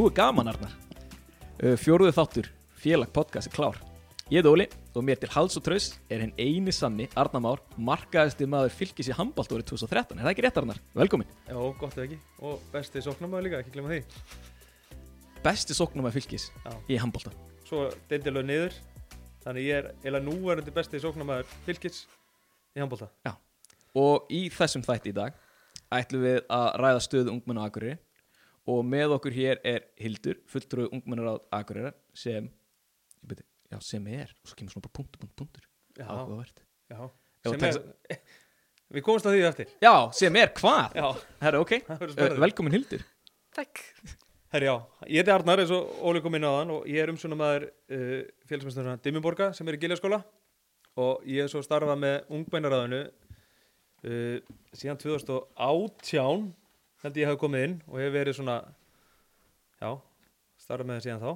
Nú 0.00 0.06
er 0.08 0.14
gaman, 0.16 0.48
Arnar. 0.48 0.70
Uh, 1.60 1.74
Fjóruðu 1.76 2.14
þáttur, 2.16 2.46
félag 2.80 3.10
podcast 3.12 3.50
er 3.50 3.52
klár. 3.52 3.74
Ég 4.32 4.40
er 4.40 4.46
Óli 4.48 4.64
og 4.96 5.04
mér 5.04 5.18
til 5.20 5.28
hals 5.34 5.58
og 5.60 5.66
traus 5.66 5.90
er 6.08 6.22
henn 6.24 6.32
eini 6.40 6.72
sanni, 6.72 7.04
Arnar 7.20 7.42
Már, 7.44 7.60
markaðasti 7.76 8.48
maður 8.48 8.72
fylgis 8.78 9.10
í 9.12 9.18
handbált 9.18 9.52
árið 9.52 9.66
2013. 9.74 10.16
Er 10.16 10.24
það 10.24 10.32
ekki 10.32 10.46
rétt, 10.46 10.62
Arnar? 10.62 10.80
Velkomin. 10.96 11.28
Já, 11.44 11.60
gott 11.82 12.00
eða 12.00 12.06
ekki. 12.06 12.20
Og 12.40 12.64
besti 12.72 13.04
sóknarmæður 13.04 13.44
líka, 13.44 13.60
ekki 13.60 13.76
glemma 13.76 13.92
því. 13.92 14.00
Besti 15.44 15.76
sóknum 15.76 16.08
að 16.08 16.16
fylgis 16.16 16.48
Já. 16.64 16.72
í 16.88 17.00
handbólta. 17.04 17.36
Svo 17.68 17.84
deildilög 18.08 18.48
niður. 18.48 18.82
Þannig 19.44 19.68
ég 19.68 19.82
er 19.82 19.94
eða 20.00 20.24
núverandi 20.24 20.78
besti 20.80 21.04
sóknarmæður 21.04 21.56
fylgis 21.68 22.06
í 22.72 22.80
handbólta. 22.80 23.12
Og 24.00 24.32
í 24.32 24.46
þessum 24.48 24.80
þætti 24.80 25.12
í 25.12 25.20
dag 25.20 25.36
ætlum 25.92 26.24
við 26.24 26.46
að 26.48 26.70
ræða 26.86 27.04
stöðu 27.04 27.36
ungmenna 27.36 27.66
á 27.66 27.68
Akureyri 27.68 28.00
og 28.70 28.82
með 28.86 29.16
okkur 29.18 29.34
hér 29.36 29.60
er 29.66 29.86
Hildur, 30.00 30.38
fulltrúi 30.50 30.88
ungmennar 30.94 31.32
á 31.32 31.34
Akureyri 31.60 31.92
sem, 32.16 32.46
ég 33.20 33.32
beti, 33.32 33.44
já, 33.72 33.78
sem 33.84 34.06
er, 34.14 34.30
og 34.42 34.50
svo 34.52 34.58
kemur 34.60 34.74
svona 34.74 34.86
bara 34.86 34.96
punktur, 35.00 35.22
punktur, 35.24 35.36
punktur, 35.44 35.68
áhugavert. 36.06 36.62
já. 36.92 37.00
Sem 37.50 37.64
er, 37.70 38.18
við 38.96 39.04
komumst 39.06 39.28
að 39.30 39.36
því 39.38 39.44
eftir. 39.50 39.70
Já, 39.82 39.92
sem 40.18 40.40
er 40.40 40.50
hvað? 40.58 40.98
Já, 41.00 41.06
Herra, 41.44 41.62
ok, 41.64 41.76
spennandi. 41.86 42.42
velkomin 42.46 42.76
Hildur. 42.78 43.06
Takk. 43.56 43.80
Herri, 44.50 44.66
já. 44.66 44.74
Ég 45.06 45.20
heiti 45.22 45.30
Arnar, 45.34 45.60
eins 45.62 45.70
og 45.74 45.90
Óli 46.10 46.20
kom 46.24 46.34
inn 46.38 46.42
á 46.46 46.50
þann 46.58 46.72
og 46.74 46.86
ég 46.90 46.98
er 47.04 47.10
umsjónamæður 47.12 47.68
uh, 47.70 48.14
félagsmyndsturna 48.50 48.96
Dimmuborga 49.04 49.52
sem 49.54 49.68
er 49.70 49.76
í 49.78 49.80
Giljaskóla 49.84 50.18
og 51.00 51.22
ég 51.30 51.44
er 51.46 51.50
svo 51.52 51.62
starfað 51.62 52.00
með 52.02 52.16
ungmennaráðinu 52.34 52.98
uh, 53.06 54.38
síðan 54.74 54.98
2018 55.02 56.48
held 57.04 57.20
ég 57.20 57.30
hafi 57.30 57.40
komið 57.40 57.66
inn 57.66 57.76
og 57.88 57.98
hef 58.02 58.12
verið 58.14 58.36
svona, 58.38 58.58
já, 59.80 59.90
starfað 60.60 60.88
með 60.90 60.98
það 60.98 61.06
síðan 61.06 61.24
þá. 61.24 61.32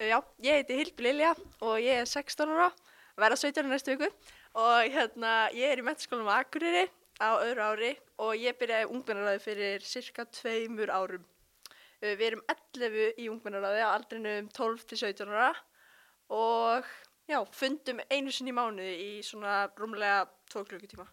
Já, 0.00 0.18
ég 0.46 0.60
heiti 0.60 0.78
Hildur 0.78 1.04
Lilja 1.04 1.34
og 1.60 1.74
ég 1.84 2.00
er 2.00 2.08
16 2.08 2.54
ára, 2.54 2.70
að 3.16 3.24
vera 3.24 3.36
17 3.36 3.60
ára 3.60 3.72
næstu 3.74 3.96
viku 3.96 4.08
og 4.60 4.94
hérna 4.94 5.34
ég 5.56 5.72
er 5.72 5.82
í 5.82 5.84
mentaskólanum 5.84 6.30
á 6.32 6.40
Akureyri 6.40 6.86
á 7.20 7.30
öðru 7.36 7.66
ári 7.66 7.90
og 8.24 8.32
ég 8.40 8.56
byrjaði 8.56 8.88
ungmennaráði 8.94 9.42
fyrir 9.44 9.84
cirka 9.84 10.24
tveimur 10.24 10.92
árum. 10.92 11.26
Uh, 12.00 12.14
Við 12.16 12.26
erum 12.30 12.44
11 12.48 13.20
í 13.20 13.28
ungmennaráði 13.28 13.84
á 13.84 13.92
aldrinu 13.92 14.32
um 14.40 14.48
12 14.56 14.88
til 14.88 15.00
17 15.02 15.28
ára 15.36 15.52
og 16.32 16.88
já, 17.28 17.38
fundum 17.52 18.00
einu 18.08 18.32
sinni 18.32 18.54
í 18.54 18.56
mánuði 18.56 18.96
í 19.04 19.10
svona 19.26 19.66
rúmlega 19.76 20.24
2 20.54 20.64
klukkutíma. 20.70 21.06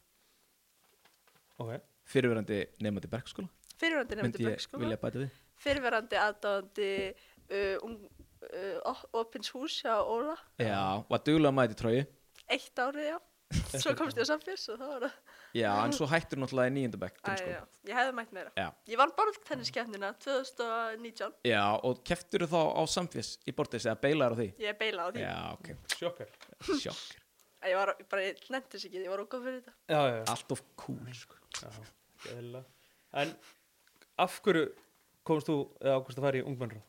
Ok. 1.60 1.76
Fyrirverandi 2.08 2.62
nefnandi 2.80 3.10
bergskóla, 3.12 3.50
Fyrirverandi 3.78 4.18
nefndi 4.18 5.22
við. 5.22 5.32
fyrirverandi 5.62 6.20
aðdáðandi 6.22 6.92
uh, 7.14 7.86
um, 7.86 7.96
uh, 8.52 9.08
Opins 9.22 9.50
hús 9.56 9.80
hjá 9.84 9.96
Óla 10.02 10.36
Já, 10.62 11.04
var 11.10 11.24
duglega 11.26 11.52
að 11.54 11.58
mæti 11.62 11.78
trói. 11.80 11.98
eitt 12.48 12.80
árið, 12.80 13.10
já 13.14 13.18
svo 13.80 13.94
komst 13.96 14.18
ég 14.20 14.26
á 14.28 14.32
samfés 14.34 14.66
og 14.74 14.80
það 14.82 14.90
var 14.92 15.04
það 15.08 15.36
Já, 15.56 15.70
en 15.86 15.94
svo 15.96 16.06
hættur 16.12 16.38
náttúrulega 16.42 16.68
í 16.68 16.74
nýjöndabæk. 16.76 17.22
Ég 17.88 17.94
hefði 17.96 18.16
mætt 18.18 18.34
meira 18.36 18.52
Já. 18.60 18.66
ég 18.92 19.00
vann 19.00 19.14
borðtenniskefnina 19.16 20.10
2019 20.20 21.38
Já, 21.48 21.62
og 21.88 22.02
keftur 22.06 22.44
þá 22.52 22.60
á 22.76 22.84
samfés 22.92 23.38
í 23.48 23.54
bortis 23.56 23.88
eða 23.88 24.02
beilar 24.04 24.36
á 24.36 24.38
því? 24.42 24.50
ég 24.66 24.78
beila 24.82 25.08
á 25.08 25.10
því 25.16 25.24
Já, 25.24 25.38
ok, 25.56 25.72
Sjokkar. 25.96 26.36
sjokk. 26.68 27.24
Æ, 27.64 27.72
ég 27.72 27.78
var 27.80 27.94
bara, 28.12 28.26
ég 28.28 28.44
nefndis 28.54 28.84
ekki, 28.90 29.00
ég 29.08 29.14
var 29.16 29.24
okkur 29.24 29.46
fyrir 29.48 29.64
þetta 29.64 29.96
Já, 29.96 30.02
já, 30.12 30.18
já. 30.20 30.24
Allt 30.36 30.52
of 30.58 30.62
cool, 30.84 31.16
sko. 31.16 31.40
En 33.18 33.32
af 34.18 34.40
hverju 34.46 34.68
komst 35.28 35.50
þú 35.50 35.58
eða 35.82 36.00
ákvæmst 36.00 36.20
að 36.20 36.28
fara 36.28 36.40
í 36.40 36.46
ungmennra? 36.48 36.82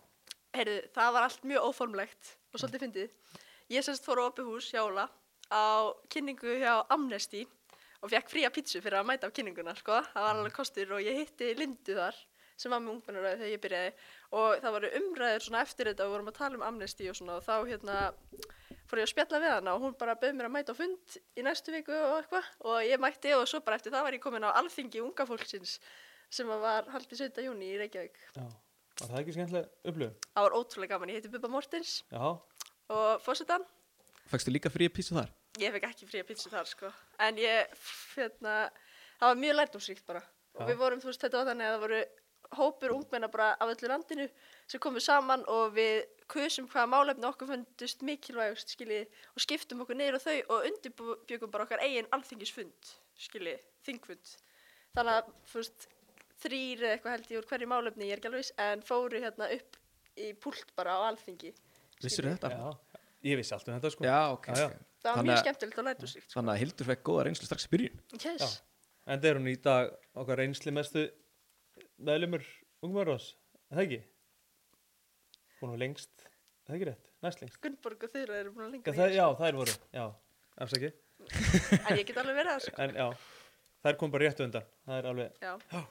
Heyrðu, 0.57 0.79
það 0.95 1.13
var 1.15 1.27
allt 1.27 1.47
mjög 1.51 1.69
óformlegt 1.69 2.33
og 2.53 2.61
svolítið 2.63 2.85
fyndið 2.85 3.39
ég 3.75 3.85
semst 3.85 4.07
fór 4.07 4.23
á 4.25 4.29
opið 4.31 4.49
hús 4.49 4.71
hjá 4.73 4.81
Óla 4.85 5.09
á 5.53 5.93
kynningu 6.13 6.57
hjá 6.63 6.73
Amnesty 6.95 7.45
og 8.03 8.13
fekk 8.13 8.33
fría 8.33 8.51
pítsu 8.55 8.81
fyrir 8.81 9.01
að 9.01 9.09
mæta 9.11 9.29
á 9.29 9.35
kynninguna 9.35 9.75
sko. 9.77 10.01
það 10.15 10.25
var 10.25 10.37
alveg 10.37 10.57
kostur 10.57 10.95
og 10.97 11.05
ég 11.05 11.19
hitti 11.19 11.53
Lindu 11.59 11.97
þar 11.99 12.17
sem 12.59 12.73
var 12.73 12.83
með 12.83 12.97
ungmennaröði 12.97 13.39
þegar 13.39 13.53
ég 13.53 13.63
byrjaði 13.65 13.91
og 14.39 14.63
það 14.63 14.75
voru 14.77 14.93
umræður 15.01 15.45
svona 15.45 15.63
eftir 15.67 15.91
þetta 15.91 16.05
og 16.05 16.09
við 16.09 16.17
vorum 16.17 16.31
að 16.33 16.39
tala 16.41 16.59
um 16.59 16.65
Amnesty 16.67 17.11
og 17.11 17.19
svona 17.19 17.39
og 17.39 17.45
þá 17.47 17.55
hérna 17.69 17.99
fór 18.89 19.03
ég 19.03 19.07
að 19.07 19.13
spjalla 19.13 19.41
við 19.45 19.55
hana 19.55 19.75
og 19.77 19.85
hún 19.85 19.97
bara 20.01 20.17
bauð 20.19 20.35
mér 20.39 20.49
að 20.49 20.55
mæta 20.57 20.75
á 20.75 20.81
fund 20.81 21.19
í 21.39 21.45
næstu 21.45 21.75
viku 21.75 21.95
og 21.95 22.17
eitthvað 22.23 22.51
og 22.73 22.79
ég 22.89 23.03
mætti 23.03 23.35
og 23.37 23.45
svo 23.51 23.61
bara 23.65 23.79
eftir 23.79 23.95
það 23.95 24.07
var 24.09 24.17
ég 24.17 24.25
komin 24.25 24.49
á 24.49 24.57
alþingi 24.59 25.05
unga 25.05 25.29
fólksins 25.29 25.77
sem 26.31 26.51
að 26.53 26.65
var 26.65 26.89
haldið 26.93 27.25
17. 27.25 27.45
júni 27.49 27.73
í 27.73 27.79
Reykjavík 27.83 28.21
Já. 28.37 28.47
Var 28.99 29.11
það 29.13 29.19
ekki 29.23 29.35
skemmtilega 29.37 29.91
upplöfun? 29.91 30.15
það 30.35 30.47
var 30.49 30.57
ótrúlega 30.59 30.95
gaman, 30.95 31.13
ég 31.13 31.21
heiti 31.21 31.33
Bubba 31.35 31.51
Mortens 31.53 31.99
Já. 32.13 32.25
og 32.89 33.25
fórsetan 33.25 33.67
Fækstu 34.29 34.53
líka 34.53 34.73
frí 34.73 34.89
písu 34.93 35.17
þar? 35.17 35.33
ég 35.59 35.75
fekk 35.75 35.89
ekki 35.89 36.09
fría 36.09 36.27
pítsu 36.27 36.51
þar 36.53 36.69
sko 36.69 36.91
en 37.25 37.39
ég, 37.41 37.75
hérna 38.15 38.55
það 39.19 39.27
var 39.31 39.43
mjög 39.43 39.59
lærdómsríkt 39.59 40.07
bara 40.07 40.23
og 40.59 40.65
Já. 40.65 40.69
við 40.71 40.81
vorum, 40.81 41.03
þú 41.03 41.11
veist, 41.11 41.23
þetta 41.23 41.41
var 41.41 41.51
þannig 41.53 41.69
að 41.69 41.75
það 41.75 41.85
voru 41.87 42.01
hópur 42.59 42.95
ungmenna 42.95 43.29
bara 43.29 43.49
af 43.61 43.73
öllu 43.75 43.91
landinu 43.91 44.27
sem 44.71 44.81
komu 44.81 45.01
saman 45.05 45.45
og 45.53 45.75
við 45.77 46.07
kusum 46.31 46.69
hvaða 46.71 46.91
málefni 46.95 47.29
okkur 47.29 47.51
fundust 47.51 48.05
mikilvægust 48.07 48.73
skiljið 48.75 49.21
og 49.35 49.45
skiptum 49.45 49.83
okkur 49.85 50.01
á 50.17 50.21
þau 50.23 50.39
og 50.55 50.69
undirbjögum 50.71 51.53
bara 51.53 51.67
okkar 51.67 51.85
eigin 51.85 52.09
alþingisfund 52.13 52.95
skiljið, 53.19 53.61
þingfund 53.85 54.35
þannig 54.97 55.15
að, 55.19 55.31
þú 55.51 55.61
veist, 55.61 55.89
þrýr 56.43 56.83
eða 56.85 56.93
eitthvað 56.97 57.15
held 57.17 57.31
ég 57.33 57.39
úr 57.43 57.49
hverju 57.51 57.69
málefni, 57.73 58.07
ég 58.09 58.13
er 58.17 58.21
ekki 58.23 58.31
alveg 58.31 58.45
viss 58.45 58.53
en 58.65 58.83
fóru 58.87 59.21
hérna 59.23 59.49
upp 59.57 59.79
í 60.19 60.33
púlt 60.43 60.71
bara 60.79 60.97
á 60.97 61.01
alþingi 61.11 61.53
Vissir 62.03 62.29
þetta? 62.31 62.51
Já. 62.55 63.01
Ég 63.27 63.37
vissi 63.41 63.55
allt 63.57 63.67
um 63.69 63.75
þetta 63.75 63.91
sko. 63.91 64.05
Já, 64.07 64.19
ok. 64.31 64.47
Já, 64.47 64.59
já. 64.63 64.69
það 65.03 65.09
var 65.09 65.17
Þannig 65.19 65.29
mjög 65.29 65.39
að- 65.39 65.45
skemmtilegt 65.45 65.79
og 65.83 65.87
lærdómsríkt 65.89 66.29
sko. 66.31 66.35
Þannig 66.39 66.53
að 66.55 66.61
Hildur 66.63 66.87
fekk 66.93 67.03
góða 67.09 67.25
reynslu 67.27 67.47
strax 67.49 67.67
í 67.67 67.71
byrjun. 67.73 67.99
yes. 68.23 68.63
En 69.09 69.19
það 69.21 69.29
er 69.33 69.39
hún 69.41 69.49
í 69.51 69.57
dag 69.65 69.91
okkar 70.15 70.39
reynsli 70.39 70.71
mestu 70.77 71.05
meðlumur 71.99 72.45
ungmennarás. 72.87 73.27
Er 73.73 73.77
það 73.81 73.85
ekki? 73.89 74.01
Hún 75.59 75.73
var 75.75 75.81
lengst. 75.83 76.13
Er 76.23 76.71
það 76.71 76.77
ekki 76.79 76.89
rétt? 76.93 77.11
Næst 77.27 77.43
lengst. 77.43 77.61
Gunnborg 77.65 78.05
og 78.07 78.13
þeirra 78.15 78.39
eru 78.45 78.53
búin 78.55 78.67
að 78.69 78.71
Já, 78.71 78.75
lengra 78.77 78.95
það, 79.01 79.15
já, 79.19 79.27
þær 79.43 79.59
voru. 79.59 79.75
Já, 79.99 80.05
afsaki. 80.63 80.93
en 81.89 81.99
ég 81.99 82.07
get 82.07 82.21
alveg 82.23 82.37
verið 82.39 82.53
það 82.53 82.63
sko. 82.69 82.83
En 82.87 82.95
já, 82.95 83.09
þær 83.89 83.99
kom 83.99 84.13
bara 84.15 84.29
rétt 84.29 84.43
undan. 84.47 84.69
Það 84.87 85.01
er 85.03 85.09
alveg, 85.11 85.41
já. 85.43 85.83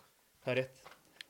Það 0.47 0.53
er 0.55 0.59
rétt. 0.63 0.83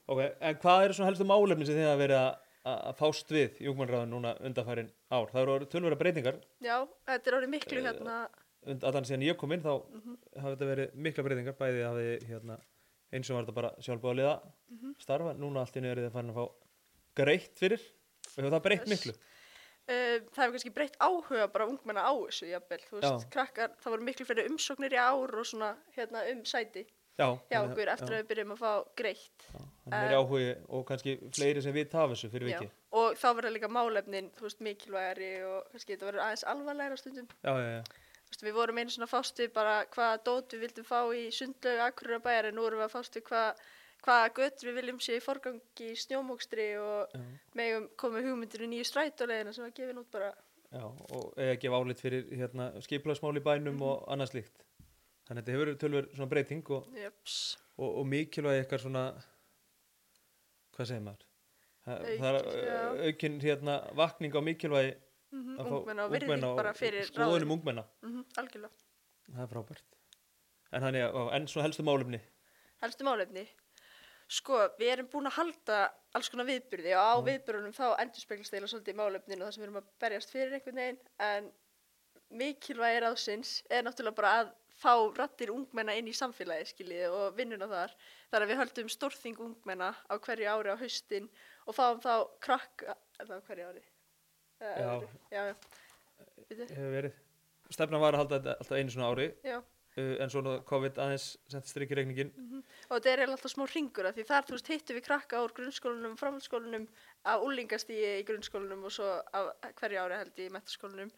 Ok, 0.07 0.19
en 0.39 0.59
hvað 0.61 0.83
eru 0.85 0.93
svona 0.97 1.09
helstu 1.11 1.25
málefni 1.27 1.65
sem 1.67 1.75
þið 1.75 1.87
hafa 1.89 1.99
verið 2.05 2.19
að, 2.21 2.35
að 2.71 2.81
að 2.91 2.97
fást 3.01 3.33
við 3.35 3.57
í 3.63 3.67
ungmennarráðin 3.71 4.13
núna 4.13 4.33
undanfærin 4.47 4.91
ár? 5.11 5.31
Það 5.33 5.41
eru 5.43 5.67
tölvöra 5.73 5.97
breytingar. 5.99 6.37
já, 6.63 6.77
þetta 7.09 7.27
er 7.31 7.37
orðið 7.41 7.51
miklu 7.57 7.79
Eh, 7.81 7.87
hérna 7.87 8.17
að 8.67 8.93
þannig 8.93 9.07
síðan 9.11 9.25
ég 9.27 9.37
kom 9.39 9.51
inn 9.55 9.61
þá 9.63 9.73
Mhm. 9.91 10.17
hafa 10.41 10.55
þetta 10.55 10.69
verið 10.71 10.93
mikla 10.95 11.23
breytingar. 11.27 11.53
Bæði 11.59 11.83
hafi 11.87 12.27
hérna, 12.27 12.57
eins 13.13 13.29
og 13.29 13.35
var 13.37 13.43
þetta 13.45 13.55
bara 13.55 13.71
sjálfbáðliða 13.79 14.33
Mhm. 14.71 14.95
starfa. 14.99 15.33
Núna 15.37 15.59
allt 15.63 15.73
nöður 15.75 15.97
er 15.97 16.09
þið 16.09 16.11
farin 16.11 16.31
að 16.33 16.35
fá 16.35 16.51
greitt 17.15 17.55
fyrir 17.59 17.81
og 17.81 18.43
hefur 18.43 18.51
það 18.51 18.63
breytt 18.63 18.87
Yes. 18.87 18.91
miklu. 19.05 19.13
uh, 19.87 20.19
það 20.35 20.43
hefur 20.43 20.51
kannski 20.55 20.73
breytt 20.75 20.97
áhuga 20.99 21.47
bara 21.51 21.67
ungmenna 21.67 22.03
á 22.03 22.11
þessu 22.27 22.49
jafnvel, 22.51 22.81
þú 22.89 22.99
veist, 22.99 23.23
Já. 23.23 23.29
krakkar 23.31 23.69
það 23.79 23.91
voru 23.93 24.03
miklu 24.03 24.25
fyrir 24.27 24.49
umsóknir 24.49 24.91
í 24.91 24.99
ár 24.99 25.31
og 25.39 25.45
svona 25.47 25.75
hérna 25.95 26.29
um 26.31 26.43
sæti 26.43 26.85
Já, 27.17 27.27
hjá 27.49 27.57
að- 27.57 27.71
okkur 27.71 27.87
eftir 27.93 28.07
já, 28.13 28.17
að 28.17 28.21
við 28.23 28.27
byrjum 28.31 28.51
að 28.53 28.59
fá 28.61 28.71
greitt 28.95 29.45
er 29.91 30.11
Eh, 30.11 30.17
áhugi 30.17 30.49
og 30.69 30.85
kannski 30.85 31.17
fleiri 31.33 31.61
sem 31.63 31.73
við 31.73 31.89
tafa 31.89 32.13
þessu 32.13 32.29
fyrir 32.29 32.49
Já. 32.51 32.59
viki. 32.59 32.71
og 32.91 33.15
þá 33.17 33.27
verða 33.37 33.51
líka 33.55 33.69
málefnin, 33.69 34.29
þú 34.37 34.41
veist, 34.41 34.59
mikilvægari 34.61 35.31
og 35.47 35.63
kannski 35.71 35.95
þetta 35.95 36.05
verður 36.11 36.23
aðeins 36.25 36.43
alvarlegra 36.43 36.97
stundum 36.97 37.27
Já, 37.43 37.53
já, 37.57 37.69
já. 37.77 37.83
Þú 38.27 38.31
veist, 38.33 38.43
við 38.43 38.53
vorum 38.53 38.77
einu 38.77 38.89
svona 38.91 39.07
fást 39.07 39.39
við 39.39 39.53
bara 39.53 39.85
hvaða 39.85 40.23
dót 40.23 40.49
við 40.53 40.59
vildum 40.67 40.85
fá 40.85 40.99
í 41.15 41.27
sundlaug 41.31 41.79
akkurir 41.87 42.19
bæjar 42.19 42.45
en 42.51 42.55
nú 42.55 42.67
erum 42.67 42.79
við 42.79 42.85
að 42.89 42.95
fást 42.97 43.15
við 43.15 43.23
hvað 43.23 43.55
hvaða 44.03 44.33
götur 44.35 44.67
við 44.69 44.75
viljum 44.81 44.99
sé 45.01 45.15
í 45.17 45.23
forgangi 45.23 45.87
í 45.89 45.95
snjómókstri 45.97 46.67
og 46.77 47.07
já. 47.15 47.21
megum 47.55 47.87
komið 47.97 48.27
hugmyndir 48.27 48.61
í 48.61 48.67
nýju 48.69 48.85
strætólegina 48.85 49.53
sem 49.55 49.63
var 49.63 49.71
gefin 49.71 49.97
út 50.03 50.11
bara 50.11 50.33
Já, 50.73 50.83
og 50.83 51.33
eða 51.37 51.55
gefa 51.59 51.79
álit 51.79 51.99
fyrir 52.03 52.29
hérna, 52.35 52.73
skiplagsmál 52.83 53.37
í 53.39 53.41
bænum 53.41 53.73
Mhm. 53.79 53.81
og 53.81 54.05
annað 54.11 54.29
slíkt. 54.35 54.66
Þannig 55.27 55.41
að 55.41 55.47
þetta 55.47 55.55
hefur 55.57 55.71
tölver 55.83 56.05
svona 56.15 56.29
breyting 56.31 56.69
og, 56.71 56.85
jöps, 56.95 57.37
og, 57.77 57.89
og 57.99 58.05
mikilvæg 58.07 58.61
eitthvað 58.61 58.83
svona, 58.85 59.01
hvað 60.77 60.89
segir 60.91 61.03
maður? 61.07 61.25
Það, 61.87 61.99
Auk- 62.07 62.21
það 62.21 62.37
er 62.37 62.47
já. 62.67 62.77
uh, 62.77 63.03
aukin 63.09 63.37
hérna, 63.43 63.75
vakning 63.99 64.35
á 64.35 64.41
mikilvægi 64.43 64.95
mm 65.35 65.57
að 65.59 65.67
fá 65.67 65.75
ungmenna 65.75 66.03
og 66.07 66.11
virðing 66.15 66.43
bara 66.55 66.71
fyrir 66.77 67.05
skoðunum 67.09 67.53
ungmenna. 67.57 67.83
mm 68.07 68.21
algjörlega. 68.39 68.83
Það 69.27 69.43
er 69.43 69.49
frábært. 69.51 69.83
En 70.71 70.83
þannig 70.83 71.03
að, 71.07 71.29
en 71.35 71.47
svo 71.51 71.63
helstu 71.63 71.83
málefni. 71.87 72.19
Helstu 72.83 73.03
málefni. 73.07 73.43
Sko, 74.27 74.57
við 74.79 74.89
erum 74.93 75.07
búin 75.11 75.27
að 75.29 75.37
halda 75.37 75.77
alls 76.15 76.27
konar 76.31 76.47
viðbyrði 76.49 76.91
og 76.99 77.03
á 77.03 77.15
Já. 77.15 77.25
viðbyrðunum 77.29 77.75
þá 77.75 77.85
endur 78.03 78.23
speglast 78.23 78.55
eila 78.57 78.67
svolítið 78.67 78.97
málefnin 78.99 79.39
og 79.41 79.47
það 79.47 79.53
sem 79.55 79.61
við 79.63 79.67
erum 79.69 79.79
að 79.81 79.89
berjast 80.03 80.33
fyrir 80.33 80.55
einhvern 80.57 80.81
veginn 80.81 80.99
en 81.27 81.47
mikilvægir 82.41 83.05
ásins 83.07 83.53
er 83.71 83.85
náttúrulega 83.87 84.17
bara 84.19 84.33
að 84.41 84.49
fá 84.77 84.93
rattir 85.17 85.51
ungmenna 85.53 85.95
inn 85.97 86.07
í 86.09 86.15
samfélagi 86.15 86.69
skiljið 86.71 87.13
og 87.17 87.37
vinnuna 87.37 87.67
þar. 87.71 87.93
Þannig 88.31 88.45
að 88.47 88.51
við 88.53 88.61
höldum 88.61 88.89
stórþing 88.93 89.39
ungmenna 89.47 89.91
á 90.05 90.13
hverju 90.15 90.49
ári 90.53 90.73
á 90.73 90.77
haustin 90.81 91.29
og 91.65 91.77
fáum 91.77 92.01
þá 92.03 92.13
krakka 92.43 92.97
það 93.19 93.37
á 93.37 93.45
hverju 93.49 93.69
ári? 93.71 93.85
Eh, 94.59 94.77
Já. 94.81 94.91
já, 95.31 95.41
já. 95.51 95.55
Hefur 96.49 96.93
verið. 96.93 97.17
Stefnan 97.69 98.01
var 98.01 98.15
að 98.15 98.23
halda 98.23 98.37
þetta 98.39 98.53
alltaf 98.61 98.77
einu 98.79 98.93
svona 98.93 99.09
ári. 99.11 99.27
Já. 99.45 99.57
uh, 99.97 100.13
en 100.23 100.29
svona 100.29 100.51
COVID 100.69 100.99
aðeins 101.01 101.23
sendi 101.49 101.71
strikki 101.71 101.97
reikningin 101.97 102.29
og 102.87 102.99
þetta 102.99 103.11
er 103.15 103.23
alltaf 103.25 103.49
smá 103.51 103.63
ringur 103.71 104.05
því 104.13 104.25
þar 104.29 104.45
þú 104.45 104.53
veist 104.53 104.69
hittum 104.71 104.97
við 104.99 105.05
krakka 105.07 105.39
úr 105.41 105.53
grunnskólanum 105.57 106.13
framhaldsskólanum 106.19 106.85
af 107.25 107.45
úlingastíi 107.47 108.11
í 108.19 108.25
grunnskólanum 108.27 108.85
og 108.85 108.93
svo 108.93 109.07
hverju 109.81 110.03
ári 110.03 110.19
held 110.21 110.41
í 110.45 110.49
metaskólanum 110.53 111.09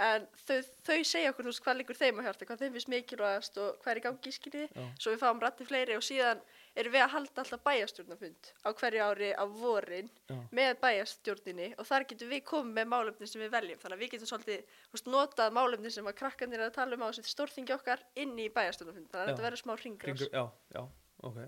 en 0.00 0.24
þau, 0.46 0.58
þau 0.86 0.98
segja 1.04 1.30
okkur 1.32 1.46
þú 1.46 1.52
veist 1.52 1.62
hvað 1.66 1.78
líkur 1.80 1.98
þeim 1.98 2.20
að 2.20 2.26
hjarta 2.28 2.46
hvað 2.48 2.62
þeim 2.62 2.76
finnst 2.76 2.90
mikilvægast 2.92 3.58
og 3.60 3.78
hvað 3.82 3.92
er 3.92 4.00
í 4.00 4.04
gangi 4.06 4.32
skiljiði. 4.32 4.68
Já. 4.72 4.84
svo 5.04 5.12
við 5.12 5.20
fáum 5.20 5.42
rætti 5.42 5.66
fleiri 5.68 5.96
og 5.98 6.04
síðan 6.06 6.40
erum 6.80 6.94
við 6.94 7.04
að 7.04 7.12
halda 7.12 7.42
alltaf 7.42 7.62
bæjastjórnafund 7.66 8.50
á 8.64 8.68
hverju 8.72 9.04
ári 9.04 9.30
á 9.36 9.44
vorin 9.44 10.08
Já. 10.30 10.36
með 10.56 10.72
bæjastjórninni 10.80 11.68
og 11.76 11.88
þar 11.88 12.06
getum 12.08 12.32
við 12.32 12.44
komið 12.48 12.78
með 12.78 12.90
málefni 12.94 13.28
sem 13.28 13.42
við 13.44 13.52
veljum. 13.52 13.82
Þannig 13.82 13.98
að 13.98 14.04
við 14.04 14.12
getum 14.14 14.30
svolítið 14.30 14.78
veist, 14.94 15.10
notað 15.12 15.56
málefni 15.58 15.92
sem 15.92 16.08
að 16.08 16.18
krakkanir 16.22 16.62
er 16.62 16.70
að 16.70 16.78
tala 16.78 16.96
um 16.96 17.04
á 17.04 17.08
þessi 17.12 17.34
stórþingi 17.34 17.76
okkar 17.76 18.04
inn 18.16 18.32
í 18.40 18.48
bæjastjórnafund 18.48 19.12
þannig 19.12 19.26
að 19.26 19.32
þetta 19.34 19.46
verður 19.48 19.62
smá 19.62 19.74
ringur 19.82 20.08
Kringu, 20.08 20.30
já, 20.32 20.44
já, 20.72 20.82
ok, 21.28 21.42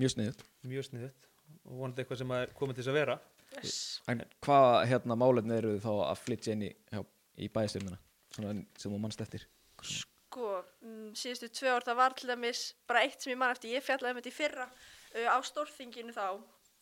mjög 0.00 0.14
sniðut 0.16 0.44
mjög 0.72 0.88
sniðut 0.88 1.28
og 1.66 1.76
vonandi 1.76 2.02
eitthvað 2.02 2.22
sem 2.22 2.34
er 2.38 2.56
komið 2.56 2.78
til 2.78 2.84
þess 2.84 2.92
að 2.94 3.00
vera. 3.02 3.20
Yes. 3.50 3.78
en 4.06 4.20
hvað 4.46 4.84
hérna 4.86 5.16
málefni 5.18 5.56
eru 5.56 5.72
þið 5.74 5.82
þá 5.82 5.94
að 6.06 6.20
flytja 6.22 6.54
inn 6.54 6.68
í, 6.68 6.70
já, 6.94 7.00
í 7.40 7.48
bæðistjórnuna 7.52 7.98
svona 8.34 8.54
sem 8.78 8.92
þú 8.92 9.00
mannst 9.02 9.24
eftir. 9.24 9.46
Sko, 9.80 10.60
mm, 10.84 11.10
síðustu 11.18 11.50
tvö 11.58 11.74
ár 11.74 11.86
það 11.86 12.00
var 12.04 12.16
til 12.16 12.30
dæmis 12.30 12.62
bara 12.88 13.02
eitt 13.06 13.20
sem 13.20 13.32
ég 13.32 13.40
man 13.40 13.52
eftir, 13.54 13.74
ég 13.74 13.84
fjallaði 13.84 14.14
um 14.14 14.20
þetta 14.20 14.30
í 14.30 14.36
fyrra 14.36 14.66
uh, 14.70 15.28
á 15.34 15.38
stórþinginu 15.42 16.14
þá, 16.14 16.26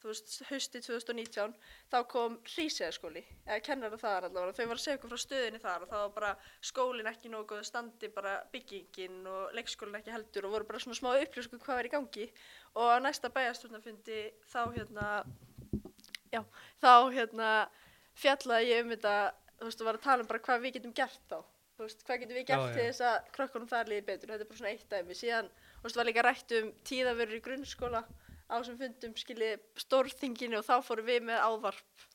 þú 0.03 0.11
veist, 0.11 0.35
hausti 0.51 0.83
2019, 0.85 1.55
þá 1.91 1.97
kom 2.13 2.37
hrísæðaskóli, 2.53 3.25
eða 3.47 3.63
kennara 3.67 3.99
þar 3.99 4.29
allavega, 4.29 4.57
þau 4.59 4.69
var 4.69 4.77
að 4.77 4.85
segja 4.85 4.99
okkur 5.01 5.15
frá 5.15 5.23
stöðinni 5.25 5.63
þar 5.63 5.87
og 5.87 5.93
það 5.95 6.05
var 6.05 6.13
bara 6.19 6.35
skólinn 6.71 7.11
ekki 7.11 7.33
góðu 7.33 7.65
standi, 7.67 8.13
bara 8.15 8.37
byggingin 8.53 9.19
og 9.33 9.57
leikskólinn 9.57 9.99
ekki 10.03 10.15
heldur 10.15 10.51
og 10.51 10.57
voru 10.59 10.69
bara 10.69 10.85
svona 10.85 11.01
smá 11.01 11.11
upplýsku 11.17 11.59
hvað 11.65 11.81
var 11.81 11.89
í 11.89 11.95
gangi. 11.97 12.29
Og 12.77 12.95
á 12.95 12.97
næsta 13.03 13.33
bæjastjórnafundi 13.33 14.23
þá 14.53 14.61
hérna, 14.77 15.09
já, 16.31 16.45
þá 16.85 16.93
hérna 17.17 17.51
fjallaði 18.19 18.73
ég 18.75 18.85
um 18.85 18.95
þetta, 18.95 19.17
þú 19.59 19.69
veist, 19.69 19.83
og 19.83 19.89
var 19.89 19.99
að 19.99 20.07
tala 20.07 20.25
um 20.25 20.31
bara 20.31 20.43
hvað 20.47 20.65
við 20.65 20.77
getum 20.79 20.95
gert 20.97 21.25
þá. 21.31 21.39
Þú 21.79 21.87
veist, 21.87 22.05
hvað 22.07 22.23
getum 22.23 22.39
við 22.39 22.43
Já, 22.43 22.49
gert 22.51 22.65
já. 22.65 22.75
til 22.77 22.87
þess 22.89 23.05
að 23.09 23.19
krökkunum 23.37 23.71
þar 23.71 23.91
líði 23.93 24.07
betur, 24.09 24.33
þetta 24.33 24.45
er 24.45 24.51
bara 24.51 24.61
svona 24.61 24.73
eitt 24.73 24.89
dæmi. 24.95 25.19
Síðan, 25.19 25.51
þú 25.79 25.87
veist, 25.87 25.99
var 26.01 26.09
líka 26.09 26.25
rætt 26.27 26.55
um 26.59 26.73
tíðavörur 26.91 27.39
í 27.39 27.45
grunnskóla. 27.45 28.03
Á 28.49 28.57
sem 28.65 28.79
fundum 28.81 29.15
skilji 29.21 29.51
stórþinginu 29.79 30.59
og 30.59 30.67
þá 30.67 30.75
fórum 30.87 31.07
við 31.07 31.27
með 31.29 31.43
ávarp. 31.45 32.09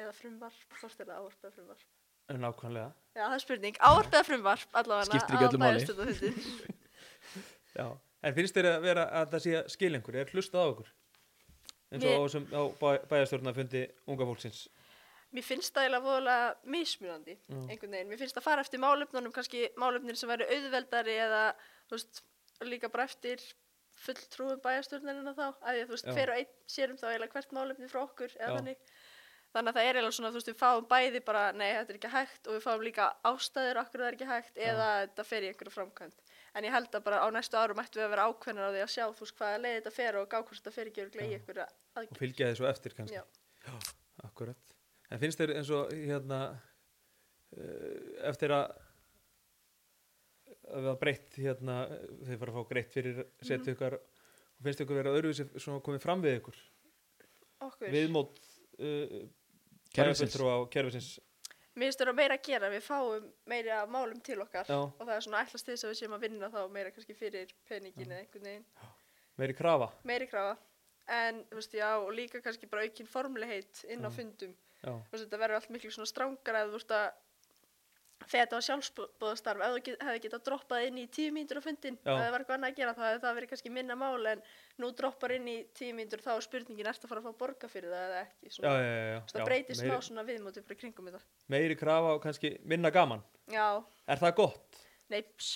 Eða 0.00 0.12
frumvarp, 0.16 0.76
hvort 0.80 1.00
er 1.02 1.08
það 1.08 1.20
ávarp 1.20 1.44
eða 1.44 1.54
frumvarp? 1.56 1.86
En 2.26 2.40
nákvæmlega. 2.42 2.90
Já, 3.16 3.22
það 3.24 3.36
er 3.36 3.42
spurning, 3.44 3.80
ávarp 3.80 4.14
eða 4.16 4.26
frumvarp 4.28 4.78
allavega 4.80 5.08
Skiptir 5.10 5.36
ekki 5.36 5.48
öllu 5.48 5.60
máli. 5.62 6.32
já. 7.78 7.86
en 8.22 8.36
finnst 8.36 8.56
þér 8.56 8.68
að 8.72 8.86
vera 8.86 9.04
að 9.20 9.34
það 9.34 9.44
sé 9.44 9.54
að 9.58 9.68
skilja 9.74 10.00
einhver 10.00 10.18
er 10.20 10.32
hlustað 10.32 10.64
á 10.64 10.70
okkur 10.72 10.92
eins 11.94 12.06
og 12.10 12.16
á, 12.26 12.60
á 12.60 12.62
bæ, 12.80 12.88
bæjarstjórna 13.10 13.54
fundi 13.56 13.82
unga 14.10 14.26
fólksins 14.28 14.64
Mér 15.36 15.44
finnst 15.44 15.74
það 15.74 15.84
eiginlega 15.86 16.06
voðalega 16.06 16.72
mismunandi 16.72 17.34
Já. 17.36 17.56
einhvern 17.68 17.92
veginn. 17.96 18.08
Mér 18.12 18.20
finnst 18.22 18.36
það 18.38 18.46
fara 18.46 18.62
eftir 18.64 18.80
málefnunum, 18.80 19.34
kannski 19.36 19.66
málefnir 19.76 20.16
sem 20.16 20.30
væri 20.30 20.46
auðveldari 20.54 21.16
eða 21.26 21.42
þú 21.90 21.98
veist, 21.98 22.22
líka 22.64 22.88
bara 22.92 23.04
eftir 23.04 23.42
fulltrúum 24.06 24.62
bæjarstjórnarina 24.64 25.34
þá. 25.36 25.44
Að 25.60 25.74
að 25.74 25.82
þú 25.82 25.96
veist, 25.96 26.08
Já. 26.08 26.14
hver 26.16 26.32
og 26.32 26.40
einn 26.40 26.54
sérum 26.72 27.00
þá 27.00 27.06
eiginlega 27.10 27.36
hvert 27.36 27.54
málefni 27.58 27.90
frá 27.92 28.00
okkur 28.06 28.32
Já. 28.32 28.48
þannig. 28.54 28.80
Þannig 29.56 29.70
að 29.72 29.76
það 29.78 29.88
er 29.88 29.96
eiginlega 29.96 30.16
svona, 30.16 30.30
þú 30.32 30.40
veist, 30.40 30.50
við 30.50 30.58
fáum 30.60 30.88
bæði 30.90 31.20
bara, 31.24 31.44
nei, 31.56 31.68
þetta 31.72 31.92
er 31.92 31.98
ekki 32.00 32.12
hægt 32.12 32.48
og 32.48 32.56
við 32.56 32.64
fáum 32.66 32.84
líka 32.84 33.06
ástæður 33.30 33.80
okkur 33.82 34.02
það 34.02 34.08
er 34.08 34.16
ekki 34.18 34.30
hægt 34.30 34.60
eða 34.70 34.88
þetta 35.04 35.24
fer 35.24 35.46
í 35.46 35.50
einhverju 35.52 35.74
framkvæmt. 35.76 36.34
En 36.56 36.64
ég 36.64 36.76
held 36.76 36.92
að 36.96 37.06
bara 37.06 37.22
á 37.24 37.26
næstu 37.32 37.56
árum 37.60 37.80
ættum 37.80 38.00
við 38.02 38.06
að 38.08 38.12
vera 38.16 38.26
ákveðnar 38.28 38.68
á 38.68 38.74
því 38.74 38.82
að 38.84 38.92
sjá, 38.92 39.04
þú 39.16 39.24
veist, 39.24 39.36
hvaða 39.40 39.62
leið 39.64 39.78
þetta 39.78 39.94
fer 39.96 40.20
og 40.20 40.28
gá 40.28 40.38
hvort 40.40 40.60
þetta 40.60 40.76
fer 40.76 40.90
ekki 40.92 41.06
Já. 41.06 41.66
og 41.96 42.20
fylgja 42.20 42.52
svo 42.56 42.68
eftir 42.68 42.96
kannski 42.96 43.16
Já. 43.16 43.24
akkurat 44.28 44.75
en 45.10 45.22
finnst 45.22 45.40
þér 45.40 45.54
eins 45.58 45.70
og 45.74 45.92
hérna 45.94 46.40
uh, 46.54 48.28
eftir 48.30 48.54
að 48.54 48.74
að 50.66 50.80
við 50.82 50.88
hafa 50.90 50.98
breytt 51.00 51.36
hérna 51.38 51.76
þeir 52.26 52.40
fara 52.40 52.52
að 52.52 52.56
fá 52.56 52.70
greitt 52.72 52.94
fyrir 52.96 53.20
setu 53.46 53.74
ykkar 53.74 53.98
og 54.00 54.64
finnst 54.66 54.82
ykkur 54.82 54.98
vera 54.98 55.12
öðruvísi 55.14 55.46
svona 55.62 55.82
komið 55.84 56.02
fram 56.02 56.24
við 56.24 56.40
ykkur 56.40 56.58
Okkur. 57.66 57.92
viðmót 57.92 58.40
uh, 58.40 59.22
Kerfisins. 59.94 59.94
bæjarfulltrúa 59.94 60.58
og 60.64 60.68
kerfisins 60.74 61.14
Mér 61.76 61.90
finnst 61.90 62.00
það 62.00 62.16
meira 62.16 62.36
að 62.38 62.46
gera, 62.46 62.68
við 62.72 62.84
fáum 62.86 63.24
meira 63.52 63.82
málum 63.92 64.20
til 64.24 64.38
okkar 64.40 64.64
Já. 64.64 64.78
og 64.80 65.02
það 65.02 65.14
er 65.14 65.24
svona 65.26 65.42
ætlast 65.44 65.68
þess 65.68 65.84
að 65.84 65.92
við 65.92 65.98
séum 66.00 66.14
að 66.16 66.22
vinna 66.24 66.48
þá 66.54 66.60
meira 66.72 66.92
kannski 66.94 67.16
fyrir 67.18 67.52
peningin 67.68 68.14
eða 68.14 68.22
einhvern 68.22 68.48
veginn, 68.48 68.64
meiri 69.36 69.56
krafa 69.58 69.90
meiri 70.08 70.28
krafa. 70.30 70.56
En, 71.06 71.42
þú 71.46 71.58
veist, 71.60 71.74
já, 71.76 71.90
og 72.00 72.08
líka 72.16 72.40
kannski 72.42 72.66
bara 72.66 72.82
aukin 72.82 73.06
formlegheit 73.06 73.84
inn 73.92 74.02
á 74.02 74.10
Já. 74.10 74.14
fundum. 74.16 74.56
Veist, 74.86 75.24
þetta 75.24 75.40
verður 75.42 75.60
allt 75.60 75.72
miklu 75.74 75.92
svona 75.94 76.10
strangara 76.10 76.62
eða 76.64 76.72
þú 76.72 76.78
veist 76.80 76.94
að 76.96 77.06
þegar 78.26 78.46
þetta 78.46 78.56
var 78.56 78.64
sjálfsbóðastarf, 78.66 79.62
ef 79.62 79.72
þú 79.74 79.80
get, 79.86 80.04
hefði 80.06 80.20
getað 80.24 80.44
droppað 80.48 80.84
inn 80.88 80.98
í 80.98 81.04
tíu 81.12 81.32
mínútur 81.36 81.60
á 81.60 81.66
fundin, 81.66 81.98
ef 82.00 82.06
það 82.08 82.30
var 82.32 82.42
eitthvað 82.42 82.56
annað 82.56 82.70
að 82.72 82.78
gera, 82.80 82.94
þá 82.96 83.02
hefði 83.06 83.20
það 83.24 83.36
verið 83.38 83.50
kannski 83.52 83.72
minna 83.76 83.96
mál, 84.00 84.28
en 84.30 84.42
nú 84.82 84.90
droppar 84.96 85.34
inn 85.36 85.50
í 85.52 85.56
tíu 85.76 85.96
mínútur, 85.96 86.22
þá 86.24 86.30
er 86.34 86.46
spurningin, 86.46 86.88
ertu 86.90 87.06
að 87.06 87.12
fara 87.12 87.22
að 87.22 87.28
fá 87.28 87.42
borga 87.44 87.70
fyrir 87.70 87.92
það 87.92 88.06
eða 88.06 88.22
ekki? 88.22 88.52
Svona, 88.56 88.72
já, 88.72 88.88
já, 88.88 89.04
já, 89.12 89.20
það 89.34 89.46
breytir 89.50 89.78
smá 89.82 89.96
svona 90.08 90.24
viðmóti 90.30 90.64
í 90.64 90.78
kringum 90.80 91.10
þetta. 91.10 91.22
meiri 91.54 91.76
krafa 91.78 92.14
og 92.16 92.24
kannski 92.24 92.54
minna 92.64 92.90
gaman 92.94 93.22
Já, 93.52 93.68
er 94.08 94.22
það 94.24 94.34
gott? 94.40 94.80
neips. 95.12 95.52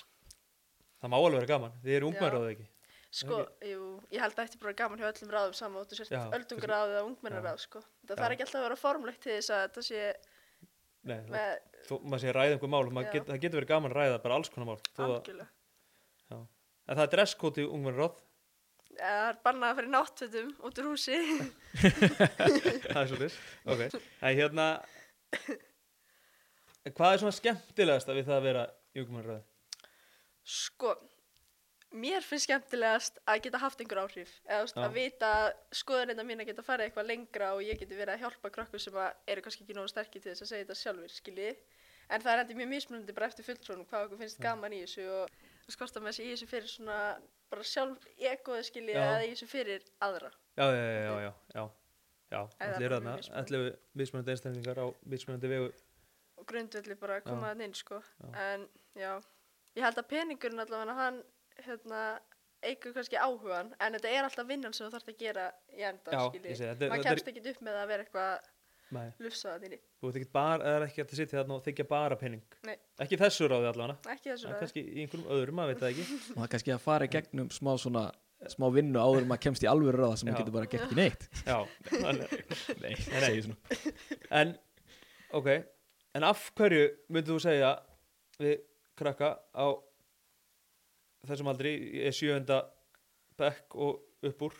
það 1.00 1.14
má 1.14 1.18
alveg 1.18 1.40
vera 1.40 1.52
gaman, 1.54 1.80
þið 1.82 1.96
eru 1.96 2.12
ungmæður 2.12 2.38
á 2.38 2.40
það 2.44 2.52
ekki 2.54 2.68
Sko, 3.10 3.40
jú, 3.66 3.86
ég 4.14 4.22
held 4.22 4.36
að 4.36 4.44
þetta 4.46 4.54
er 4.54 4.62
bara 4.62 4.76
gaman 4.78 5.00
hjá 5.02 5.08
öllum 5.10 5.30
ráðum 5.34 5.54
saman 5.58 5.80
og 5.82 5.88
þú 5.90 5.96
sért 5.98 6.12
Já, 6.14 6.20
öldungaráð 6.36 6.92
eða 6.94 7.06
ungmennaráð, 7.08 7.56
sko. 7.64 7.80
Það 8.06 8.12
Já. 8.14 8.20
þarf 8.20 8.34
ekki 8.36 8.44
alltaf 8.46 8.60
að 8.60 8.66
vera 8.68 8.76
formlegt 8.78 9.20
til 9.24 9.32
þess 9.34 9.50
að 9.56 9.62
þetta 9.64 9.82
sé 9.88 10.02
Nei, 11.10 11.16
þú- 11.16 11.32
með 11.34 11.50
þó 11.88 11.94
maður 12.04 12.22
sé 12.22 12.28
að 12.30 12.36
ræða 12.38 12.54
einhver 12.54 12.70
mál 12.70 12.84
Já. 12.86 13.10
get, 13.16 13.26
það 13.32 13.40
getur 13.42 13.58
verið 13.60 13.70
gaman 13.72 13.90
að 13.90 13.98
ræða 13.98 14.20
bara 14.22 14.34
alls 14.38 14.52
konar 14.54 14.68
mál 14.70 14.76
að, 14.78 15.02
algjörlega. 15.08 15.48
en 16.30 16.96
það 17.00 17.04
er 17.06 17.12
dresskóti 17.16 17.66
ungmennráð 17.66 18.18
Eða 19.00 19.10
Það 19.10 19.28
er 19.30 19.36
bannað 19.46 19.70
að 19.70 19.76
fara 19.78 19.86
í 19.86 19.90
náttfötum 19.94 20.48
út 20.68 20.78
úr 20.82 20.88
húsi. 20.90 21.18
það 22.90 23.00
er 23.00 23.10
svolítið 23.10 23.36
ok, 23.74 24.00
en 24.20 24.34
hérna 24.38 24.66
en 26.86 26.94
hvað 26.96 27.14
er 27.14 27.22
svona 27.22 27.36
skemmtilegast 27.36 28.10
við 28.12 28.26
það 28.28 28.36
að 28.38 28.46
vera 28.48 28.64
í 28.96 29.02
ungmennráði 29.04 29.42
Sko, 30.50 30.94
mér 31.90 32.22
finnst 32.22 32.46
skemmtilegast 32.46 33.18
að 33.28 33.42
geta 33.46 33.60
haft 33.62 33.80
einhver 33.82 34.02
áhrif. 34.04 34.32
Eða 34.46 34.62
veist, 34.64 34.78
að 34.78 34.96
vita 34.96 35.30
að 35.40 35.48
skoðanina 35.80 36.24
mín 36.26 36.42
að 36.42 36.50
geta 36.52 36.64
farið 36.66 36.88
eitthvað 36.88 37.10
lengra 37.10 37.50
og 37.56 37.64
ég 37.66 37.80
geti 37.80 37.98
verið 37.98 38.14
að 38.14 38.24
hjálpa 38.24 38.52
krökkur 38.54 38.82
sem 38.82 38.98
að 39.00 39.32
eru 39.34 39.44
kannski 39.46 39.66
ekki 39.66 39.76
nógu 39.78 39.90
sterkir 39.90 40.22
til 40.22 40.32
þess 40.32 40.46
að 40.46 40.52
segja 40.52 40.66
þetta 40.66 40.78
sjálfur, 40.82 41.16
skiljið. 41.16 41.60
En 42.10 42.22
það 42.24 42.32
er 42.32 42.42
endur 42.44 42.58
mjög 42.58 42.70
mismunandi 42.74 43.16
bara 43.16 43.28
eftir 43.30 43.46
fulltrónum 43.46 43.90
hvað 43.90 44.06
okkur 44.06 44.22
finnst 44.22 44.40
gaman 44.42 44.74
í 44.74 44.80
þessu 44.84 45.04
og 45.14 45.34
þú 45.66 45.76
að 45.86 46.00
með 46.00 46.10
þessi 46.10 46.24
í 46.24 46.32
þessu 46.32 46.48
fyrir 46.50 46.70
svona 46.70 46.96
bara 47.50 47.66
sjálf 47.66 48.08
egoði 48.18 48.64
skiljið 48.70 49.02
eða 49.02 49.20
í 49.26 49.28
þessu 49.34 49.50
fyrir 49.50 49.84
aðra. 50.02 50.32
já, 50.58 50.66
já, 50.66 50.80
já, 50.80 51.02
já, 51.04 51.32
já, 51.54 51.62
já, 52.30 52.40
er 52.58 52.74
allir 52.74 52.88
bara 52.88 53.00
þarna, 53.00 53.14
allir 53.42 53.70
mismunandi 53.94 54.34
einstaklingar 54.34 54.82
á 54.82 54.86
mismunandi 55.06 55.50
vegu 55.50 55.70
og 56.40 56.46
grundvelli 56.48 56.96
bara 56.98 57.20
að 57.20 57.28
koma 57.28 57.52
þann 57.52 57.66
inn 57.66 57.76
sko. 57.76 58.00
En 58.32 58.66
já, 58.98 59.12
ég 59.76 59.84
held 59.84 60.00
að 60.00 60.08
peningurinn 60.10 60.64
allavega 60.64 60.96
hann 60.98 61.20
hérna, 61.66 62.00
eigur 62.62 62.92
kannski 62.96 63.16
áhugan 63.16 63.70
en 63.80 63.94
þetta 63.96 64.08
er 64.14 64.24
alltaf 64.28 64.48
vinnan 64.48 64.72
sem 64.76 64.86
þú 64.86 64.92
þarfst 64.94 65.12
að 65.14 65.20
gera 65.22 65.44
í 65.76 65.84
enda 65.88 66.12
Já, 66.12 66.22
skilji, 66.30 66.48
ég 66.50 66.58
segi, 66.58 66.70
þetta 66.72 66.88
maður 66.90 66.96
þetta 66.96 67.10
er- 67.10 67.20
kemst 67.20 67.30
ekki 67.34 67.44
upp 67.54 67.60
með 67.68 67.78
að 67.82 67.86
vera 67.94 68.04
eitthvað 68.06 68.48
Nei, 68.90 69.04
lufsaðan 69.22 69.64
inni, 69.68 69.76
þú 70.02 70.08
ert 70.10 70.16
ekki 70.18 70.28
bara, 70.34 70.64
það 70.64 70.76
er 70.76 70.84
ekki 70.88 71.00
hægt 71.04 71.12
að 71.14 71.18
sitja 71.20 71.36
þarna 71.38 71.54
og 71.56 71.60
þykja 71.68 71.84
bara 71.92 72.16
penning 72.18 72.56
Nei. 72.66 72.74
ekki 73.04 73.14
í 73.14 73.20
þessu 73.20 73.46
ráði 73.52 73.68
allavega 73.70 74.14
ekki 74.16 74.32
þessu 74.32 74.48
en 74.48 74.50
ræði 74.56 74.60
kannski 74.64 74.82
í 74.82 75.04
einhverjum 75.04 75.28
öðrum, 75.36 75.54
maður 75.60 75.70
veit 75.70 75.82
það 75.84 75.92
ekki. 75.92 76.06
Og 76.18 76.34
það 76.40 76.42
er 76.46 76.50
kannski 76.56 76.72
að 76.74 76.80
fara 76.88 77.06
í 77.06 77.12
gegnum 77.14 77.50
smá 77.54 77.70
svona 77.78 78.02
smá 78.50 78.66
vinnu 78.74 78.98
áður 78.98 79.22
en 79.22 79.28
maður 79.30 79.42
kemst 79.46 79.62
í 79.62 79.68
alvöru 79.70 80.00
ráða 80.02 80.16
sem 80.18 80.26
Já. 80.26 80.32
maður 80.32 80.42
getur 80.42 80.56
bara 80.56 80.70
gert 80.72 80.84
ekki 80.88 80.98
neitt. 81.04 81.28
Já, 81.46 81.58
þannig 81.86 82.34
nei, 82.82 82.90
nei. 82.90 83.20
segir 83.22 83.46
svona. 83.46 83.94
En, 84.40 84.54
ok, 85.38 85.48
en 86.18 86.26
af 86.32 86.42
hverju 86.58 86.84
myndið 87.14 87.30
þú 87.36 87.38
segja 87.46 87.70
við 88.42 88.56
krakka 88.98 89.30
á 89.54 89.66
þessum 91.28 91.50
aldri, 91.52 91.74
er 92.06 92.16
sjöunda 92.16 92.62
bekk 93.40 93.76
og 93.76 94.30
upp 94.30 94.46
úr 94.48 94.56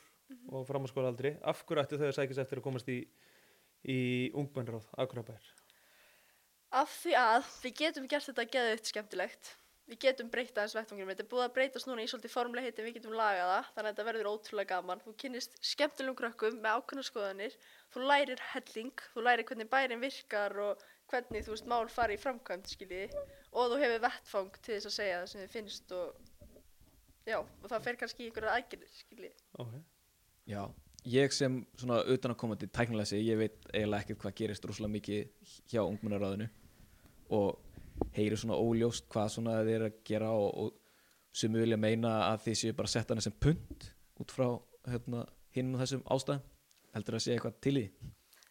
og 0.54 0.66
framhanskóla 0.68 1.10
aldri, 1.10 1.34
af 1.42 1.64
hverju 1.66 1.82
ættu 1.82 1.98
þau 2.00 2.10
að 2.10 2.18
sækjast 2.18 2.44
eftir 2.44 2.60
að 2.60 2.66
komast 2.68 2.90
í, 2.92 3.00
í 3.82 4.00
ungmennráð, 4.38 4.86
Akurabær? 5.00 5.42
af 6.70 6.90
því 7.00 7.16
að 7.18 7.48
við 7.64 7.72
getum 7.80 8.04
gert 8.06 8.28
þetta 8.28 8.44
geðugt 8.46 8.90
skemmtilegt 8.92 9.56
við 9.90 9.98
getum 10.04 10.28
breytt 10.30 10.54
aðeins 10.54 10.76
vettvanginum, 10.76 11.10
þetta 11.10 11.24
er 11.24 11.28
búið 11.32 11.44
að 11.48 11.54
breytast 11.56 11.88
núna 11.88 12.04
í 12.04 12.10
svolítið 12.10 12.30
formlega 12.30 12.68
heiti, 12.68 12.84
við 12.86 12.96
getum 13.00 13.16
lagað 13.18 13.48
það, 13.50 13.70
þannig 13.74 13.88
að 13.88 13.90
þetta 13.90 14.06
verður 14.06 14.28
ótrúlega 14.30 14.70
gaman. 14.76 15.02
Þú 15.02 15.14
kynnist 15.22 15.56
skemmtilegum 15.66 16.18
krökkum 16.20 16.60
með 16.62 16.76
ákveðna 16.78 17.06
skoðanir, 17.08 17.56
þú 17.90 18.04
lærir 18.06 18.44
helling, 18.52 19.04
þú 19.14 19.24
lærir 19.26 19.48
hvernig 19.48 19.70
bærin 19.72 20.04
virkar 20.04 20.54
og 20.62 20.84
hvernig 21.10 21.46
þú 21.46 21.56
veist 21.56 21.70
mál 21.72 21.90
fari 21.90 22.14
í 22.14 22.22
framkvæmt, 22.22 22.70
skiljiði, 22.70 23.24
og 23.50 23.72
þú 23.72 23.80
hefur 23.82 24.04
vettfang 24.06 24.60
til 24.60 24.76
þess 24.76 24.90
að 24.92 24.96
segja 25.00 25.18
það 25.18 25.32
sem 25.32 25.42
þið 25.42 25.56
finnst 25.56 25.96
og 25.98 26.29
já, 27.28 27.38
og 27.40 27.66
það 27.68 27.86
fer 27.86 27.98
kannski 28.00 28.24
í 28.24 28.28
einhverja 28.30 28.54
aðgerðir, 28.58 28.92
skiljiði. 29.00 29.34
Ok. 29.62 29.74
Já, 30.50 30.62
ég 31.14 31.34
sem 31.34 31.60
svona 31.78 32.00
utan 32.12 32.34
að 32.34 32.40
koma 32.42 32.58
til 32.60 32.70
tæknilega 32.72 33.10
sig, 33.12 33.24
ég 33.28 33.40
veit 33.40 33.58
eiginlega 33.72 34.04
ekkert 34.04 34.22
hvað 34.24 34.36
gerist 34.40 34.66
rosalega 34.68 34.96
mikið 34.96 35.56
hjá 35.70 35.82
ungmennaráðinu 35.84 36.48
og 37.36 37.58
heyri 38.16 38.38
svona 38.38 38.58
óljóst 38.58 39.08
hvað 39.12 39.34
svona 39.36 39.58
þið 39.60 39.74
er 39.76 39.86
að 39.88 39.98
gera 40.08 40.30
og, 40.34 40.48
og 40.64 41.36
sem 41.36 41.54
vilja 41.54 41.78
meina 41.78 42.14
að 42.30 42.46
þið 42.46 42.58
séu 42.62 42.76
bara 42.78 42.90
að 42.90 42.94
setja 42.96 43.14
hana 43.14 43.24
sem 43.24 43.36
punt 43.46 43.90
út 44.20 44.34
frá 44.34 44.46
hérna, 44.90 45.26
hinn 45.54 45.74
og 45.74 45.84
þessum 45.84 46.02
ástæðum 46.10 46.42
heldur 46.96 47.16
að 47.16 47.24
sé 47.24 47.36
eitthvað 47.36 47.60
til 47.62 47.76
í 47.76 47.84
því? 47.84 48.10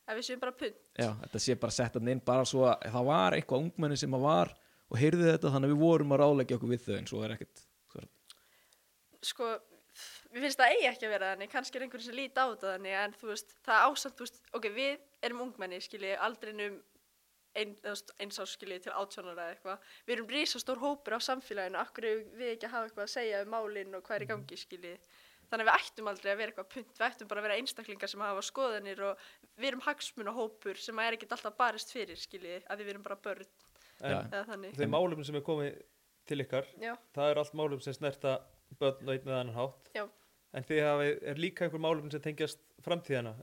Ef 0.09 0.17
við 0.17 0.25
séum 0.25 0.41
bara 0.41 0.55
punt, 0.57 0.77
Já, 0.97 1.09
þetta 1.23 1.41
sé 1.43 1.55
bara 1.59 1.73
að 1.73 1.77
setja 1.77 1.99
hann 1.99 2.11
inn 2.13 2.21
bara 2.25 2.45
svo 2.47 2.63
að 2.69 2.88
það 2.95 3.09
var 3.09 3.35
eitthvað 3.38 3.65
ungmenni 3.65 3.99
sem 3.99 4.15
að 4.15 4.25
var 4.25 4.53
og 4.89 4.97
heyrði 4.97 5.27
þetta 5.27 5.51
þannig 5.53 5.69
að 5.69 5.73
við 5.75 5.83
vorum 5.83 6.15
að 6.15 6.21
ráleggja 6.23 6.57
okkur 6.57 6.71
við 6.71 6.85
þau 6.85 6.95
en 6.95 7.09
svo 7.11 7.25
er 7.25 7.35
ekkert 7.35 7.61
er, 7.61 7.68
sko, 9.25 9.49
við 10.33 10.45
finnst 10.45 10.61
það 10.61 10.75
eigi 10.75 10.88
ekki 10.89 11.07
að 11.07 11.13
vera 11.15 11.31
þannig, 11.33 11.51
kannski 11.53 11.79
er 11.79 11.85
einhverjum 11.85 12.07
sem 12.07 12.17
líti 12.17 12.39
á 12.39 12.45
þetta 12.51 12.73
þannig, 12.75 12.95
en 13.03 13.15
þú 13.19 13.31
veist, 13.31 13.55
það 13.65 13.75
er 13.75 13.89
ásamt, 13.89 14.15
þú 14.17 14.27
veist, 14.27 14.41
ok, 14.59 14.69
við 14.75 15.25
erum 15.27 15.43
ungmenni, 15.47 15.81
skilji, 15.83 16.13
aldrinum 16.27 16.77
ein, 17.59 17.73
eins 18.21 18.39
ár, 18.39 18.49
skilji, 18.49 18.77
til 18.85 18.93
átjónara 18.93 19.47
eða 19.47 19.55
eitthvað, 19.55 19.89
við 20.07 20.15
erum 20.15 20.29
risastór 20.33 20.83
hópur 20.83 21.17
á 21.17 21.19
samfélaginu, 21.25 21.79
akkur 21.81 22.07
erum 22.11 22.29
við 22.39 22.53
ekki 22.53 22.69
að 22.69 22.75
hafa 22.75 22.89
eitthvað 22.89 23.07
að 23.07 23.15
segja 23.15 23.41
um 23.43 23.51
málinn 23.55 23.97
og 23.97 24.05
hvað 24.05 24.19
er 24.19 24.25
í 24.25 24.29
gangi, 24.29 24.59
skilji, 24.59 24.93
þannig 25.49 25.65
að 25.65 25.69
við 25.71 25.79
ættum 25.79 26.11
aldrei 26.11 26.29
að 26.31 26.39
vera 26.39 26.53
eitthvað 26.53 26.69
punt, 26.75 26.93
við 26.99 27.07
ættum 27.07 27.31
bara 27.31 27.41
að 27.41 27.47
vera 27.47 27.57
einstaklingar 27.59 28.11
sem 28.11 28.23
hafa 28.23 28.45
skoðanir 28.45 29.01
og 29.07 29.23
við 29.57 29.71
erum 29.71 29.83
hagsmunahópur 29.88 30.79
sem 30.79 31.01
er 31.01 31.17
ekkert 31.17 31.35
alltaf 31.35 31.57
barist 31.57 31.93
fyrir, 31.95 32.21
skilji, 32.21 32.59
að 32.69 32.83
við 32.83 32.93
erum 32.93 33.07
bara 33.07 33.17
börn 33.25 33.49
eða 33.99 34.45
þannig, 34.53 34.77
þeim 34.77 34.93
málum 34.93 35.25
sem 35.25 35.39
er 35.39 35.43
komið 35.43 35.81
til 36.29 36.43
ykkar, 36.45 36.69
já, 36.79 36.93
það 37.17 37.33
er 37.33 37.41
allt 37.41 37.57
málum 37.57 37.81
sem 37.81 37.97
snerta 37.97 38.38
börn 38.79 39.07
og 39.07 39.13
einn 39.15 39.27
eða 39.27 39.39
annan 39.41 39.55
hátt. 39.55 39.91
já, 39.95 40.05
En 40.53 40.63
hafi, 40.65 41.09
er 41.21 41.38
líka 41.38 41.65
einhver 41.65 41.81
málum 41.81 42.09
sem 42.09 42.21
tengjast 42.21 42.61
framtíðana 42.81 43.35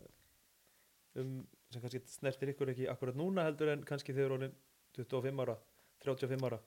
um, 1.14 1.46
sem 1.70 1.82
kannski 1.82 2.00
snertir 2.10 2.50
ykkur 2.50 2.72
ekki 2.72 2.88
akkurat 2.90 3.18
núna 3.18 3.44
heldur 3.46 3.70
en 3.70 3.84
kannski 3.86 4.14
þegar 4.16 4.38
orðin 4.38 4.56
25 4.96 5.44
ára, 5.44 5.56
35 6.02 6.48
ára. 6.48 6.58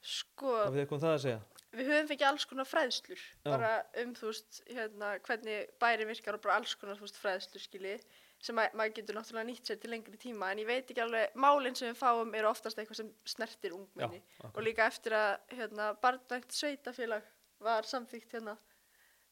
sko, 0.00 0.54
þið 0.72 0.80
eitthvað 0.82 0.96
um 0.98 1.04
það 1.04 1.16
að 1.16 1.24
segja? 1.26 1.42
við 1.72 1.88
höfum 1.88 2.08
fengið 2.10 2.26
alls 2.28 2.44
konar 2.48 2.68
fræðslur 2.68 3.20
Já. 3.22 3.46
bara 3.48 3.70
um 4.02 4.12
þú 4.16 4.28
veist 4.28 4.58
hérna, 4.68 5.12
hvernig 5.24 5.70
bæri 5.80 6.08
virkar 6.08 6.36
og 6.36 6.44
bara 6.44 6.58
alls 6.60 6.74
konar 6.76 7.00
veist, 7.00 7.16
fræðslur 7.20 7.64
skilji 7.64 7.94
sem 8.42 8.56
ma 8.58 8.66
maður 8.76 8.96
getur 8.98 9.16
náttúrulega 9.16 9.48
nýtt 9.48 9.70
sér 9.70 9.78
til 9.80 9.92
lengri 9.92 10.18
tíma 10.20 10.50
en 10.52 10.60
ég 10.60 10.68
veit 10.68 10.90
ekki 10.90 11.04
alveg, 11.04 11.36
málinn 11.38 11.78
sem 11.78 11.92
við 11.92 12.00
fáum 12.00 12.34
eru 12.36 12.50
oftast 12.50 12.80
eitthvað 12.80 13.00
sem 13.00 13.12
snertir 13.34 13.76
ungmenni 13.76 14.20
og 14.50 14.60
líka 14.66 14.88
eftir 14.90 15.16
að 15.16 15.30
hérna, 15.54 15.92
barnvægt 16.02 16.56
sveitafélag 16.56 17.28
var 17.64 17.88
samþýgt 17.88 18.36
hérna. 18.36 18.56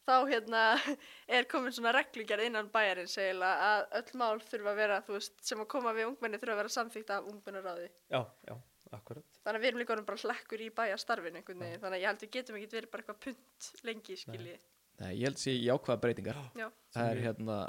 Þá 0.09 0.15
hérna 0.31 0.63
er 1.37 1.47
komin 1.51 1.75
svona 1.77 1.93
reglugjörð 1.99 2.49
innan 2.49 2.71
bæjarins 2.73 3.19
eiginlega 3.21 3.69
að 3.69 3.85
öll 4.01 4.19
mál 4.23 4.41
þurfa 4.47 4.73
að 4.73 4.81
vera 4.81 4.99
þú 5.07 5.17
veist, 5.19 5.37
sem 5.45 5.63
að 5.63 5.71
koma 5.75 5.95
við 5.97 6.09
ungmenni 6.09 6.41
þurfa 6.41 6.57
að 6.57 6.63
vera 6.63 6.75
samþýgt 6.77 7.15
af 7.17 7.31
ungmennaráði. 7.31 7.91
Já, 8.11 8.21
já, 8.49 8.55
akkurat. 8.97 9.29
þannig 9.45 9.61
að 9.61 9.63
við 9.65 9.71
erum 9.73 9.83
líka 9.83 9.97
orðin 9.97 10.09
bara 10.09 10.25
hlekkur 10.25 10.65
í 10.65 10.71
veginn, 11.67 11.85
þannig 11.85 11.99
að 11.99 12.03
ég 12.03 12.11
held 12.11 12.25
við 12.25 12.35
getum 12.39 12.59
ekki 12.61 12.73
verið 12.79 12.93
bara 12.95 13.05
eitthvað 13.05 13.23
punt 13.27 13.71
lengi 13.91 14.19
skilji. 14.25 14.57
Nei, 15.01 15.13
ég 15.17 15.25
held 15.29 15.41
sé 15.41 15.55
jákvæða 15.57 16.01
breytingar. 16.01 16.41
Já. 16.59 16.67
það 16.93 17.13
er 17.13 17.23
hérna 17.29 17.61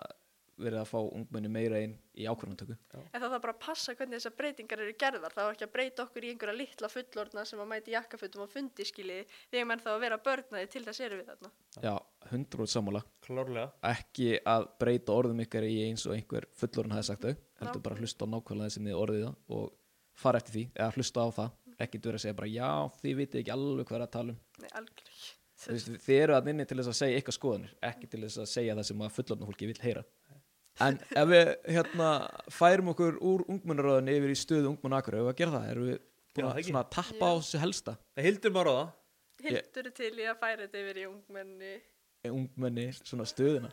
verið 0.62 0.80
að 0.82 0.90
fá 0.92 0.98
ungmenni 1.02 1.52
meira 1.52 1.82
inn 1.84 1.98
í 2.16 2.28
ákvörðantöku 2.30 2.78
En 3.02 3.18
það 3.18 3.28
þarf 3.28 3.44
bara 3.46 3.56
að 3.56 3.62
passa 3.66 3.96
hvernig 3.98 4.20
þessar 4.20 4.36
breytingar 4.40 4.84
eru 4.86 4.96
gerðar. 5.04 5.36
Það 5.36 5.48
var 5.48 5.58
ekki 5.58 5.68
að 5.68 5.74
breyta 5.76 6.06
okkur 6.06 6.28
í 6.28 6.32
einhverja 6.34 6.58
litla 6.58 6.92
fullorðna 6.92 7.46
sem 7.50 7.64
að 7.64 7.70
mæti 7.72 7.96
jakkafutum 7.96 8.46
og 8.46 8.52
fundi 8.52 8.88
skiljiði. 8.88 9.28
Þegar 9.52 9.70
menn 9.72 9.84
þá 9.84 9.92
að 9.94 10.02
vera 10.06 10.20
börnaði 10.26 10.72
til 10.72 10.84
þess 10.88 11.06
eru 11.08 11.22
við 11.22 11.32
þarna. 11.32 11.52
Já, 11.82 11.94
100% 12.30 12.74
sammála 12.76 13.04
Klárlega. 13.26 13.72
ekki 13.92 14.30
að 14.46 14.68
breyta 14.82 15.16
orðum 15.16 15.44
ykkar 15.46 15.68
í 15.68 15.78
eins 15.88 16.06
og 16.08 16.16
einhver 16.18 16.48
fullorinn 16.58 16.96
hafi 16.96 17.10
sagt 17.10 17.26
þau 17.26 17.34
heldur 17.62 17.84
bara 17.86 17.98
að 17.98 18.06
hlusta 18.06 18.28
á 18.28 18.32
nákvæmlega 18.34 18.76
sem 18.76 18.88
þið 18.90 19.00
orðið 19.02 19.26
það 19.26 19.58
og 19.58 19.72
fara 20.22 20.42
eftir 20.42 20.58
því, 20.58 20.64
eða 20.76 20.96
hlusta 20.98 21.26
á 21.26 21.28
það 21.40 21.58
ekki 21.82 22.02
vera 22.04 22.20
að 22.20 22.26
segja 22.26 22.38
bara 22.38 22.52
já, 22.52 22.72
þið 23.02 23.20
vitið 23.22 23.42
ekki 23.42 23.54
alveg 23.56 23.90
hvað 23.90 23.98
er 23.98 24.06
að 24.06 24.14
tala 24.16 24.36
um 24.36 24.90
þið 25.62 26.16
eru 26.18 26.36
að 26.38 26.50
inni 26.52 26.66
til 26.66 26.78
þess 26.80 26.92
að 26.92 26.98
segja 27.00 27.20
eitthvað 27.20 27.38
skoðanir 27.38 27.74
ekki 27.92 28.10
til 28.10 28.22
þess 28.26 28.42
að 28.42 28.52
segja 28.52 28.78
það 28.78 28.88
sem 28.90 29.04
að 29.06 29.16
fullorðna 29.18 29.50
fólki 29.50 29.70
vil 29.70 29.82
heyra 29.84 30.04
en 30.80 30.98
ef 31.12 31.28
við 31.30 31.52
hérna 31.76 32.10
færum 32.54 32.92
okkur 32.94 33.20
úr 33.20 33.44
ungmennaröðinni 33.52 34.16
yfir 34.18 34.34
í 34.34 34.40
stöðu 34.40 34.72
ungmennakur 34.72 35.20
ef 35.20 35.26
við 35.28 35.32
að 35.34 35.40
gera 35.42 35.56
það, 35.58 35.70
erum 35.74 35.88
við 35.90 35.98
Já, 35.98 36.34
búin 36.36 36.46
það 36.46 36.52
að 36.52 36.60
ekki. 36.62 36.72
svona 36.72 36.84
tappa 36.96 37.28
á 37.28 37.34
þessu 37.42 37.62
helsta? 37.62 37.96
Hildur 38.22 38.54
maður 38.56 38.72
á 38.72 38.76
það. 38.80 38.92
Hildur 39.42 39.90
er 39.90 39.96
til 39.98 40.12
í 40.14 40.28
að 40.30 40.38
færa 40.42 40.62
þetta 40.66 40.82
yfir 40.84 41.02
í 41.02 41.08
ungmenni. 41.10 41.74
ungmenni 42.30 42.86
svona 43.02 43.26
stöðuna? 43.26 43.72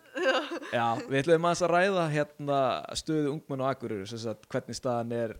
Já, 0.72 0.86
við 1.04 1.18
ætlum 1.20 1.46
aðeins 1.48 1.62
að 1.66 1.72
ræða 1.74 2.06
hérna 2.14 2.60
stöðu 2.96 3.32
ungmenn 3.34 3.62
og 3.62 3.70
agurir 3.70 4.08
sagt, 4.08 4.48
hvernig 4.48 4.78
staðan 4.78 5.12
er 5.12 5.36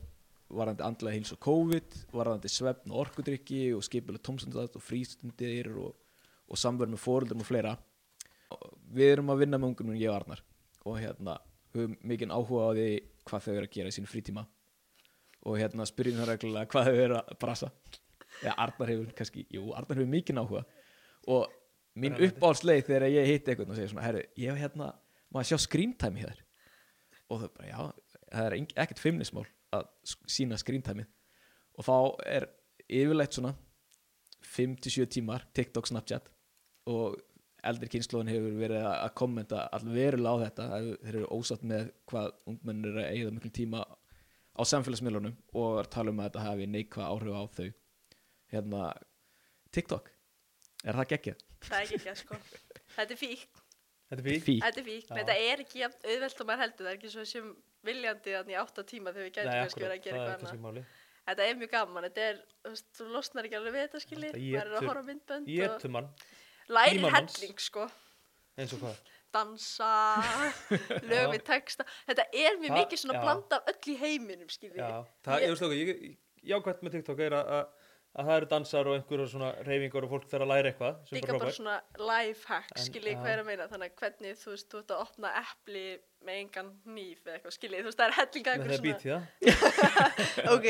varðandi 0.49 0.85
andlega 0.85 1.17
hils 1.17 1.33
og 1.35 1.41
COVID, 1.45 1.97
varðandi 2.13 2.51
svefn 2.53 2.93
og 2.93 3.03
orkudrykki 3.07 3.63
og 3.77 3.83
skipileg 3.85 4.23
tómstundat 4.25 4.77
og 4.79 4.85
frístundir 4.85 5.73
og, 5.77 5.97
og 6.49 6.61
samverð 6.61 6.95
með 6.95 7.03
fóruldum 7.03 7.43
og 7.45 7.49
fleira. 7.49 7.75
Og 8.55 8.71
við 8.97 9.15
erum 9.17 9.33
að 9.33 9.43
vinna 9.43 9.61
með 9.61 9.73
ungunum 9.73 9.99
ég 10.01 10.09
og 10.13 10.21
Arnar. 10.23 10.45
Og 10.89 10.97
hérna 11.01 11.35
höfum 11.79 11.97
mikinn 12.11 12.35
áhuga 12.35 12.69
á 12.69 12.71
því 12.77 12.89
hvað 13.29 13.45
þau 13.45 13.55
eru 13.55 13.69
að 13.69 13.75
gera 13.77 13.93
í 13.93 13.97
sínu 13.97 14.11
frítíma. 14.11 14.45
Og 15.47 15.59
hérna 15.61 15.87
spyrjum 15.89 16.19
það 16.21 16.31
reglulega 16.33 16.73
hvað 16.73 16.89
þau 16.91 17.03
eru 17.05 17.19
að 17.21 17.33
brasa. 17.41 17.71
Já, 18.43 18.53
Arnar 18.55 18.93
hefur 18.93 19.13
kannski, 19.19 19.47
jú, 19.55 19.71
Arnar 19.73 19.99
hefur 19.99 20.11
mikinn 20.13 20.41
áhuga. 20.41 20.65
Og 21.29 21.47
mín 21.99 22.19
uppáhaldsleið 22.29 22.85
þegar 22.89 23.09
ég 23.13 23.31
hitti 23.33 23.53
eitthvað 23.53 23.73
og 23.73 23.79
segir 23.79 23.93
svona, 23.93 24.07
herru, 24.07 24.25
ég 24.39 24.53
hef 24.53 24.63
hérna 24.63 24.91
maður 25.35 25.51
sjá 25.51 25.61
screen 25.65 25.95
time 25.99 26.23
hér 26.23 26.43
og 27.29 27.43
þau 27.43 27.49
bara, 27.53 27.69
já, 27.69 27.81
það 28.33 28.47
er 28.47 28.57
ekkert 28.85 29.03
feimnismál 29.03 29.47
að 29.77 29.89
sína 30.31 30.57
time 30.59 31.05
og 31.79 31.85
þá 31.85 31.97
er 32.25 32.49
yfirleitt 32.89 33.37
svona 33.37 33.53
5-7 34.49 35.07
tímar 35.13 35.45
TikTok, 35.53 35.87
Snapchat 35.91 36.31
og 36.89 37.19
eldri 37.67 37.89
kynnslóðin 37.93 38.31
hefur 38.33 38.59
verið 38.61 38.85
að 38.85 38.97
að 39.07 39.15
kommenta 39.19 39.65
allverulega 39.75 40.35
á 40.35 40.43
þetta 40.45 40.69
að 40.77 40.89
þeir 41.03 41.15
eru 41.15 41.31
ósatt 41.35 41.65
með 41.67 41.91
hvað 42.11 42.31
ungmenn 42.53 42.85
eru 42.87 43.03
að 43.03 43.11
eigða 43.13 43.35
miklu 43.35 43.51
tíma 43.59 43.85
á 44.59 44.63
samfélagsmiðlunum 44.69 45.37
og 45.55 45.79
er 45.79 45.87
að 45.87 45.93
tala 45.95 46.15
um 46.15 46.23
að 46.23 46.31
þetta 46.31 46.47
hafi 46.47 46.69
neikvað 46.71 47.13
áhrif 47.13 47.39
á 47.39 47.45
þau 47.59 47.69
hérna 48.53 48.83
TikTok, 49.75 50.11
er 50.85 50.99
það 50.99 51.11
geggjað? 51.13 51.43
Það 51.69 51.93
er 51.99 52.13
að 52.13 52.21
sko. 52.23 52.39
Þetta 52.95 53.15
er 53.15 53.21
fík. 53.21 53.65
Þetta 54.09 54.23
er 54.23 54.25
fyrir. 54.25 54.45
Fí, 54.45 54.55
Þetta 54.63 54.81
er 54.81 54.87
fík. 54.87 55.11
Þetta 55.11 55.35
er 55.45 55.63
ekki 55.65 55.83
jafn 55.83 56.07
auðvelt 56.09 56.41
og 56.41 56.49
maður 56.49 56.63
heldur. 56.65 56.87
Það 56.87 56.93
er 56.93 56.99
ekki 56.99 57.11
svo 57.13 57.25
sem 57.29 57.51
viljandi 57.89 58.35
þannig 58.37 58.55
í 58.55 58.59
átta 58.63 58.85
tíma 58.89 59.13
þegar 59.13 59.27
við 59.27 59.35
gætum 59.37 59.53
kannski 59.59 59.85
verið 59.85 59.97
að 59.99 60.07
gera 60.07 60.23
er 60.23 60.33
eitthvað 60.33 60.55
annað. 60.57 60.95
Þetta 61.29 61.45
er 61.45 61.59
mjög 61.61 61.73
gaman. 61.75 62.07
Þetta 62.09 62.25
er, 62.25 62.39
þú 62.65 62.73
veist, 62.73 62.87
þú 62.97 63.09
losnar 63.13 63.49
ekki 63.49 63.59
alveg 63.59 63.75
við 63.75 63.85
þetta 63.85 64.01
skilji. 64.05 64.31
Þetta 64.33 64.45
Maður 64.49 64.71
er 64.73 64.79
að 64.79 64.89
horfa 64.89 65.03
myndbönd 65.11 65.51
og 65.51 65.59
Jétum 65.59 65.95
mann, 65.99 66.09
lærir 66.69 66.99
tímamanns. 67.01 67.37
helling 67.41 67.59
sko. 67.61 67.89
eins 68.59 68.73
og 68.77 68.79
hvað. 68.83 68.97
dansa, 69.35 69.91
lög 71.11 71.27
við 71.35 71.43
texta 71.47 71.85
þetta 72.09 72.25
er 72.33 72.57
mjög 72.61 72.71
Það- 72.73 72.79
mikið 72.81 73.03
svona 73.03 73.19
já. 73.19 73.23
blanda 73.25 73.57
af 73.61 73.69
öll 73.75 73.93
í 73.93 73.99
heiminum 74.01 74.49
skilji 74.49 74.79
Já, 74.81 75.05
það, 75.25 75.43
ég 75.45 75.53
veist 75.53 75.63
okkur, 75.67 75.77
ég, 75.83 75.89
ég, 76.09 76.17
jákvæmt 76.53 76.83
með 76.87 76.97
TikTok 76.97 77.21
er 77.27 77.37
að, 77.37 77.53
að, 77.59 77.78
að 78.19 78.27
það 78.29 78.37
eru 78.41 78.49
dansar 78.51 78.89
og 78.91 78.97
einhverjum 78.99 79.31
svona 79.33 79.51
reyfingar 79.69 80.07
og 80.09 80.13
fólk 80.17 80.29
fer 80.33 80.43
að 80.45 80.51
læra 80.53 80.73
eitthvað 80.73 81.01
sem 81.09 81.17
er 81.17 81.23
líka 81.23 81.39
bara 81.39 81.55
svona 81.55 81.79
life 82.11 82.49
hack 82.51 82.73
En, 82.77 82.85
skilji 82.89 83.15
já. 83.15 83.19
hvað 83.23 83.33
er 83.37 83.43
að 83.45 83.49
meina 83.53 83.69
þannig 83.71 83.93
að 83.95 83.99
hvernig 84.03 84.39
þú 84.43 84.55
veist 84.55 84.71
þú 84.75 84.81
ert 84.83 84.95
að 84.97 85.03
opna 85.07 85.33
epli 85.45 85.85
með 86.27 86.39
engan 86.43 86.71
hníf 86.89 87.21
eða 87.29 87.35
eitthvað 87.39 87.55
skilji 87.55 87.79
þú 87.85 87.89
veist 87.93 88.01
það 88.01 88.09
er 88.09 88.17
hellinga 88.19 88.55
Með 88.59 88.59
einhver 88.59 88.73
það 88.73 88.79
svona 88.79 88.89
býti 88.89 89.13
það. 89.13 89.23
ok, 90.55 90.67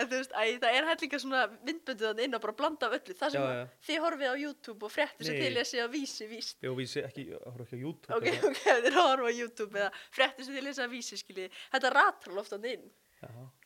en 0.00 0.08
þú 0.08 0.14
veist, 0.20 0.32
æ, 0.32 0.42
það 0.62 0.76
er 0.78 0.86
hellinga 0.88 1.20
svona 1.24 1.42
myndböndu 1.68 2.06
þannig 2.08 2.28
inn 2.28 2.38
og 2.38 2.44
bara 2.46 2.56
blanda 2.62 2.88
af 2.88 2.96
öllu 2.98 3.16
það 3.18 3.34
sem 3.34 3.42
Já, 3.42 3.48
að 3.50 3.58
já. 3.58 3.66
þið 3.88 4.00
horfið 4.06 4.32
á 4.32 4.36
YouTube 4.44 4.88
og 4.88 4.94
fréttir 4.94 5.28
sem 5.28 5.38
þið 5.42 5.52
lesið 5.58 5.84
á 5.84 5.88
vísi 5.92 6.28
víst 6.32 6.64
Jó, 6.64 6.72
vísi 6.78 7.02
ekki, 7.04 7.26
horf 7.44 7.66
ekki 7.66 7.76
á 7.76 7.82
YouTube. 7.84 8.16
ok, 8.16 8.26
ok, 8.48 8.62
þið 8.88 8.96
horfið 9.02 9.28
á 9.28 9.32
YouTube 9.42 9.82
eða 9.84 9.90
fréttir 10.16 10.48
sem 10.48 10.56
þið 10.56 10.66
lesið 10.70 10.88
á 10.88 10.94
vísi 10.96 11.20
skilji 11.20 11.50
þetta 11.76 11.92
ratar 11.98 12.40
ofta 12.44 12.60
inn 12.64 12.88
Já, 12.88 13.07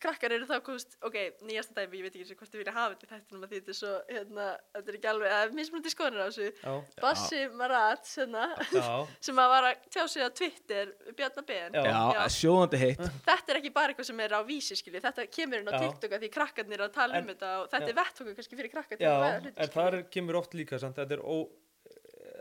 krakkar 0.02 0.32
eru 0.32 0.47
þá 0.49 0.54
komist, 0.64 0.94
ok, 1.04 1.16
nýjasta 1.44 1.75
dæmi, 1.76 1.99
ég 2.00 2.06
veit 2.06 2.14
ekki 2.16 2.23
eins 2.25 2.30
og 2.32 2.38
hvort 2.40 2.52
þið 2.54 2.61
vilja 2.62 2.73
hafa 2.76 2.94
þetta 2.94 3.04
í 3.04 3.11
þættinum 3.12 3.42
að 3.47 3.50
því 3.52 3.59
þetta 3.61 3.73
er 3.73 3.76
svo, 3.78 3.90
hérna, 4.09 4.47
þetta 4.76 4.92
er 4.92 4.97
ekki 4.99 5.11
alveg, 5.11 5.32
það 5.35 5.42
er 5.47 5.52
mismunandi 5.59 5.92
skoðanir 5.92 6.23
á 6.23 6.26
þessu. 6.30 6.47
já, 6.62 6.73
Bassi 7.04 7.40
Marat, 7.61 8.06
hérna, 8.16 8.44
já, 8.73 8.87
sem 9.28 9.42
að 9.44 9.50
var 9.52 9.68
að 9.68 9.85
tjá 9.92 10.02
sig 10.14 10.25
á 10.25 10.28
Twitter, 10.40 10.92
Bjarnar 11.21 11.47
Ben. 11.52 11.76
Já. 11.76 11.85
Já, 12.16 12.23
sjóðandi 12.38 12.80
heitt. 12.82 13.04
Þetta 13.28 13.52
er 13.54 13.61
ekki 13.61 13.75
bara 13.76 13.92
eitthvað 13.92 14.09
sem 14.09 14.23
er 14.25 14.37
á 14.37 14.40
vísi, 14.49 14.78
skilju, 14.80 15.02
þetta 15.04 15.26
kemur 15.37 15.61
inn 15.61 15.68
á 15.68 15.75
Já. 15.76 15.80
TikTok 15.85 16.16
að 16.16 16.25
því 16.25 16.32
krakkarnir 16.38 16.78
eru 16.80 16.88
að 16.88 16.97
tala 16.97 17.18
En- 17.21 17.26
um 17.28 17.35
þetta 17.35 17.52
og 17.61 17.68
þetta 17.73 17.82
en- 17.85 17.92
er 17.92 17.99
vettfóku 18.00 18.35
kannski 18.40 18.59
fyrir 18.62 18.73
krakkar 18.73 18.97
til 19.02 19.06
já, 19.06 19.14
að 19.21 19.50
en 19.52 19.73
þar 19.76 19.99
er- 20.00 20.09
kemur 20.16 20.40
oft 20.40 20.56
líka 20.56 20.80
samt, 20.80 20.97
þetta 20.97 21.18
er 21.18 21.25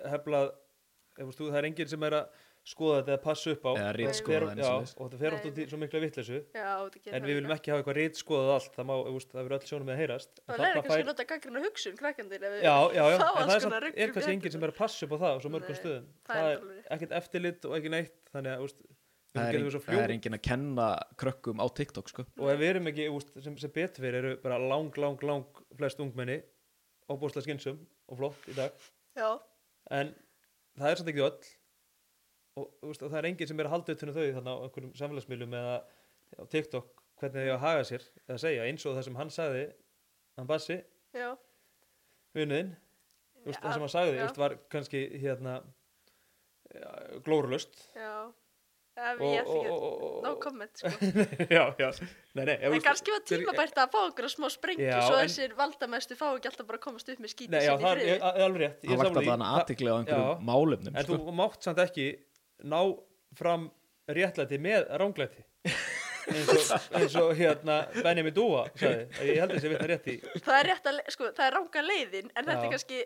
óheflað, 0.07 0.51
það 1.19 1.59
er 1.59 1.67
enginn 1.69 1.91
sem 1.91 2.03
er 2.07 2.15
að 2.21 2.47
skoða 2.61 2.97
þetta 3.01 3.11
eða 3.15 3.21
passa 3.25 3.51
upp 3.55 3.63
á. 3.65 3.71
Eða 3.73 3.89
Og 3.91 3.95
ritskoða 3.97 4.37
fer- 4.37 4.43
það, 4.61 4.69
og 4.71 5.01
og 5.01 5.07
þetta 5.11 5.19
fer 5.21 5.33
oft 5.35 5.43
Nei, 5.45 5.51
út 5.51 5.57
í 5.57 5.65
svo 5.71 5.77
mikla 5.81 5.99
gerir 7.01 7.15
En 7.17 7.23
við 7.25 7.35
viljum 7.41 7.53
ekki 7.55 7.71
hafa 7.73 7.81
eitthvað 7.81 7.97
rít 7.97 8.19
skoðað 8.21 8.51
allt, 8.55 8.71
það 8.77 8.85
má, 8.85 8.93
þú 9.01 9.13
veist, 9.17 9.31
það 9.31 9.41
verður 9.47 9.57
öll 9.57 9.69
sjónum 9.71 9.87
með 9.89 9.95
að 9.95 10.01
heyrast. 10.01 10.31
En 10.41 10.51
Það 10.51 10.61
læra 10.61 10.73
kannski 10.77 10.91
fær- 10.91 11.01
að 11.01 11.09
nota 11.11 11.25
gaggrina 11.31 11.63
hugsun 11.65 11.97
við 12.53 12.61
Já, 12.61 12.75
já, 12.93 13.01
já, 13.01 13.15
en 13.17 13.49
það 13.49 13.55
er, 13.55 13.63
samt, 13.65 13.73
er 14.05 14.13
kannski 14.15 14.33
enginn 14.35 14.51
sem 14.55 14.63
er 14.63 14.71
að 14.71 14.77
passa 14.77 15.05
upp 15.05 15.11
á 15.11 15.17
það 15.21 15.31
á 15.31 15.37
svo 15.41 15.49
mörgum 15.55 15.73
Nei, 15.73 15.81
stöðum. 15.81 16.05
það 16.29 16.41
Það 16.41 16.51
er 16.51 16.57
er 16.61 16.97
ekkert 16.97 17.15
eftirlit 17.21 17.65
og 17.65 17.75
ekki 17.81 17.89
neitt, 17.95 18.17
þannig 18.31 18.51
að, 18.53 18.61
við 19.31 19.41
Það 19.41 19.47
er, 19.47 19.71
svo 19.71 19.79
það 19.79 19.93
er 19.95 19.97
fljóð. 19.97 20.11
engin 20.11 20.35
að 20.37 20.41
kenna 20.43 20.87
krökkum 21.17 21.61
á 21.63 21.65
TikTok 21.71 22.09
sko. 22.11 22.25
Og 22.37 22.49
ef 22.51 22.57
við 22.59 22.69
erum 22.75 22.87
ekki, 22.91 23.05
úst, 23.15 23.29
sem, 23.41 23.57
sem 23.57 23.71
betur 23.71 24.03
eru 24.21 24.33
bara 24.43 24.57
lang, 24.59 24.91
lang, 24.99 25.21
lang 25.23 25.45
flest 25.79 25.97
ungmenni, 26.03 26.41
óbúslega 27.09 27.45
skynsum 27.47 27.79
og 28.11 28.17
flott 28.19 28.49
í 28.51 28.53
dag. 28.57 28.75
En 29.89 30.13
það 30.77 30.91
er 30.91 30.95
samt 30.99 31.09
ekki 31.13 31.23
öll. 31.25 31.39
Og, 32.59 32.67
úst, 32.83 33.01
og 33.05 33.11
það 33.13 33.17
er 33.21 33.27
enginn 33.29 33.47
sem 33.47 33.59
er 33.63 33.67
að 33.69 33.71
halda 33.77 33.93
utan 33.95 34.09
um 34.11 34.15
þau 34.15 34.25
þannig 34.35 34.51
á 34.51 34.63
einhverjum 34.65 34.93
samfélagsmiðlum 34.99 35.53
eða 35.61 35.75
á 36.35 36.43
TikTok, 36.51 36.89
hvernig 37.21 37.37
þau 37.37 37.45
eiga 37.45 37.53
að 37.55 37.63
haga 37.63 37.83
sér, 37.87 38.03
eða 38.27 38.41
segja, 38.43 38.65
eins 38.67 38.85
og 38.85 38.97
það 38.97 39.05
sem 39.07 39.15
hann 39.21 39.31
sagði, 39.31 39.63
hann 40.37 40.49
Bassi, 40.51 40.77
Úst, 43.41 43.57
Já, 43.57 43.61
það 43.63 43.73
sem 43.73 43.81
hann 43.81 43.89
sagði 43.95 44.17
já. 44.19 44.25
úst, 44.27 44.37
var 44.37 44.53
kannski 44.69 44.99
hérna 45.23 45.55
ja, 46.75 46.91
glórulust 47.25 47.79
Já, 47.97 48.11
ef 49.01 49.17
og, 49.17 49.23
ég 49.33 49.39
ætti 49.41 49.55
og, 49.55 49.63
ekki 49.65 50.19
no 50.27 50.33
comment 50.43 50.81
sko. 50.83 50.91
já, 51.57 51.63
já, 51.81 51.89
nei, 52.37 52.43
nei 52.51 52.55
En 52.69 52.75
kannski 52.85 53.15
var 53.15 53.23
tímabært 53.31 53.81
að 53.81 53.95
fá 53.95 53.99
einhverja 54.03 54.33
smá 54.35 54.47
sprengju 54.53 54.85
Já, 54.91 54.99
svo 55.07 55.17
en- 55.17 55.25
þessir 55.25 55.55
valdamestu 55.57 56.19
fá 56.19 56.27
ekki 56.35 56.51
alltaf 56.51 56.69
bara 56.69 56.77
að 56.77 56.85
komast 56.85 57.09
upp 57.15 57.23
með 57.25 57.33
skítið 57.33 57.65
sinni 57.65 57.65
í 57.65 57.81
það 57.81 57.89
er, 57.89 58.03
friði. 58.03 58.19
alveg 58.45 58.61
rétt 58.65 58.85
ég 58.85 58.91
Það 58.91 59.01
því. 59.01 59.09
alltaf 59.09 59.29
Það- 59.31 59.47
aðtikli 59.57 59.89
á 59.89 59.95
einhverjum 59.97 60.29
Já. 60.29 60.45
málefnum 60.51 60.93
En 61.01 61.07
sko. 61.09 61.17
þú 61.25 61.35
mátt 61.41 61.65
samt 61.69 61.81
ekki 61.87 62.07
ná 62.63 62.81
fram 63.37 63.69
réttlæti 64.11 64.59
með 64.61 64.89
ránglæti 64.99 65.45
eins 66.31 66.51
og, 66.53 66.85
eins 66.99 67.15
og 67.19 67.31
hérna 67.37 67.77
Benjamin 67.97 68.35
Dúa 68.35 68.65
sagði, 68.77 69.07
ég 69.29 69.41
held 69.41 69.55
þessi 69.55 69.71
vitna 69.73 69.89
rétt 69.91 70.09
í 70.11 70.17
Það 70.45 70.57
er 70.59 70.71
að, 70.75 71.01
sko, 71.15 71.31
það 71.37 71.45
er 71.47 71.55
ranga 71.57 71.83
leiðin. 71.85 72.31
En 72.35 72.45
þetta 72.45 72.57
Já. 72.57 72.65
er 72.67 72.73
kannski 72.75 73.01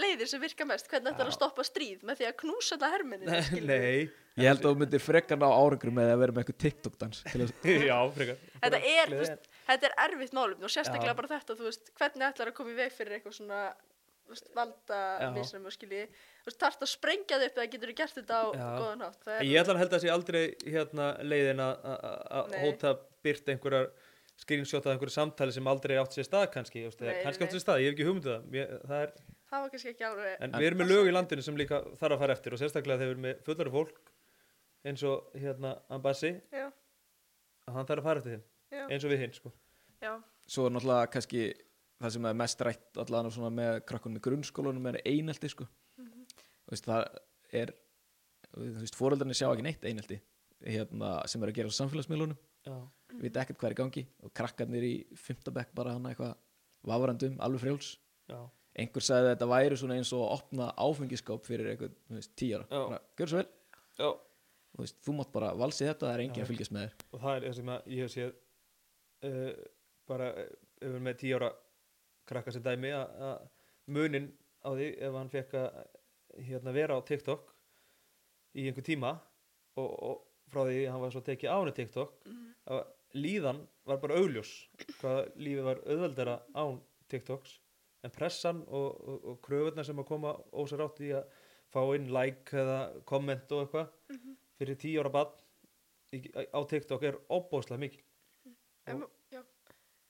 leiðin 0.00 0.30
sem 0.30 0.42
virka 0.42 0.66
mest? 0.68 0.88
Hvernig 0.90 1.10
þetta 1.12 1.24
er 1.24 1.30
að 1.32 1.36
stoppa 1.36 1.66
stríð 1.66 2.04
með 2.06 2.20
því 2.20 2.28
að 2.28 2.34
knúsa 2.44 2.76
þetta 2.76 2.90
hermennin 2.94 3.66
Nei, 3.66 4.10
Ég 4.38 4.46
held 4.46 4.62
að 4.62 4.68
þú 4.68 4.74
myndir 4.80 5.02
frekar 5.02 5.40
ná 5.40 5.46
árangur 5.50 5.92
með 5.94 6.12
að 6.12 6.20
vera 6.22 6.34
með 6.34 6.44
eitthvað 6.44 6.60
TikTok-dans 6.64 7.22
til 7.26 7.40
að 7.44 7.50
já, 7.90 7.96
frekar. 8.14 8.44
Þetta 8.62 8.80
er, 8.92 9.14
veist, 9.18 9.48
þetta 9.66 9.88
er 9.88 9.96
erfitt 10.06 10.36
málum 10.36 10.66
og 10.68 10.72
sérstaklega 10.72 11.12
Já. 11.12 11.18
bara 11.18 11.32
þetta, 11.32 11.56
þú 11.58 11.66
veist, 11.66 11.90
hvernig 11.98 12.26
ætlar 12.28 12.52
að 12.52 12.56
koma 12.60 12.72
í 12.72 12.78
veg 12.78 12.94
fyrir 12.94 13.16
eitthvað 13.18 13.36
svona 13.40 13.62
valda 14.56 15.30
misnum 15.34 15.66
og 15.66 15.72
skilji. 15.74 16.04
Þú 16.46 16.54
þarft 16.60 16.84
að 16.86 16.90
sprengja 16.92 17.38
þau 17.40 17.46
upp 17.50 17.58
eða 17.60 17.70
getur 17.74 17.90
þú 17.92 17.96
gert 18.00 18.14
þetta 18.20 18.36
á 18.40 18.44
Já. 18.54 18.68
góðan 18.80 19.04
hátt? 19.06 19.24
Það 19.26 19.42
Ég 19.50 19.60
ætla 19.62 19.74
að 19.74 19.80
held 19.82 19.96
að 19.98 20.04
sé 20.04 20.12
aldrei 20.14 20.42
hérna 20.66 21.06
leiðin 21.22 21.60
að- 21.64 21.82
að 21.84 21.98
að 22.38 22.50
Nei. 22.50 22.60
hóta 22.64 22.92
byrt 23.22 23.48
einhverjar 23.54 23.90
screenshot 24.40 24.86
af 24.86 24.92
einhverju 24.94 25.12
samtali 25.12 25.52
sem 25.52 25.66
aldrei 25.68 25.96
átt 26.00 26.14
sér 26.16 26.24
stað 26.24 26.46
kannski, 26.54 26.80
Nei, 27.00 27.22
kannski 27.24 27.44
átt 27.44 27.52
sér 27.52 27.60
stað, 27.64 27.80
ég 27.84 27.90
hef 27.90 27.98
ekki 27.98 28.06
hugmyndið 28.08 28.32
það. 28.32 28.44
Mér, 28.54 28.70
það 28.88 29.02
er, 29.04 29.12
það 29.50 29.60
var 29.60 29.70
kannski 29.74 29.90
ekki 29.92 30.04
alveg 30.08 30.36
en, 30.40 30.54
En- 30.54 30.60
við 30.60 30.66
erum 30.70 30.78
með 30.80 30.88
lög 30.94 31.08
í 31.10 31.12
landinu 31.12 31.42
sem 31.44 31.56
líka 31.60 31.82
þarf 32.00 32.12
að 32.16 32.18
fara 32.24 32.32
eftir 32.32 32.52
og 32.52 32.58
sérstaklega 32.62 32.98
þegar 32.98 33.10
við 33.10 33.14
erum 33.16 33.26
með 33.28 33.42
fullari 33.44 33.70
fólk 33.70 33.98
eins 34.84 35.02
og 35.04 35.32
hérna 35.36 35.74
Ambassi, 35.90 36.40
Já, 36.52 36.72
að 37.68 37.74
hann 37.74 37.86
þarf 37.86 38.00
að 38.00 38.02
fara 38.08 38.18
eftir 38.22 38.32
þeim 38.38 38.44
já, 38.72 38.86
eins 38.88 39.04
og 39.04 39.10
við 39.10 39.18
hinn 39.26 39.32
sko. 39.36 39.52
já, 40.00 40.22
Svo 40.48 40.66
er 40.66 40.70
náttúrulega 40.72 41.10
kannski 41.12 41.42
það 42.00 42.14
sem 42.16 42.26
er 42.30 42.38
mest 42.40 42.64
rætt 42.66 43.00
allavega 43.02 43.50
með 43.52 43.80
krakkunum 43.88 44.20
í 44.20 44.24
grunnskólanum 44.24 44.86
er 44.90 45.00
einelti 45.04 45.50
sko. 45.52 45.66
Mhm. 46.00 46.26
Þú 46.64 46.74
veist, 46.74 46.86
það 46.88 47.18
er 47.52 47.74
þú 48.54 48.68
veist, 48.80 48.98
fóreldarnir 48.98 49.38
sjá 49.38 49.48
ekki 49.50 49.66
neitt 49.66 49.84
einelti 49.86 50.20
hérna, 50.60 51.26
sem 51.30 51.42
er 51.42 51.52
að 51.52 51.58
gera 51.60 51.72
á 51.72 51.78
samfélagsmiðlunum 51.78 52.38
Já. 52.66 52.72
Mhm. 52.76 53.20
vita 53.22 53.40
ekkert 53.40 53.58
hvað 53.60 53.70
er 53.70 53.74
í 53.74 53.80
gangi 53.80 54.06
og 54.22 54.32
krakkarnir 54.34 54.84
í 54.84 54.94
fimmtabekk 55.16 55.74
bara 55.74 55.94
hana 55.96 56.10
eitthvað 56.12 56.34
vafrandum, 56.84 57.38
alveg 57.40 57.60
frjáls 57.60 57.96
Já. 58.28 58.40
einhver 58.76 59.04
sagði 59.04 59.30
að 59.30 59.32
þetta 59.34 59.48
væri 59.52 59.78
svona 59.80 59.96
eins 59.96 60.12
og 60.12 60.24
að 60.24 60.34
opna 60.38 60.68
áfengiskáp 60.76 61.46
fyrir 61.46 61.70
eitthvað, 61.72 61.94
bara, 62.70 63.00
gjör 63.16 63.28
svo 63.32 63.40
vel, 63.40 63.48
Já. 63.98 64.10
þú 64.74 64.84
veist, 64.84 65.00
þú 65.04 65.16
mátt 65.16 65.32
bara 65.32 65.54
valsið 65.54 65.90
þetta, 65.90 66.06
það 66.06 66.14
er 66.14 66.24
engin 66.26 66.40
Já. 66.40 66.44
að 66.44 66.52
fylgjast 66.52 66.72
með 66.76 66.86
þér 66.86 66.94
og 67.12 67.20
það 67.24 67.36
er 67.36 67.48
það 67.48 67.56
sem 67.60 67.72
ég 67.94 68.04
hef 68.04 68.14
séð 68.14 68.32
uh, 69.30 69.64
bara 70.10 70.30
uh, 70.34 70.54
yfir 70.80 71.00
með 71.08 71.18
tíu 71.24 71.36
ára 71.40 71.50
krakka 72.30 72.52
sem 72.54 72.62
dæmi 72.64 72.92
að 72.94 73.48
munin 73.90 74.30
á 74.64 74.70
því 74.76 74.88
ef 75.08 75.16
hann 75.18 75.32
fekk 75.32 75.54
að 75.60 75.80
hérna, 76.46 76.72
vera 76.76 76.96
á 76.96 77.00
TikTok 77.02 77.48
í 78.54 78.66
einhver 78.70 78.86
tíma 78.86 79.10
og, 79.78 79.90
og 79.90 80.16
frá 80.50 80.64
því 80.68 80.84
hann 80.90 81.02
var 81.02 81.12
svo 81.14 81.22
tekið 81.26 81.50
á 81.50 81.56
henni 81.60 81.74
TikTok 81.76 82.14
Mhm. 82.26 82.46
að 82.70 82.80
líðan 83.18 83.60
var 83.88 83.98
bara 84.02 84.18
augljós 84.20 84.50
hvað 85.00 85.32
lífið 85.42 85.64
var 85.66 85.80
auðveldara 85.86 86.36
án 86.54 86.80
TikToks 87.10 87.56
en 88.04 88.10
pressan 88.14 88.60
og, 88.68 89.00
og, 89.08 89.24
og 89.32 89.40
kröfurnar 89.44 89.84
sem 89.84 89.98
að 89.98 90.06
koma 90.08 90.34
ósar 90.52 90.84
átt 90.86 91.00
í 91.02 91.10
að 91.18 91.26
fá 91.74 91.80
inn 91.96 92.06
like 92.14 92.54
eða 92.56 93.02
komment 93.04 93.50
og 93.52 93.64
eitthvað 93.66 93.88
Mhm. 94.14 94.36
fyrir 94.60 94.76
tíu 94.78 95.00
ára 95.02 95.10
bann 95.10 95.32
á 96.54 96.60
TikTok 96.68 97.02
er 97.06 97.18
óbóðslega 97.30 97.78
mikil 97.82 98.02
En, 98.86 99.00
já. 99.02 99.08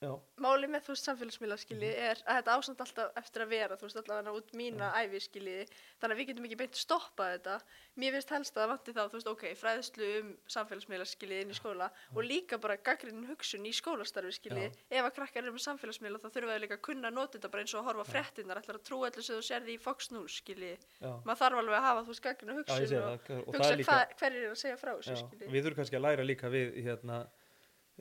Já, 0.01 0.11
Máli 0.41 0.67
með 0.71 0.81
þú 0.85 0.93
veist 0.95 1.07
samfélagsmiðla 1.07 1.57
skilji 1.61 1.89
er 1.93 2.17
að 2.25 2.35
þetta 2.39 2.55
ásamt 2.57 2.79
alltaf 2.83 3.07
eftir 3.21 3.43
að 3.43 3.51
vera 3.51 3.75
þú 3.77 3.85
veist 3.85 3.99
allavega 4.01 4.31
út 4.37 4.49
mína 4.57 4.87
ævi 4.97 5.19
skilji 5.21 5.65
þannig 6.01 6.13
að 6.15 6.19
við 6.19 6.27
getum 6.31 6.45
ekki 6.47 6.57
beint 6.61 6.77
stoppað 6.79 7.29
þetta. 7.35 7.55
Mér 8.01 8.11
finnst 8.15 8.33
helst 8.33 8.53
að 8.55 8.61
það 8.61 8.71
vanti 8.71 8.91
þá 8.95 9.03
þú 9.03 9.15
veist 9.17 9.31
ok 9.31 9.43
fræðslu 9.59 10.07
um 10.21 10.27
samfélagsmiðla 10.55 11.05
skilji 11.11 11.37
inn 11.45 11.53
í 11.53 11.57
skóla 11.57 11.87
og 12.15 12.21
líka 12.25 12.55
bara 12.61 12.79
gaggrinn 12.81 13.27
hugsun 13.29 13.67
í 13.69 13.73
skólastarfi 13.77 14.33
skilji 14.39 14.67
ef 14.71 15.03
að 15.03 15.15
krakkar 15.19 15.43
eru 15.43 15.53
með 15.57 15.65
samfélagsmiðla 15.67 16.21
þá 16.23 16.29
þurfa 16.33 16.53
þau 16.55 16.63
líka 16.65 16.77
að 16.79 16.85
kunna 16.89 17.05
að 17.11 17.17
nota 17.19 17.33
þetta 17.37 17.51
bara 17.53 17.61
eins 17.65 17.75
og 17.75 17.79
að 17.81 17.87
horfa 17.91 18.01
á 18.01 18.11
fréttinnar 18.11 18.61
ætlar 18.61 18.79
að 18.79 18.87
trúa 18.89 19.05
allir 19.11 19.25
sem 19.27 19.37
þú 19.37 19.43
sérði 19.45 19.71
í 19.75 19.81
Fox 19.81 19.99
News 20.15 20.33
skilji 20.41 20.73
já, 20.73 21.11
maður 21.27 21.41
þarf 21.43 21.57
alveg 21.61 21.77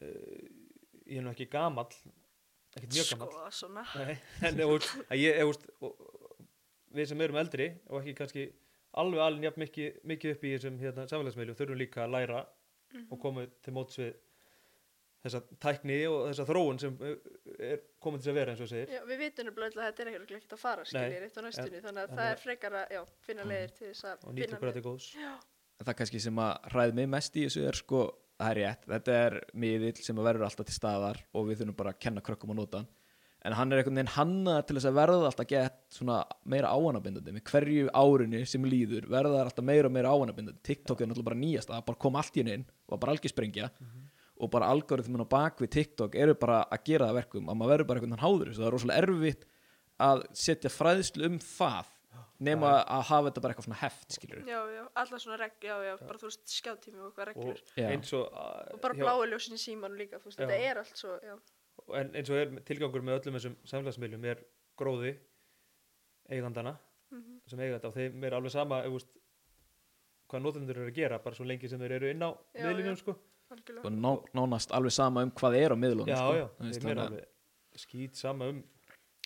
að 0.00 0.59
ég 1.10 1.20
er 1.20 1.26
nú 1.26 1.34
ekki 1.34 1.48
gamall 1.50 1.90
ekkert 2.76 2.94
mjög 2.94 3.12
gamall. 3.12 3.34
Sko 3.34 3.50
svona. 3.60 3.84
Nei, 3.98 4.16
en 4.46 4.64
að 4.64 5.20
ég, 5.20 5.42
og, 5.82 6.08
við 6.94 7.10
sem 7.10 7.26
erum 7.26 7.40
eldri 7.42 7.68
og 7.90 8.00
ekki 8.00 8.16
kannski 8.18 8.46
alveg 9.00 9.22
alveg 9.22 9.46
jafn 9.48 9.64
mikið, 9.64 10.00
mikið 10.10 10.34
upp 10.34 10.46
í 10.46 10.54
þessum 10.56 10.80
hérna, 10.80 11.06
samfélagsmiðlum 11.10 11.58
þurfum 11.58 11.78
líka 11.78 12.04
að 12.06 12.16
læra 12.16 12.42
og 13.06 13.20
koma 13.22 13.46
til 13.62 13.74
móts 13.74 14.00
við 14.00 14.14
þessa 15.20 15.40
tækni 15.60 15.98
og 16.08 16.22
þessa 16.30 16.46
þróun 16.48 16.80
sem 16.80 16.94
uh, 17.04 17.10
er 17.60 17.82
komin 18.02 18.22
til 18.22 18.32
að 18.32 18.38
vera 18.40 18.54
eins 18.54 18.62
og 18.64 18.70
segir. 18.70 18.94
Já, 18.94 19.02
við 19.08 19.20
vitum 19.26 19.48
nefnilega 19.50 19.82
að 19.82 19.88
þetta 19.90 20.02
er 20.02 20.10
ekkert 20.12 20.34
ekkert 20.36 20.56
að 20.56 20.62
fara 20.62 20.86
skiljið 20.88 21.26
eitt 21.26 21.36
á 21.36 21.42
næstunni, 21.44 21.82
þannig 21.84 22.02
að 22.02 22.14
það 22.16 22.30
er 22.30 22.42
frekar 22.44 22.76
að 22.80 22.94
já, 22.96 23.00
finna 23.26 23.46
leiðir 23.50 23.74
til 23.76 23.86
þess 23.90 24.08
að 24.08 24.24
og 24.24 24.34
nýta 24.34 24.46
finna 24.46 24.58
okkur 24.58 24.70
þetta 24.72 24.84
góðs. 24.86 25.10
En 25.80 25.88
það 25.88 25.98
kannski 26.00 26.22
sem 26.24 26.40
að 26.44 26.70
hræði 26.72 26.96
mig 26.96 27.10
mest 27.16 27.36
í 27.36 27.44
þessu 27.46 27.66
er 27.68 27.80
sko, 27.80 28.02
það 28.40 28.50
er 28.50 28.58
rétt, 28.60 28.88
þetta 28.88 29.18
er 29.26 29.36
miðill 29.60 29.98
sem 30.00 30.18
að 30.20 30.30
verður 30.30 30.46
alltaf 30.48 30.68
til 30.68 30.76
staðar 30.76 31.20
og 31.36 31.46
við 31.48 31.60
þurfum 31.60 31.78
bara 31.80 31.92
að 31.92 32.02
kenna 32.06 32.24
krökkum 32.24 32.54
að 32.54 32.60
nota 32.62 32.80
hann. 32.80 32.88
En 33.40 33.54
hann 33.56 33.72
er 33.72 33.80
einhvern 33.80 33.96
veginn 33.96 34.12
hannaður 34.12 34.64
til 34.68 34.76
þess 34.76 34.88
að 34.90 34.96
verða 34.98 35.28
alltaf 35.30 35.48
gett 35.48 36.00
meira 36.52 36.72
áanabindandi 36.76 37.32
með 37.32 37.44
hverju 37.48 37.92
árinu 37.96 38.40
sem 38.48 38.66
líður 38.68 39.06
verða 39.08 39.38
það 39.38 39.44
alltaf 39.46 39.66
meira 39.70 39.88
og 39.88 39.94
meira 39.96 40.12
áanabindandi 40.12 40.60
TikTok 40.68 41.00
er 41.00 41.08
náttúrulega 41.08 41.30
bara 41.30 41.40
nýjast, 41.40 41.72
það 41.72 41.86
bara 41.86 42.00
kom 42.04 42.18
allt 42.20 42.36
í 42.36 42.42
henni 42.42 42.56
inn 42.58 42.66
og 42.68 43.00
bara 43.00 43.14
algjör 43.16 43.32
sprengja 43.32 43.70
og 44.40 44.52
bara 44.52 44.68
algoritmin 44.72 45.24
á 45.24 45.32
bakvið 45.32 45.72
TikTok 45.76 46.18
eru 46.20 46.36
bara 46.40 46.60
að 46.68 46.84
gera 46.90 47.08
það 47.08 47.14
að 47.14 47.18
verkum 47.20 47.48
að 47.48 47.58
maður 47.60 47.72
verður 47.74 47.88
bara 47.88 48.00
einhvern 48.00 48.14
veginn 48.14 48.26
háður 48.26 48.50
þessu, 48.50 48.60
það 48.60 48.68
er 48.68 48.76
rosalega 48.76 49.02
erfitt 49.06 49.48
að 50.00 50.22
setja 50.44 50.72
fræðslu 50.72 51.28
um 51.28 51.40
það 51.44 51.90
nema 52.40 52.70
að 52.88 53.02
hafa 53.10 53.28
þetta 53.30 53.42
bara 53.44 53.52
eitthvað 53.54 53.66
svona 53.68 53.80
heft 53.82 54.12
skilur 54.16 54.42
Já, 54.48 54.60
já, 54.74 54.82
allar 55.02 55.20
svona 55.20 55.36
regl, 55.42 55.66
já, 55.68 55.74
já, 55.86 55.94
bara 56.06 56.18
þú 56.22 56.28
veist 56.30 56.52
skjátími 56.56 57.00
og 57.00 57.08
eitthvað 57.10 57.22
og 57.22 57.30
reglur 57.30 57.90
eins 57.94 58.12
og, 58.16 58.26
uh, 58.32 58.74
og 58.74 58.80
bara 58.80 58.94
hjá- 58.94 59.04
bláu 59.04 59.26
ljósin 59.28 59.56
í 59.56 59.60
símanu 59.60 59.96
líka, 60.00 60.18
þú 60.22 60.30
veist, 60.30 60.38
Já. 60.40 60.46
þetta 60.46 60.70
er 60.70 60.78
allt 60.84 60.96
svo, 60.96 61.16
já, 61.20 61.34
en 62.00 62.12
eins 62.14 62.30
og 62.30 62.36
er 62.40 62.54
tilgangur 62.70 63.02
með 63.04 63.18
öllum 63.20 63.36
þessum 63.38 63.56
samfélagsmiðlum 63.72 64.24
er 64.32 64.44
gróði 64.80 65.16
eigandana 66.30 66.76
Mhm. 67.10 67.40
sem 67.50 67.58
eiga 67.60 67.78
þetta 67.80 67.88
og 67.90 67.94
þeim 67.96 68.24
er 68.24 68.32
alveg 68.38 68.52
sama 68.54 68.78
ef, 68.84 68.92
veist, 68.92 69.08
hvað 70.30 70.42
notendur 70.44 70.76
eru 70.78 70.90
að 70.90 70.94
gera 70.94 71.18
bara 71.18 71.34
svo 71.34 71.44
lengi 71.44 71.68
sem 71.68 71.78
þeir 71.80 71.92
eru 71.98 72.10
inn 72.10 72.22
á 72.22 72.30
já. 72.54 72.96
sko. 72.96 73.16
algjörlega. 73.50 73.84
og 73.84 73.92
ná, 73.92 74.12
nánast 74.32 74.70
alveg 74.70 74.92
sama 74.92 75.22
um 75.26 75.30
hvað 75.32 75.56
er 75.58 75.70
á 75.74 75.76
miðlunum 75.76 76.06
já, 76.06 76.16
sko. 76.16 76.50
Þú 76.60 77.16
er 77.18 77.26
skýt 77.76 78.14
sama 78.16 78.48
um 78.48 78.62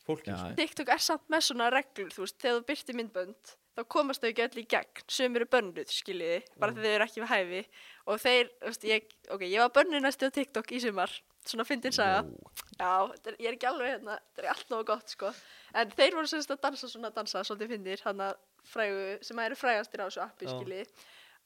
fólki 0.07 0.31
Já, 0.33 0.37
sko. 0.39 0.55
TikTok 0.61 0.89
er 0.95 0.99
samt 0.99 1.29
með 1.33 1.45
svona 1.49 1.71
reglur, 1.73 2.11
þú 2.15 2.25
veist, 2.25 2.39
þegar 2.43 2.59
þú 2.61 2.65
byrtir 2.71 2.99
myndbönd 3.01 3.53
þá 3.75 3.83
komast 3.91 4.23
þau 4.23 4.29
ekki 4.31 4.43
öll 4.45 4.61
í 4.63 4.67
gegn. 4.71 5.03
Sem 5.11 5.37
eru 5.37 5.47
bönnuð, 5.51 5.89
skiljiði, 5.91 6.43
bara 6.61 6.71
Mm. 6.73 6.77
þegar 6.77 6.85
þau 6.85 6.95
eru 6.95 7.05
ekki 7.09 7.23
við 7.25 7.31
hæfi. 7.35 7.63
Og 8.07 8.21
þeir, 8.23 8.51
þú 8.61 8.69
veist, 8.71 8.85
ég, 8.85 9.09
ok, 9.35 9.41
ég 9.51 9.59
var 9.65 9.73
bönnuð 9.79 10.03
næstu 10.05 10.29
á 10.29 10.31
TikTok 10.31 10.71
í 10.73 10.81
sumar 10.81 11.11
svona 11.45 11.65
fyndin 11.67 11.93
saga, 11.93 12.23
Wow. 12.23 12.53
já, 12.79 12.93
þetta 13.15 13.27
er, 13.33 13.37
ég 13.41 13.49
er 13.49 13.57
ekki 13.57 13.67
alveg 13.69 13.89
hérna, 13.99 14.19
þetta 14.37 14.45
er 14.45 14.49
allt 14.55 14.69
nógu 14.71 14.85
gott, 14.87 15.09
sko. 15.11 15.33
En 15.75 15.91
þeir 15.91 16.15
voru 16.15 16.27
semst 16.31 16.51
að 16.55 16.61
dansa 16.63 16.89
svona 16.89 17.11
dansa, 17.13 17.43
svolítið 17.45 17.69
fyndir 17.75 18.01
hann 18.07 18.19
að 18.21 18.37
frægu, 18.65 19.25
sem 19.25 19.39
eru 19.39 19.55
frægastir 19.55 20.01
á 20.01 20.07
þessu 20.09 20.23
appi, 20.23 20.47
skiljiði. 20.47 20.87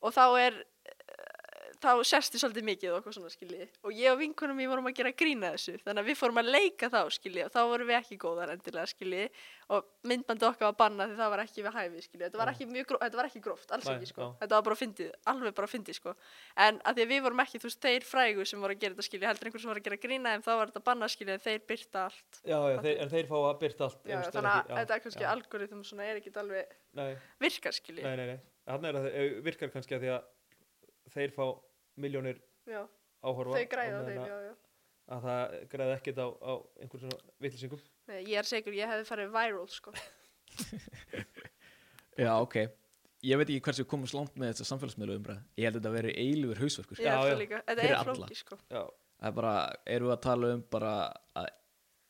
Og 0.02 0.12
þá 0.14 0.24
er 0.38 0.64
þá 1.82 1.90
sérstu 2.06 2.40
svolítið 2.40 2.66
mikið 2.68 2.92
og 2.92 2.98
okkur 3.00 3.14
svona 3.16 3.30
skiljiði 3.32 3.68
og 3.84 3.94
ég 3.94 4.12
og 4.12 4.18
vinkunum 4.22 4.62
ég 4.62 4.70
vorum 4.72 4.88
að 4.90 4.96
gera 4.98 5.12
grína 5.14 5.52
þessu. 5.54 5.74
Þannig 5.84 6.02
að 6.02 6.08
við 6.08 6.18
fórum 6.18 6.40
að 6.42 6.50
leika 6.54 6.86
þá 6.92 7.00
skiljiði 7.14 7.46
og 7.46 7.52
þá 7.54 7.60
vorum 7.72 7.88
við 7.90 7.98
ekki 7.98 8.16
góðar 8.24 8.52
endilega 8.54 8.90
skiljiði 8.92 9.28
og 9.68 9.80
myndbandi 10.08 10.44
okkar 10.48 10.66
var 10.70 10.78
bannað 10.78 11.10
því 11.12 11.16
það 11.18 11.30
var 11.34 11.40
ekki 11.44 11.60
við 11.64 11.74
hæfi 11.76 12.00
skiljiði 12.06 12.28
þetta 12.28 12.40
var 12.40 12.50
ekki 12.52 12.64
gróft, 12.88 13.02
þetta 13.04 13.18
var 13.18 13.28
ekki 13.28 13.42
gróft, 13.44 13.68
alls 13.76 13.88
ekki 13.92 14.08
sko. 14.08 14.24
þetta 14.40 14.54
var 14.54 14.64
bara 14.68 14.78
fyndið, 14.80 15.10
alveg 15.32 15.52
bara 15.58 15.68
fyndið 15.68 15.94
sko. 15.98 16.10
En 16.56 16.74
að 16.88 16.92
því 16.96 17.02
að 17.04 17.12
við 17.12 17.20
vorum 17.26 17.42
ekki, 17.44 17.60
þú 17.60 17.68
veist, 17.68 17.80
þeir 17.84 18.02
frægu 18.08 18.42
sem 18.48 18.62
voru 18.64 18.72
að 18.72 18.80
gera 18.80 18.96
þetta 18.96 19.06
skiljiði, 19.08 19.28
heldur 19.28 19.46
einhver 19.50 19.62
sem 19.62 19.70
voru 19.72 19.82
að 19.82 19.88
gera 19.90 20.00
grína 20.06 20.28
en 20.32 20.44
þá 20.46 20.52
var 20.54 20.72
þetta 20.72 20.84
bannað 20.88 21.12
skiljiði, 21.12 21.44
þeir 21.44 21.60
byrta 21.68 21.98
allt. 22.08 22.32
Já, 22.40 22.58
já, 22.72 22.76
þeir, 22.86 22.96
en 23.04 23.12
þeir 23.12 23.26
fá 23.28 23.36
að 23.38 23.60
byrta 23.60 23.82
allt 23.88 24.00
já, 24.08 24.16
þannig 24.32 24.52
að 24.56 24.64
þetta 24.78 24.92
er 24.96 25.02
er 28.78 28.88
er 28.88 28.98
að 28.98 29.06
þeir 29.08 29.36
virkar 29.46 29.70
kannski 29.72 29.96
að 29.96 30.02
því 30.02 30.10
að 30.16 30.22
þeir 31.14 31.32
fá 31.36 31.44
miljónir 32.00 32.40
já, 32.68 32.82
áhorfa 33.24 33.60
þau 33.60 33.70
græða 33.74 34.00
þeim, 34.08 34.24
já, 34.24 34.40
já. 34.48 34.54
að 35.16 35.28
það 35.28 35.56
græði 35.74 35.96
ekkert 35.98 36.20
á, 36.22 36.28
á 36.28 36.52
einhvern 36.82 37.04
svona 37.04 37.36
vitlisingum 37.44 37.86
Nei, 38.08 38.22
ég 38.24 38.38
er 38.40 38.48
segur, 38.48 38.72
ég 38.76 38.88
hefði 38.88 39.04
farið 39.04 39.32
viral 39.34 39.66
sko. 39.68 39.92
Já, 42.18 42.32
ok. 42.40 42.56
Ég 43.26 43.38
veit 43.38 43.50
ekki 43.50 43.62
hversu 43.66 43.84
við 43.84 43.90
komum 43.90 44.08
slangt 44.10 44.38
með 44.38 44.54
þessa 44.54 44.72
samfélagsmiðlu 44.72 45.18
umræð 45.18 45.42
ég 45.58 45.66
held 45.66 45.76
að 45.76 45.80
þetta 45.80 45.92
veri 45.96 46.14
eilífur 46.22 46.62
hausverkur. 46.62 47.02
Líka, 47.38 47.60
þetta 47.66 47.84
er 47.84 48.00
flóki 48.06 48.38
sko. 48.38 48.58
Já, 48.70 48.80
það 49.18 49.30
er 49.30 49.36
bara, 49.40 49.52
erum 49.96 50.08
við 50.08 50.14
að 50.14 50.22
tala 50.28 50.52
um 50.54 50.62
bara 50.72 50.92
að 51.38 51.50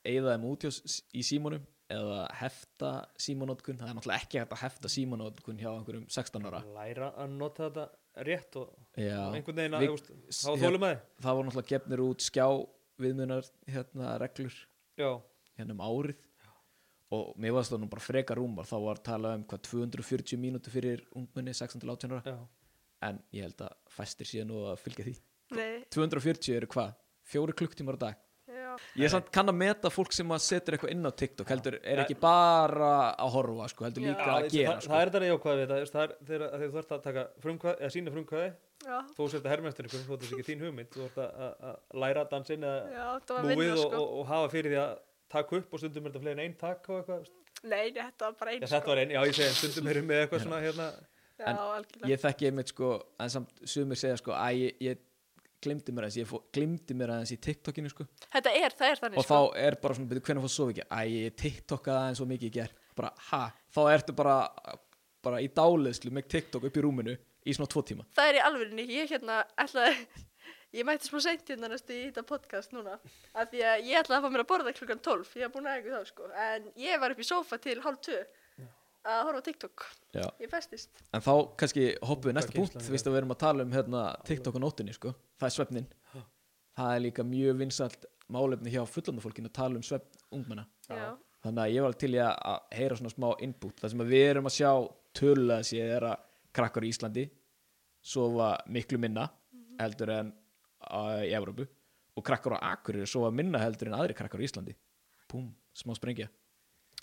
eigða 0.08 0.36
þeim 0.36 0.46
út 0.52 0.68
í 0.68 1.24
símónum 1.26 1.66
eða 1.88 2.20
hefta 2.36 2.90
símónótkun 3.24 3.78
það 3.80 3.90
er 3.90 3.96
náttúrulega 3.96 4.26
ekki 4.26 4.40
að 4.42 4.54
hefta 4.60 4.90
símónótkun 4.92 5.60
hjá 5.60 5.70
einhverjum 5.72 6.06
16 6.12 6.48
ára. 6.50 6.60
Læra 6.76 7.10
að 7.16 7.36
nota 7.40 7.70
þetta 7.70 7.86
rétt 8.26 8.58
og, 8.60 8.70
já, 8.98 9.18
og 9.24 9.36
einhvern 9.38 9.60
veginn 9.60 9.76
að 9.78 9.92
úst, 9.94 10.10
þá 10.34 10.50
þólum 10.62 10.86
að 10.88 10.94
þið 10.94 11.24
það 11.24 11.38
voru 11.38 11.48
náttúrulega 11.48 11.72
gefnir 11.72 12.02
út 12.04 12.24
skjá 12.26 12.46
viðmunar 12.98 13.50
hérna 13.70 14.14
reglur. 14.22 14.56
Já, 14.98 15.10
hérna 15.58 15.76
um 15.76 15.84
árið. 15.86 16.24
Og 17.14 17.28
mér 17.40 17.54
varst 17.56 17.72
það 17.72 17.80
nú 17.80 17.88
bara 17.88 18.04
freka 18.04 18.34
rúmar. 18.36 18.66
Þá 18.68 18.78
var 18.84 18.98
talað 19.00 19.38
um 19.38 19.44
hvað 19.48 19.62
240 19.70 20.40
mínútur 20.42 20.74
fyrir 20.74 21.06
ungmenni 21.16 21.54
16-18 21.56 22.18
ára. 22.18 22.34
Já, 22.34 22.38
en 23.08 23.20
ég 23.32 23.46
held 23.46 23.62
að 23.64 23.76
fæstir 23.94 24.28
síðan 24.28 24.50
nú 24.52 24.64
að 24.68 24.82
fylgja 24.82 25.06
því. 25.06 25.14
Nei, 25.56 25.84
240 25.94 26.58
eru 26.58 26.68
hvað? 26.74 26.96
fjóri 27.28 27.52
klukktímar 27.52 27.96
á 28.00 28.08
dag? 28.08 28.16
já, 28.16 28.27
ég 28.98 29.06
er 29.08 29.12
samt 29.12 29.30
kann 29.34 29.50
að 29.52 29.56
meta 29.60 29.90
fólk 29.92 30.12
sem 30.16 30.32
að 30.34 30.42
setur 30.44 30.76
eitthvað 30.76 30.92
inn 30.94 31.08
á 31.08 31.12
TikTok 31.22 31.50
heldur 31.52 31.76
er 31.82 32.02
ekki 32.04 32.16
bara 32.22 32.90
að 33.14 33.34
horfa 33.34 33.68
sko, 33.72 33.86
heldur 33.88 34.04
Já. 34.04 34.08
líka 34.12 34.26
Já, 34.28 34.34
að 34.34 34.48
gera 34.54 34.72
það, 34.72 34.80
sko. 34.84 34.92
það 34.92 35.02
er 35.04 35.12
þetta 35.12 35.30
jákvæði 35.32 35.58
við 35.60 35.74
þetta 35.74 35.92
það 35.96 36.04
er 36.04 36.14
þegar, 36.30 36.46
þegar 36.54 36.68
þú 36.68 36.78
þarft 36.78 36.94
að 36.98 37.02
taka 37.08 37.24
frumkvæði 37.46 37.82
eða 37.82 37.92
sína 37.96 38.14
frumkvæði 38.16 38.48
já, 38.88 38.96
þó 39.16 39.22
sér 39.24 39.36
þetta 39.38 39.52
hermestur 39.54 39.88
ykkur, 39.90 40.06
þetta 40.12 40.30
sé 40.30 40.38
ekki 40.38 40.48
þín 40.52 40.64
hugmynd 40.66 40.94
þú 40.94 41.04
þarft 41.04 41.20
að, 41.24 41.42
að, 41.48 41.68
að 41.72 42.00
læra 42.04 42.24
dansinn 42.32 42.68
eða 42.68 42.80
já, 42.94 43.06
múið 43.48 43.74
og, 43.74 43.82
sko. 43.82 44.00
og, 44.02 44.16
og 44.22 44.32
hafa 44.32 44.48
fyrir 44.54 44.74
því 44.74 44.80
að 44.84 44.96
taka 45.28 45.60
upp 45.60 45.74
og 45.76 45.82
stundum 45.82 46.06
er 46.08 46.12
þetta 46.14 46.24
fleiri 46.24 46.38
en 46.38 46.44
einn 46.46 46.58
takk 46.58 46.90
og 46.92 47.02
eitthvað 47.02 47.28
Nei, 47.58 47.88
nei, 47.90 48.04
þetta 48.04 48.28
var 48.28 48.34
bara 48.38 48.52
já, 48.52 48.56
einn 48.60 48.70
þetta 48.70 48.92
var 48.92 49.00
einn, 49.02 49.12
já 49.16 49.20
ég 49.26 49.34
segi, 49.34 49.54
stundum 49.58 49.88
erum 49.90 50.12
við 50.12 50.20
eitthvað 50.22 50.44
svona 50.44 50.60
hérna, 50.62 50.88
Já, 51.38 51.46
En 51.52 51.58
algjörlega. 51.62 52.08
ég 52.10 52.18
þekki 52.18 52.46
einmitt 52.48 52.70
sko 52.72 52.88
en 53.22 53.30
samt 53.30 53.60
sumir 53.70 53.98
segja 54.00 54.16
sko 54.18 54.32
að 54.34 54.56
ég, 54.58 54.80
ég 54.82 55.02
glimti 55.64 55.94
mér 55.94 56.06
aðeins 56.06 56.18
ég 56.20 56.34
glimti 56.54 56.96
mér 56.98 57.14
aðeins 57.14 57.32
í 57.34 57.38
TikTokinu 57.48 57.92
sko. 57.92 58.06
Þetta 58.32 58.52
er, 58.58 58.76
það 58.78 58.92
er 58.92 59.02
þannig 59.02 59.20
og 59.22 59.26
sko. 59.26 59.38
þá 59.38 59.62
er 59.64 59.78
bara 59.82 59.98
svona, 59.98 60.10
byrju, 60.12 60.24
hvernig 60.28 60.46
fór 60.46 60.54
svo 60.54 60.68
ekki 60.72 60.86
æ, 60.86 61.00
ég 61.14 61.38
TikTokaði 61.42 62.02
aðeins 62.02 62.22
svo 62.22 62.28
mikið 62.30 62.50
í 62.50 62.54
ger 62.58 62.76
bara, 62.98 63.12
ha, 63.30 63.42
þá 63.74 63.80
ertu 63.94 64.14
bara 64.18 64.36
bara 65.24 65.42
í 65.42 65.50
dáliðslu 65.50 66.12
með 66.14 66.30
TikTok 66.34 66.68
upp 66.68 66.78
í 66.78 66.84
rúminu 66.84 67.16
í 67.18 67.54
svona 67.56 67.70
tvo 67.70 67.82
tíma. 67.86 68.06
Það 68.14 68.30
er 68.30 68.38
í 68.38 68.46
alvörinni, 68.46 68.86
ég 68.94 69.12
hérna 69.12 69.42
ætlaði 69.58 70.24
Ég 70.76 70.84
mætti 70.84 71.08
smá 71.08 71.22
seint 71.24 71.48
hérna 71.48 71.70
næstu 71.72 71.94
í 71.96 72.02
þetta 72.10 72.26
podcast 72.28 72.74
núna 72.76 72.98
af 72.98 73.46
því 73.48 73.62
að 73.64 73.86
ég 73.88 74.02
ætlaði 74.02 74.18
að 74.18 74.24
fá 74.24 74.32
mér 74.34 74.42
að 74.42 74.48
borða 74.50 74.72
klukkan 74.76 74.98
12 75.06 75.30
ég 75.40 75.46
hef 75.46 75.54
búin 75.54 75.68
að 75.68 75.78
eitthvað 75.78 76.02
þá 76.02 76.10
sko. 76.10 76.26
En 76.44 76.66
ég 76.76 77.00
var 77.00 77.14
upp 77.14 77.22
í 77.24 77.24
sófa 77.24 77.58
til 77.64 77.76
hálf 77.86 78.02
2 78.04 78.18
að 79.08 79.22
horfa 79.24 79.40
á 79.40 79.46
TikTok. 79.46 79.86
Já. 80.12 80.26
Ég 80.42 80.52
festist. 80.52 81.00
En 81.16 81.24
þá 81.24 81.32
kannski 81.62 81.86
hoppum 82.04 82.28
við 82.28 82.36
næsta 82.36 82.52
punkt 82.52 82.76
þú 82.76 82.92
veist 82.92 83.08
að 83.08 83.14
við 83.14 83.20
erum 83.22 83.32
að 83.32 83.40
tala 83.46 83.64
um 83.64 83.72
hérna, 83.78 84.02
TikTok 84.28 84.58
á 84.58 84.64
nóttunni 84.66 84.96
sko. 84.96 85.14
Það 85.38 85.48
er 85.48 85.54
svefnin 85.56 85.88
það 86.78 86.92
er 86.94 87.00
líka 87.06 87.24
mjög 87.26 87.56
vinsalt 87.62 88.04
málefni 88.30 88.70
hjá 88.70 88.82
fullandafólkinu 88.86 89.48
að 89.50 89.56
tala 89.56 89.78
um 89.80 89.82
svefn 89.82 90.20
ungmenna. 90.36 90.66
Já, 90.86 91.16
þannig 91.42 91.62
að 91.64 91.72
ég 91.74 91.82
var 91.86 91.96
til 91.98 92.10
í 92.14 92.18
að- 92.22 92.60
heyra 92.76 92.96
svona 93.00 93.10
smá 93.14 93.28
input. 93.42 93.74
Það 93.80 93.90
sem 93.94 94.04
við 94.12 94.24
erum 94.30 94.46
að 94.50 94.54
sjá 94.58 94.70
tölulega 95.18 95.64
séð 95.66 95.94
er 95.96 96.06
að 96.12 96.18
krakkar 96.54 96.84
í 96.86 96.90
Íslandi 96.92 97.24
sofa 98.02 98.50
miklu 98.68 98.98
minna 99.00 99.24
heldur 99.80 100.10
en 100.14 100.32
uh, 100.90 101.22
í 101.24 101.32
Evrópu. 101.34 101.66
Og 102.18 102.24
krakkar 102.26 102.58
á 102.58 102.74
Akureyri 102.74 103.06
sofa 103.10 103.30
minna 103.34 103.58
heldur 103.62 103.88
en 103.90 103.98
aðri 103.98 104.14
krakkar 104.18 104.38
á 104.42 104.46
Íslandi. 104.46 104.74
Púm, 105.30 105.48
smá 105.74 105.94
sprengja. 105.98 106.28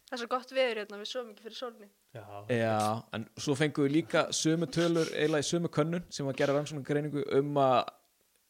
Það 0.05 0.15
er 0.15 0.21
svo 0.21 0.27
gott 0.29 0.51
veður 0.53 0.79
hérna 0.83 0.97
við 1.01 1.07
svo 1.09 1.21
mikið 1.25 1.45
fyrir 1.47 1.57
sólni. 1.57 1.87
Já, 2.13 2.23
Já, 2.53 3.03
en 3.17 3.27
svo 3.41 3.55
fengum 3.57 3.87
við 3.87 3.95
líka 3.97 4.27
sömu 4.35 4.67
tölur 4.69 5.09
eiginlega 5.17 5.41
í 5.41 5.49
sömu 5.49 5.71
könnun 5.73 6.05
sem 6.13 6.25
var 6.27 6.35
að 6.35 6.41
gera 6.43 6.55
rannsóknar 6.59 6.85
greiningu 6.85 7.23
um 7.39 7.55
að 7.57 7.79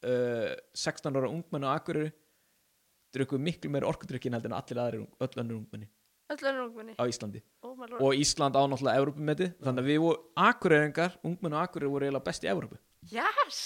uh, 0.06 0.54
16 0.74 1.18
ára 1.20 1.28
ungmenni 1.32 1.66
á 1.68 1.74
Akureyri 1.76 2.12
drukku 3.16 3.38
miklu 3.40 3.70
meir 3.72 3.86
orkudrykkin 3.88 4.34
heldur 4.36 4.52
en 4.52 4.58
allir 4.58 4.80
aðrir 4.82 5.04
ung- 5.04 5.14
öll 5.20 5.40
önnur 5.42 5.58
ungmenni 5.60 5.88
Öll 6.32 6.42
önnur 6.50 6.64
ungmenni? 6.66 6.94
á 6.98 7.04
Íslandi. 7.06 7.40
Oh 7.62 7.76
og 8.02 8.14
Ísland 8.18 8.56
á 8.58 8.62
náttúrulega 8.66 8.98
Evrópumeti 8.98 9.46
þannig 9.62 9.84
að 9.84 9.90
við 9.92 10.00
voru 10.02 10.18
Akureyringar, 10.48 11.12
ungmenni 11.22 11.54
á 11.54 11.62
Akureyri 11.68 11.92
voru 11.92 12.08
eiginlega 12.08 12.26
best 12.26 12.42
í 12.46 12.50
Evrópu. 12.50 12.78
Yes! 13.12 13.60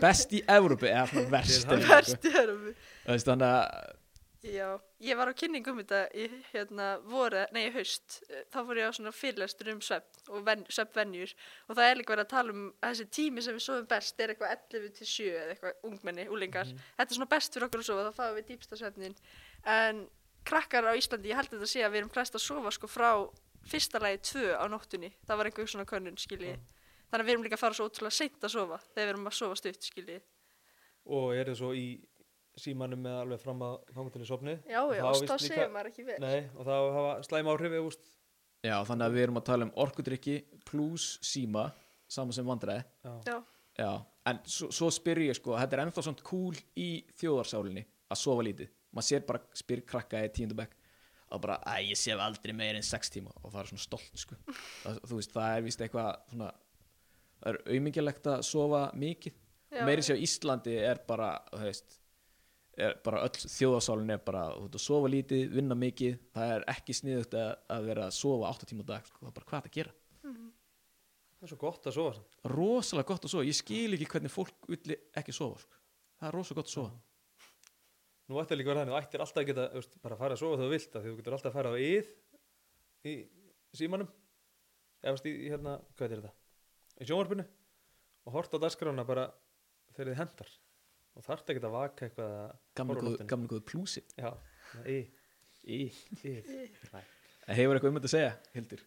best 0.00 0.34
í 0.36 0.42
Evrópu 0.44 0.90
eða 0.90 1.24
verst 1.32 1.64
Þú 1.72 1.78
veist, 3.08 3.26
þannig 3.30 3.48
að 3.48 3.96
Já, 4.42 4.66
ég 4.98 5.14
var 5.14 5.30
á 5.30 5.38
kynningum 5.38 5.78
þetta 5.78 6.00
í 6.18 6.24
hérna 6.48 6.86
voru, 7.06 7.44
nei 7.54 7.68
í 7.68 7.74
haust. 7.76 8.16
Þá 8.50 8.56
fór 8.58 8.80
ég 8.80 8.88
á 8.90 8.96
svona 8.96 9.12
fyrirlestur 9.14 9.70
um 9.70 9.82
svepp 9.84 10.32
og 10.34 10.42
ven, 10.48 10.64
sveppvenjur 10.66 11.34
og 11.68 11.76
það 11.78 11.90
er 11.90 12.00
líka 12.00 12.14
verið 12.16 12.24
að 12.26 12.32
tala 12.32 12.56
um 12.56 12.64
að 12.80 12.88
þessi 12.96 13.06
tími 13.18 13.44
sem 13.46 13.54
við 13.54 13.64
sofum 13.68 13.86
best 13.92 14.18
er 14.18 14.32
eitthvað 14.32 14.56
11 14.56 14.96
til 14.98 15.08
7 15.12 15.28
eða 15.30 15.54
eitthvað 15.54 15.86
ungmenni, 15.86 16.26
úlingar 16.26 16.72
þetta 16.72 17.06
er 17.06 17.20
svona 17.20 17.30
best 17.30 17.54
fyrir 17.54 17.68
okkur 17.68 17.84
að 17.84 17.88
sofa, 17.92 18.08
þá 18.08 18.18
fáum 18.18 18.34
við 18.40 18.50
dýpsta 18.50 18.80
svefnin 18.80 19.16
en 19.76 20.02
krakkar 20.42 20.90
á 20.90 20.98
Íslandi 20.98 21.30
ég 21.30 21.38
held 21.38 21.52
að 21.52 21.60
þetta 21.60 21.70
sé 21.70 21.86
að 21.86 21.94
við 21.94 22.02
erum 22.02 22.12
flest 22.18 22.34
að 22.34 22.44
sofa 22.48 22.74
sko 22.74 22.90
frá 22.90 23.10
fyrsta 23.68 24.00
lagi 24.02 24.20
2 24.32 24.58
á 24.58 24.64
nóttunni. 24.70 25.12
Það 25.26 25.38
var 25.38 25.48
einhver 25.48 25.70
svona 25.70 25.88
könnun 25.88 26.18
skilji. 26.20 26.54
Þannig 27.10 27.22
að 27.22 27.28
við 27.28 27.34
erum 27.34 27.44
líka 27.46 27.58
að 27.58 27.64
fara 27.64 27.78
svo 27.78 27.88
ótrúlega 27.88 28.16
seint 28.16 28.46
að 28.46 28.54
sofa 28.56 28.78
þegar 28.88 29.04
við 29.04 29.12
erum 29.12 29.28
að 29.30 29.36
sofa 29.38 29.58
stutt 29.60 29.88
skilji. 29.88 30.18
Og 31.12 31.34
er 31.36 31.50
það 31.50 31.58
svo 31.60 31.72
í 31.76 31.86
símanum 32.60 33.00
með 33.04 33.18
alveg 33.22 33.40
fram 33.42 33.62
að 33.64 33.78
fangutinni 33.94 34.26
sopni 34.28 34.56
Já, 34.68 34.80
já, 34.92 35.02
þá 35.02 35.30
þá 35.30 35.36
segir 35.40 35.70
maður 35.72 35.92
ekki 35.92 36.04
vel. 36.08 36.18
Nei, 36.20 36.42
og 36.56 36.66
það 36.68 36.88
hafa 36.96 37.14
slæm 37.28 37.50
áhrif 37.52 37.78
úst, 37.80 38.12
já, 38.66 38.76
þannig 38.88 39.06
að 39.06 39.16
við 39.16 39.24
erum 39.26 39.40
að 39.40 39.48
tala 39.48 39.68
um 39.68 39.72
orkudrykki 39.86 40.36
pluss 40.68 41.16
síma 41.24 41.70
saman 42.12 42.36
sem 42.36 42.46
vandræði. 42.46 42.84
Já, 43.28 43.38
Já, 43.72 43.88
en 44.28 44.40
svo, 44.44 44.68
svo 44.74 44.90
spyr 44.92 45.22
ég 45.24 45.38
sko 45.38 45.54
þetta 45.56 45.78
er 45.78 45.82
ennþá 45.86 46.04
svona 46.04 46.26
cool 46.28 46.58
í 46.76 46.88
þjóðarsálinni 47.16 47.86
að 48.12 48.20
sofa 48.20 48.44
lítið, 48.44 48.72
maður 48.92 49.06
sér 49.08 49.22
bara 49.28 49.40
spyr 49.56 49.80
krakka 49.88 50.20
í 50.20 50.28
tíundabæk 50.36 50.74
og 51.32 51.40
bara, 51.40 51.56
að 51.64 51.86
ég 51.88 51.96
sef 51.96 52.20
aldrei 52.20 52.52
meir 52.52 52.76
en 52.76 52.84
sex 52.84 53.08
tíma. 53.08 53.32
Og 53.40 53.54
það 53.54 53.62
er 53.62 53.70
svona 53.70 53.84
stolt 53.86 54.20
sko. 54.20 54.36
Það, 54.82 54.98
þú 55.08 55.20
veist, 55.20 55.32
það 55.32 55.54
er 55.56 55.64
vist 55.64 55.84
eitthvað 55.86 56.10
svona 56.28 56.50
það 57.38 57.48
er 57.54 57.58
auðmingilegt 57.72 58.28
að 58.34 58.44
sofa 58.46 58.82
mikið. 59.00 59.38
Já. 59.72 59.86
meiri 59.88 60.02
sér 60.04 60.18
á 60.20 60.24
Íslandi 60.26 60.74
er 60.84 60.98
bara 61.08 61.30
þú 61.48 61.62
veist, 61.64 61.94
er 62.86 62.98
bara 63.04 63.22
öll 63.26 63.48
þjóðarsálin 63.52 64.14
er 64.14 64.20
bara, 64.26 64.44
þú 64.54 64.66
veist, 64.66 64.76
að 64.78 64.84
sofa 64.84 65.10
lítið, 65.12 65.42
vinna 65.56 65.76
mikið 65.78 66.18
það 66.34 66.54
er 66.56 66.64
ekki 66.72 66.96
sniðugt 66.96 67.36
að, 67.38 67.50
að 67.76 67.88
vera 67.90 68.06
að 68.08 68.16
sofa 68.18 68.50
8 68.52 68.68
tíma 68.70 68.86
á 68.86 68.90
dag, 68.92 69.08
sko, 69.08 69.20
það 69.22 69.30
er 69.30 69.36
bara 69.38 69.50
hvað 69.52 69.68
að 69.68 69.76
gera? 69.78 69.94
Það 71.42 71.46
er 71.48 71.50
svo 71.50 71.58
gott 71.58 71.86
að 71.90 71.96
sofa 71.96 72.10
samt. 72.14 72.36
rosalega 72.52 73.08
gott 73.08 73.24
að 73.26 73.32
sofa, 73.32 73.46
ég 73.48 73.58
skil 73.58 73.96
ekki 73.96 74.06
hvernig 74.12 74.30
fólk 74.30 74.68
vill 74.70 74.96
ekki 75.18 75.34
sofa 75.34 75.58
sko. 75.64 75.80
það 76.20 76.28
er 76.28 76.36
rosalega 76.38 76.60
gott 76.60 76.70
að 76.70 76.76
sofa. 76.76 77.00
Nú 78.30 78.38
ætti 78.38 78.58
líka 78.58 78.70
að 78.70 78.76
vera 78.76 78.84
þannig, 78.84 78.94
þú 78.94 79.00
ættir 79.02 79.24
alltaf 79.24 79.42
að 79.42 79.48
geta 79.48 79.64
úst, 79.80 79.96
bara 80.04 80.14
að 80.14 80.22
fara 80.22 80.36
að 80.36 80.42
sofa 80.44 80.60
þegar 80.60 80.68
þú 80.68 80.76
vilt 80.76 80.94
af 80.94 81.02
því 81.02 81.10
þú 81.10 81.16
getur 81.18 81.36
alltaf 81.36 81.50
að 81.50 81.56
fara 81.58 81.72
á 81.72 81.76
yð 81.82 82.12
í 83.10 83.14
símanum. 83.74 84.12
Eða 85.02 85.16
veist, 85.16 85.26
í, 85.26 85.32
í 85.34 85.50
hérna, 85.50 85.74
hvað 85.98 86.06
er 86.06 86.14
þetta? 86.22 86.32
Í 87.02 87.08
sjónvarpinu. 87.10 87.48
Og 88.22 88.36
horta 88.36 88.62
á 88.62 88.62
dagskrána 88.62 89.08
bara 89.08 89.26
þegar 89.96 90.12
þið 90.12 90.20
hendar 90.22 90.52
og 91.16 91.26
þarft 91.26 91.52
ekki 91.52 91.64
að 91.64 91.74
vaka 91.76 92.06
eitthvað 92.06 92.36
að 92.38 92.54
gamla 92.78 93.50
góðu, 93.50 93.64
plúsi 93.68 94.04
já, 94.16 94.30
í, 94.86 95.00
í 95.66 95.82
í. 96.22 96.36
Nei. 96.92 97.02
Hefur 97.52 97.76
eitthvað 97.76 97.90
um 97.90 97.98
þetta 97.98 98.10
að 98.10 98.14
segja, 98.14 98.32
Hildur? 98.54 98.86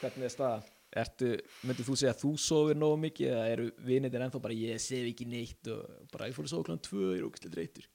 Hvernig 0.00 0.28
er 0.28 0.32
staða? 0.32 0.62
Ertu, 0.96 1.32
myndir 1.66 1.84
þú 1.84 1.96
segja 1.98 2.14
að 2.14 2.22
þú 2.22 2.30
sofir 2.40 2.78
nógu 2.78 2.96
mikið 3.02 3.32
eða 3.32 3.48
eru 3.52 3.66
vinir 3.84 4.14
ennþá 4.16 4.40
bara 4.40 4.56
ég 4.56 4.80
sef 4.80 5.10
ekki 5.10 5.26
neitt 5.28 5.68
og 5.68 6.08
bara 6.14 6.30
ég 6.30 6.36
fór 6.36 6.46
að 6.46 6.54
sofa 6.54 6.68
kláðan 6.68 6.84
tvö 6.86 7.10
ég 7.10 7.18
er 7.18 7.26
ógæslega 7.26 7.56
dreyktur 7.56 7.88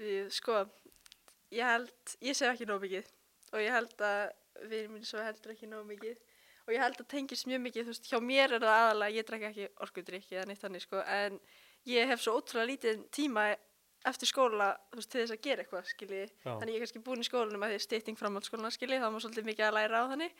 Því, 0.00 0.12
sko, 0.32 0.62
ég 1.52 1.66
held, 1.68 2.12
ég 2.24 2.36
sef 2.36 2.54
ekki 2.54 2.66
nóg 2.68 2.80
mikið. 2.86 3.08
Og 3.52 3.60
ég 3.60 3.74
held 3.74 4.04
að 4.06 4.20
vinur 4.70 4.94
mín 4.94 5.04
svo 5.04 5.20
heldur 5.20 5.52
ekki 5.52 5.68
nóg 5.68 5.84
mikið. 5.90 6.16
Og 6.64 6.72
ég 6.72 6.80
held 6.80 7.00
að 7.02 7.10
tengist 7.10 7.48
mjög 7.50 7.60
mikið, 7.66 7.84
þú 7.84 7.92
veist, 7.92 8.08
hjá 8.08 8.20
mér 8.24 8.54
er 8.56 8.62
það 8.64 8.78
aðalega, 8.78 9.16
ég 9.18 9.28
drekka 9.28 9.50
ekki 9.50 9.66
orkudrykki 9.84 10.38
eða 10.38 10.46
neitt 10.48 10.62
þannig, 10.62 10.84
sko, 10.86 11.02
en 11.04 11.36
ég 11.86 12.06
hef 12.08 12.20
svo 12.20 12.36
ótrúlega 12.40 12.68
lítið 12.72 13.04
tíma 13.14 13.56
eftir 14.06 14.28
skóla, 14.30 14.70
veist, 14.96 15.10
til 15.12 15.20
þess 15.22 15.34
að 15.36 15.42
gera 15.44 15.62
eitthvað, 15.64 15.84
skilji, 15.90 16.22
Já. 16.44 16.54
þannig 16.56 16.72
ég 16.72 16.76
er 16.80 16.84
kannski 16.86 17.02
búin 17.04 17.20
í 17.20 17.26
skólanum 17.28 17.62
að 17.66 17.74
því 17.74 17.80
stytting 17.84 18.16
framhaldsskólana, 18.18 18.70
skilji, 18.72 18.96
þá 18.96 19.04
er 19.04 19.12
maður 19.12 19.24
svolítið 19.26 19.48
mikið 19.50 19.66
að 19.66 19.74
læra 19.76 20.00
á 20.00 20.04
þannig, 20.08 20.32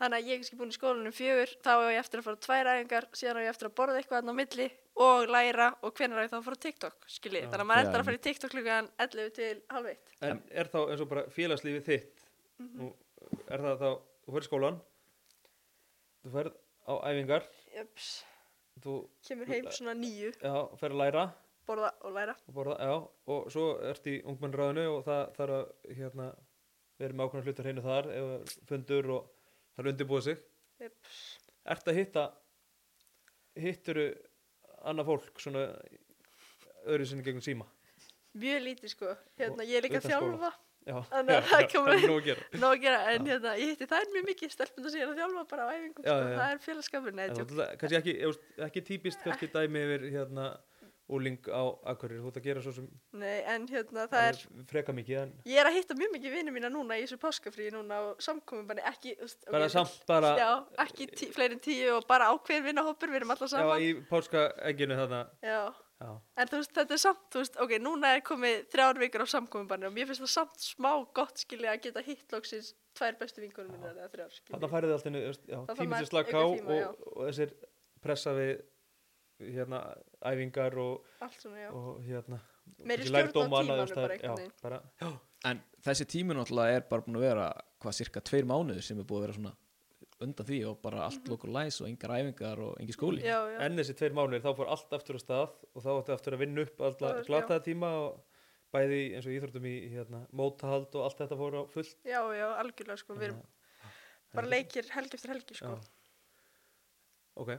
þannig 0.00 0.16
að 0.16 0.28
ég 0.28 0.32
er 0.32 0.40
kannski 0.40 0.56
búin 0.62 0.72
í 0.72 0.76
skólanum 0.78 1.12
fjögur, 1.12 1.52
þá 1.60 1.70
á 1.76 1.84
ég 1.92 1.98
eftir 2.00 2.22
að 2.22 2.24
fara 2.24 2.40
tvær 2.46 2.70
æfingar, 2.72 3.06
síðan 3.12 3.36
á 3.36 3.44
ég 3.44 3.50
eftir 3.52 3.68
að 3.68 3.74
borða 3.76 3.98
eitthvað 4.00 4.18
þarna 4.22 4.32
á 4.32 4.40
milli 4.40 4.68
og 5.02 5.28
læra 5.28 5.66
og 5.84 5.92
hvenær 6.00 6.18
á 6.20 6.24
ég 6.24 6.32
þá 6.32 6.38
að 6.40 6.46
fara 6.48 6.56
á 6.56 6.64
TikTok, 6.64 6.96
skilji, 7.12 7.42
Já. 7.44 7.48
þannig 7.52 7.64
að 7.66 7.70
maður 7.72 7.84
endar 7.86 8.00
að 8.00 8.08
fara 8.08 8.16
í 8.16 8.24
TikTok 8.28 8.50
klukkan 8.56 8.88
11 8.98 9.30
til 9.36 9.62
halv 9.76 9.86
eitt. 9.92 10.16
en 10.22 10.42
er 10.52 10.72
þá 10.72 10.78
eins 10.88 11.00
og 11.04 11.08
bara 11.12 11.26
félagslífið 11.36 11.84
þitt 11.84 12.26
Mhm. 12.62 12.80
nú, 12.80 12.92
er 13.48 13.58
það 13.58 13.76
þá, 13.84 13.88
þú 14.24 14.32
fyrir 14.32 14.48
skólan 14.48 14.80
þú 16.24 16.32
ferð 16.32 16.52
á 16.88 16.92
æfingar 17.12 17.42
Jöps, 17.76 18.10
þú 18.80 18.96
kemur 19.28 19.50
heim 19.52 19.68
svona 19.70 19.94
nýju, 19.98 20.32
já, 20.40 20.54
fer 20.80 20.94
að 20.94 21.02
læra. 21.02 21.26
Borða 21.66 21.92
og 22.02 22.14
læra. 22.16 22.34
og 22.48 22.54
borða, 22.56 22.76
já, 22.82 22.94
og 23.34 23.50
svo 23.54 23.66
ert 23.86 24.08
í 24.10 24.16
ungmennráðinu 24.26 24.86
og 24.96 25.04
það 25.06 25.22
þarf 25.36 25.58
að 25.58 25.94
hérna, 25.98 26.28
vera 26.98 27.18
með 27.18 27.28
ákveðna 27.28 27.46
hlutur 27.46 27.68
hreinu 27.68 27.84
þar 27.84 28.10
er 28.16 28.56
fundur 28.70 29.10
og 29.16 29.28
það 29.76 29.84
er 29.84 29.92
undirbúið 29.92 30.26
sig. 30.28 30.42
Jöps, 30.82 31.20
ert 31.76 31.92
að 31.92 32.00
hitta 32.00 32.24
hitturu 33.62 34.08
annað 34.82 35.12
fólk 35.12 35.40
svona 35.42 35.68
öðru 36.88 37.06
sinni 37.06 37.24
gegnum 37.26 37.44
síma? 37.44 37.68
Mjög 38.32 38.62
lítið 38.64 38.94
sko, 38.94 39.14
hérna 39.38 39.66
ég 39.68 39.78
er 39.78 39.86
líka 39.86 40.00
að 40.00 40.08
utan 40.08 40.22
skóla. 40.24 40.52
Já, 40.86 40.96
Þannig 41.12 41.34
að 41.34 41.38
já, 41.38 41.46
það 41.52 41.62
já, 41.62 41.68
það 41.76 41.92
er 41.94 42.10
nóg 42.62 42.72
að 42.72 42.82
gera. 42.86 42.98
en 43.12 43.30
hérna 43.30 43.54
ég 43.60 43.72
hitti 43.72 43.88
þær 43.92 44.10
mjög 44.16 44.26
mikið, 44.32 44.52
stelpuna 44.56 44.92
sem 44.92 45.00
ég 45.00 45.06
er 45.06 45.12
að 45.14 45.22
þjálfa 45.22 45.46
bara 45.52 45.62
á 45.62 45.68
æfingum, 45.76 46.02
Já, 46.02 46.12
sko, 46.12 46.18
já, 46.18 46.32
já. 46.32 46.36
það 46.42 46.52
er 46.56 46.60
félagskapur, 46.66 47.16
það, 47.22 47.72
kannski 47.80 48.00
ekki, 48.02 48.18
ekki 48.68 48.84
típist 48.90 49.24
kannski 49.26 49.50
dæmi 49.54 49.86
yfir 49.86 50.08
hérna 50.16 50.50
úling 51.12 51.38
á 51.50 51.62
Akureyri, 51.92 52.22
þú 52.22 52.30
ert 52.30 52.38
að 52.38 52.44
gera 52.46 52.60
svo 52.64 52.72
sem 52.76 52.86
Nei, 53.20 53.42
en 53.50 53.66
hérna 53.68 54.04
það 54.10 54.26
er, 54.30 54.38
freka 54.70 54.94
mikið 54.96 55.18
en 55.22 55.32
ég 55.50 55.60
er 55.60 55.68
að 55.68 55.76
hitta 55.76 55.96
mjög 55.98 56.12
mikið 56.14 56.36
vinið 56.38 56.54
mína 56.56 56.70
núna 56.72 56.96
í 56.96 57.02
þessu 57.04 57.18
páskafríi 57.20 57.72
núna 57.74 57.98
og 58.06 58.22
samkomum 58.22 58.68
bara 58.70 58.84
ekki, 58.92 59.14
bara 59.50 59.66
ok, 59.68 59.74
samt 59.74 60.06
bara 60.08 60.30
Já, 60.38 60.48
ekki 60.86 61.08
tí, 61.12 61.28
fleiri 61.34 61.58
en 61.58 61.62
tíu 61.64 61.90
og 61.98 62.06
bara 62.08 62.30
ákveðin 62.32 62.68
vinnahópur, 62.70 63.12
við 63.12 63.20
erum 63.20 63.34
alla 63.34 63.48
já, 63.50 63.52
saman. 63.52 63.82
í 63.84 63.90
páska 64.08 64.46
egginu 64.70 64.96
þarna. 65.02 65.20
Já, 65.44 65.60
já, 66.02 66.12
en 66.42 66.50
þú 66.52 66.60
veist, 66.60 66.72
þetta 66.78 66.96
er 66.96 67.00
samt, 67.02 67.22
þú 67.32 67.42
veist, 67.42 67.56
ok, 67.64 67.72
núna 67.84 68.10
er 68.16 68.22
komið 68.26 68.60
þrjár 68.74 69.00
vikur 69.02 69.24
á 69.24 69.28
samkominbanni 69.32 69.88
og 69.88 69.94
mér 69.96 70.10
finnst 70.10 70.24
það 70.24 70.32
samt 70.34 70.66
smá 70.66 70.90
gott 71.16 71.42
skilja 71.44 71.72
að 71.74 71.82
geta 71.86 72.04
hitt 72.06 72.34
loksins 72.36 72.72
tvær 72.98 73.18
bestu 73.20 73.44
vinkonum 73.44 73.72
minna 73.76 73.92
eða 73.94 74.10
þrjár, 74.12 74.34
skilja. 74.36 74.54
þarna 74.56 74.72
færið 74.74 74.94
allt 74.96 75.08
innu 75.12 75.24
tímið 75.80 75.98
sér 76.02 76.10
slaka 76.12 76.36
á 76.42 76.46
já. 76.52 76.86
og, 76.90 77.02
og 77.16 77.26
þessir 77.30 77.54
pressa 78.02 78.34
við 78.36 78.54
hérna 79.42 79.82
æfingar 80.22 80.76
og, 80.78 81.06
Allt 81.24 81.40
svona, 81.42 81.60
já. 81.64 81.70
og 81.74 82.00
hérna 82.06 82.40
Meiri 82.86 83.06
stjórn 83.08 83.32
á 83.34 83.42
og 83.42 83.88
staðar. 83.90 83.94
bara 83.96 84.14
einhvern 84.14 84.28
já, 84.28 84.34
veginn. 84.38 84.52
bara, 84.62 84.82
já, 85.02 85.12
En 85.50 85.58
þessi 85.82 86.04
tími 86.06 86.34
náttúrulega 86.38 86.76
er 86.78 86.84
bara 86.86 87.02
búin 87.02 87.16
að 87.18 87.24
vera 87.26 87.46
hvað 87.82 87.96
cirka 87.98 88.20
tveir 88.22 88.46
mánuður 88.46 88.84
sem 88.86 89.00
er 89.02 89.06
búið 89.08 89.18
að 89.18 89.24
vera 89.26 89.36
svona 89.38 89.54
undan 90.26 90.46
því 90.48 90.58
og 90.70 90.80
bara 90.82 91.04
allt 91.06 91.28
lokur 91.30 91.50
læs 91.52 91.80
og 91.82 91.88
engar 91.88 92.14
æfingar 92.18 92.58
og 92.64 92.76
engi 92.80 92.94
skóli 92.96 93.20
Mhm. 93.22 93.28
Já, 93.30 93.38
já. 93.52 93.60
en 93.66 93.76
þessi 93.78 93.94
tveir 93.98 94.12
mánuðir 94.16 94.42
þá 94.44 94.52
fór 94.56 94.68
allt 94.74 94.92
aftur 94.98 95.16
á 95.18 95.20
stað 95.22 95.50
og 95.74 95.82
þá 95.82 95.90
áttu 95.98 96.12
aftur 96.16 96.36
að 96.36 96.42
vinna 96.44 96.62
upp 96.66 96.80
alltaf 96.80 97.26
glataða 97.26 97.64
tíma 97.64 97.90
og 98.02 98.20
bæði 98.72 99.00
eins 99.16 99.26
og 99.26 99.32
íþróttum 99.36 99.66
í 99.68 99.74
hérna, 99.92 100.22
mótahald 100.32 100.94
og 100.94 101.04
allt 101.04 101.18
þetta 101.18 101.36
fór 101.36 101.58
á 101.60 101.62
fullt 101.68 101.96
Já, 102.04 102.20
já, 102.32 102.46
algjörlega, 102.62 102.96
sko, 102.98 103.14
við 103.14 103.22
erum 103.28 103.42
bara 104.34 104.46
leikir 104.48 104.88
helgi 104.94 105.14
eftir 105.18 105.28
helgi, 105.34 105.54
sko. 105.54 105.66
Já. 105.76 105.80
ok, 107.36 107.58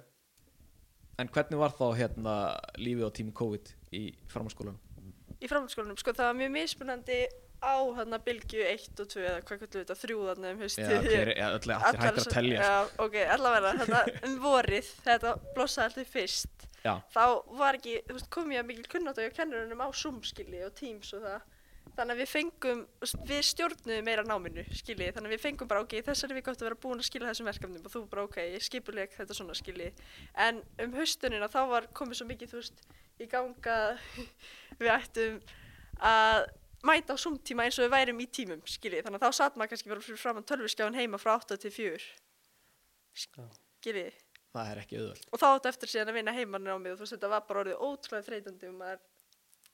En 1.20 1.28
hvernig 1.30 1.60
var 1.62 1.70
þá 1.78 1.94
hérna 1.94 2.34
lífið 2.82 3.06
á 3.06 3.12
tími 3.14 3.32
COVID 3.38 3.70
í 3.94 4.16
framhaldsskólanum? 4.34 4.80
Í 5.44 5.46
framhaldsskólanum, 5.52 5.98
sko, 6.02 6.10
það 6.18 6.26
var 6.32 6.38
mjög 6.40 6.52
mismunandi 6.56 7.18
á 7.64 7.76
þarna 7.98 8.20
bylgju 8.28 8.66
1 8.68 9.00
og 9.04 9.10
2 9.14 9.24
eða 9.24 9.40
hvað 9.48 9.62
kallu 9.64 9.80
þetta, 9.80 9.96
þrjú 10.04 10.20
þarna 10.28 10.52
um 10.52 10.60
Já, 10.60 10.66
haustið. 10.68 11.08
hver, 11.08 11.32
ja, 11.38 11.48
allir, 11.48 11.74
allir 11.80 12.04
hættir 12.04 12.22
að 12.24 12.36
telja 12.36 12.60
sko. 12.60 12.68
Já, 12.68 13.06
ok, 13.08 13.18
allavega, 13.38 13.74
þetta 13.82 14.28
um 14.28 14.38
vorið, 14.44 14.92
þetta 15.08 15.34
blossaði 15.56 15.90
alltaf 15.90 16.14
fyrst. 16.18 16.68
Já, 16.84 16.94
Þá 17.16 17.24
var 17.62 17.78
ekki, 17.80 17.98
þú 18.10 18.16
veist, 18.18 18.30
kom 18.36 18.52
ég 18.52 18.60
að 18.64 18.70
mikil 18.74 18.88
kunnátt 18.92 19.20
á 19.24 19.24
kennurunum 19.38 19.84
á 19.84 19.88
Zoom, 19.96 20.18
skilji, 20.28 20.64
og 20.68 20.74
Teams 20.76 21.14
og 21.16 21.24
það. 21.24 21.46
Þannig 21.94 22.16
að 22.16 22.20
við 22.24 22.30
fengum, 22.32 22.80
við 23.30 23.42
stjórnuðum 23.46 24.08
meira 24.08 24.24
náminu, 24.26 24.64
skilji, 24.74 25.12
þannig 25.14 25.30
að 25.30 25.34
við 25.36 25.42
fengum 25.44 25.70
bara, 25.70 25.84
ok, 25.86 25.94
þessari 26.08 26.38
viku 26.40 26.50
áttu 26.52 26.66
að 26.66 26.70
vera 26.72 26.80
búin 26.84 27.04
að 27.04 27.08
skila 27.08 27.30
þessum 27.30 27.50
verkefnum 27.52 27.86
og 27.86 27.94
þú 27.94 28.02
bara, 28.10 28.24
ok, 28.26 28.40
ég 28.56 28.66
skipuleg 28.66 29.14
þetta 29.14 29.38
svona, 29.38 29.54
skilji. 29.60 29.92
En 30.48 30.64
um 30.82 30.96
haustunina 30.98 31.50
þá 31.54 31.60
var 31.70 31.88
komið 31.94 32.20
svo 32.20 32.28
mikið, 32.32 32.52
þú 32.56 32.62
veist, 32.64 32.84
í 33.22 33.28
ganga 33.30 33.78
við 34.82 34.92
ættum 34.96 35.40
að 36.02 36.48
mæta 36.88 37.16
á 37.16 37.18
Zoom 37.20 37.40
tíma 37.40 37.68
eins 37.68 37.80
og 37.80 37.88
við 37.88 37.96
værum 37.96 38.22
í 38.24 38.28
tímum, 38.28 38.62
skilji, 38.68 39.02
þannig 39.06 39.22
að 39.22 39.26
þá 39.30 39.40
satt 39.40 39.58
maður 39.58 39.74
kannski 39.74 39.94
bara 39.94 40.04
fyrir 40.04 40.22
fram 40.22 40.42
að 40.42 40.48
tölviskjáin 40.52 41.00
heima 41.00 41.22
frá 41.22 41.34
8 41.38 41.58
til 41.64 41.74
4, 41.74 42.12
Já. 43.14 43.48
skilji 43.80 44.12
það 44.54 44.70
er 44.70 44.84
ekki 44.84 45.00
auðvöld 45.00 45.30
og 45.32 45.42
þá 45.42 45.48
áttu 45.50 45.72
eftir 45.72 45.92
síðan 45.94 46.12
að 46.12 46.20
vinna 46.20 46.36
heimann 46.36 46.70
á 46.70 46.78
mig 46.78 46.94
og 46.94 47.00
þú 47.00 47.06
veist 47.06 47.16
þetta 47.16 47.32
var 47.32 47.46
bara 47.48 47.64
orðið 47.64 47.84
ótrúlega 47.88 48.28
þreytandi 48.28 48.70
og 48.70 48.76
maður 48.78 49.02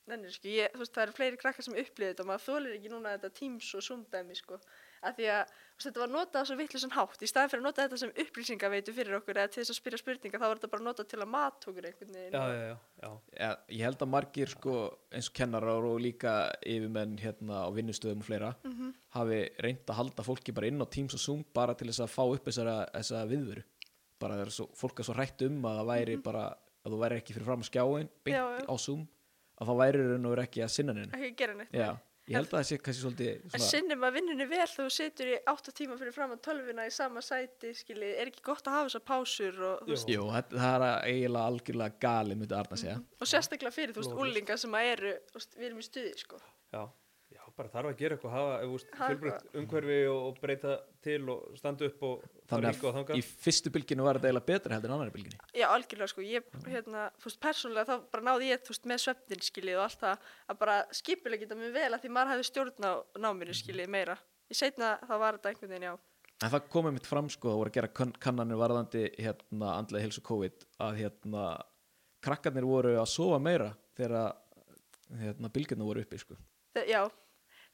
nennir 0.10 0.34
sko, 0.34 0.50
ég, 0.52 0.74
þú 0.74 0.82
veist 0.84 0.96
það 0.96 1.06
eru 1.06 1.16
fleiri 1.18 1.40
krakkar 1.40 1.66
sem 1.66 1.78
upplýði 1.78 2.12
þetta 2.14 2.24
og 2.26 2.30
maður 2.30 2.46
þólir 2.48 2.78
ekki 2.78 2.92
núna 2.94 3.16
þetta 3.16 3.32
Teams 3.40 3.70
og 3.78 3.86
Zoom 3.86 4.06
dæmi 4.14 4.38
sko. 4.38 4.60
Af 5.06 5.18
því 5.18 5.28
að 5.36 5.54
þetta 5.86 6.02
var 6.04 6.10
notað 6.12 6.42
á 6.44 6.48
svo 6.50 6.56
vittlusan 6.60 6.92
hátt. 6.96 7.22
Í 7.24 7.28
staðin 7.30 7.50
fyrir 7.52 7.62
að 7.64 7.68
nota 7.70 7.84
þetta 7.86 8.00
sem 8.02 8.12
upplýsingaveitu 8.24 8.94
fyrir 8.98 9.16
okkur 9.20 9.38
eða 9.40 9.52
til 9.54 9.62
þess 9.64 9.72
að 9.74 9.78
spyrja 9.80 10.00
spurninga 10.02 10.40
þá 10.42 10.46
var 10.50 10.60
þetta 10.60 10.72
bara 10.74 10.86
notað 10.90 11.08
til 11.14 11.20
að 11.24 11.30
mat 11.36 11.68
okkur 11.72 11.88
einhvern 11.90 12.14
veginn. 12.18 12.34
Já, 12.34 12.44
já, 12.50 12.62
já, 12.70 12.78
já. 13.04 13.12
ja, 13.40 13.52
Ég 13.78 13.84
held 13.88 14.04
að 14.06 14.12
margir 14.16 14.52
sko 14.54 14.74
eins 15.16 15.30
og 15.32 15.36
kennarar 15.40 15.88
og 15.90 16.00
líka 16.04 16.34
yfirmenn 16.66 17.18
hérna 17.24 17.62
á 17.64 17.70
vinnustöðum 17.72 18.20
og 18.24 18.28
fleira 18.30 18.52
Mhm. 18.66 18.94
hafi 19.16 19.40
reynd 19.64 19.86
að 19.88 19.96
halda 20.02 20.24
fólki 20.24 20.54
bara 20.54 20.68
inn 20.68 20.82
á 20.82 20.88
Teams 20.90 21.14
og 21.14 21.20
Zoom 21.20 21.46
bara 21.54 21.74
til 21.74 21.88
þess 21.88 22.04
að 22.04 22.12
fá 22.14 22.24
upp 22.36 22.46
þessara, 22.46 22.76
þessa 22.94 23.24
viðveru. 23.30 23.64
Bara 24.20 24.36
það 24.36 24.42
er 24.46 24.52
svo, 24.52 24.68
fólk 24.76 25.00
er 25.00 25.04
svo 25.08 25.14
hrætt 25.16 25.42
um 25.48 25.62
að 25.64 25.80
það 25.80 25.88
væri 25.94 26.18
bara 26.24 26.44
að 26.86 26.92
þú 26.92 27.00
væri 27.00 27.22
ekki 27.22 27.34
fyrir 27.38 27.46
fram 27.46 27.62
að 27.64 27.70
skjáin 27.72 28.10
beint 28.26 28.68
á 28.68 28.76
Zoom 28.78 29.08
að 29.60 29.68
þá 29.68 29.74
væri 29.80 30.04
raun 30.12 30.26
og 30.26 30.32
veru 30.36 30.44
ekki 30.44 30.62
að 30.64 30.70
sinna 30.76 30.94
neina 30.94 31.12
ég 32.30 32.38
held 32.38 32.52
að 32.52 32.56
það 32.56 32.68
sé 32.70 32.78
kannski 32.86 33.04
svolítið 33.04 33.30
En 33.30 33.54
svona, 33.54 33.70
sinnum 33.70 34.06
að 34.06 34.16
vinnunni 34.20 34.48
vel 34.52 34.68
þú 34.70 34.86
situr 34.94 35.32
í 35.32 35.38
8 35.54 35.74
tíma 35.80 35.98
fyrir 36.00 36.16
fram 36.16 36.36
að 36.36 36.42
tölvuna 36.46 36.86
í 36.86 36.94
sama 36.94 37.24
sæti, 37.26 37.74
skilji, 37.78 38.12
er 38.22 38.30
ekki 38.32 38.44
gott 38.46 38.70
að 38.70 38.78
hafa 38.78 38.90
þessar 38.90 39.06
pásur 39.10 39.60
og, 39.72 39.84
þú 39.90 40.14
Jú. 40.14 40.28
þetta, 40.36 40.62
það 40.64 40.86
er 40.90 40.96
eiginlega 41.10 41.52
algjörlega 41.54 42.02
gali 42.06 42.40
myndi 42.40 42.58
Arna 42.60 42.80
segja. 42.80 42.98
Og 43.20 43.32
sérstaklega 43.34 43.76
fyrir, 43.76 43.96
þú 43.98 44.04
veist, 44.04 44.18
úlinga 44.26 44.58
sem 44.62 44.78
að 44.80 44.92
eru, 44.94 45.14
við 45.58 45.70
erum 45.72 45.82
í 45.82 45.88
stuði, 45.90 46.14
sko. 46.22 46.42
já, 46.76 46.84
bara 47.60 47.72
þarf 47.74 47.90
að 47.92 48.00
gera 48.00 48.16
eitthvað 48.16 48.34
hafa, 48.36 48.56
ef 48.64 48.84
fjölbreytt 49.00 49.58
umhverfi 49.60 49.98
og, 50.10 50.20
og 50.30 50.40
breyta 50.44 50.76
til 51.06 51.20
og 51.34 51.58
standa 51.60 51.88
upp 51.90 52.04
og 52.08 52.24
fara 52.24 52.50
Þannig 52.50 52.78
ríka 52.78 52.88
og 52.88 52.90
að 52.90 52.98
þangað 53.00 53.20
í 53.20 53.24
fyrstu 53.46 53.74
bylginu 53.76 54.06
var 54.08 54.20
þetta 54.20 54.30
eiginlega 54.32 54.50
betra 54.50 54.78
heldur 54.78 54.92
en 54.92 54.96
annari 54.98 55.14
bylginu 55.16 55.40
Já, 55.60 55.66
algjörlega, 55.76 56.12
sko, 56.14 56.26
ég, 56.26 56.50
hérna, 56.66 57.06
þú 57.20 57.30
veist, 57.30 57.42
persónulega 57.46 57.88
þá 57.92 58.06
bara 58.16 58.28
náði 58.30 58.52
ég, 58.54 58.64
þú 58.66 58.74
veist, 58.76 58.90
með 58.94 59.02
svefnin, 59.06 59.46
skiljið 59.50 59.80
og 59.80 59.86
allt 59.86 60.04
það, 60.06 60.28
að 60.54 60.62
bara 60.66 60.78
skipilega 61.00 61.44
geta 61.46 61.60
mig 61.60 61.74
vel 61.76 61.90
að 61.92 62.04
því 62.06 62.14
maður 62.18 62.34
hefði 62.36 62.50
stjórn 62.50 62.88
á 62.90 62.94
náminu, 63.28 63.58
skiljið, 63.60 63.92
meira. 64.00 64.16
Í 64.50 64.58
seinna 64.58 64.96
þá 65.06 65.14
var 65.22 65.38
þetta 65.40 65.52
einhvern 65.54 65.74
veginn, 65.76 65.90
já. 65.92 65.96
En 66.40 66.54
það 66.54 66.70
komið 66.72 66.94
mitt 66.96 67.08
fram 67.10 67.28
sko, 67.30 67.52
það 67.52 67.58
voru 67.60 67.70
að 67.74 67.78
gera 67.82 67.90
kann- 68.00 68.16
kannanir 68.24 68.60
varðandi 68.62 69.02
hérna 69.20 69.74
andlega 69.76 70.06
hilsu 70.08 70.22
COVID 70.24 70.64
að 70.86 71.02
hérna 71.02 71.42
krakkarnir 72.24 72.68
voru 72.68 72.94
að 73.00 73.10
sofa 73.12 73.40
meira 73.44 73.74
þegar 74.00 74.32
hérna 75.20 75.52
bylgjurnar 75.52 75.90
voru 75.90 76.04
uppi 76.06 76.20
sko. 76.22 76.38
Þe 76.78 76.86
já, 76.88 77.02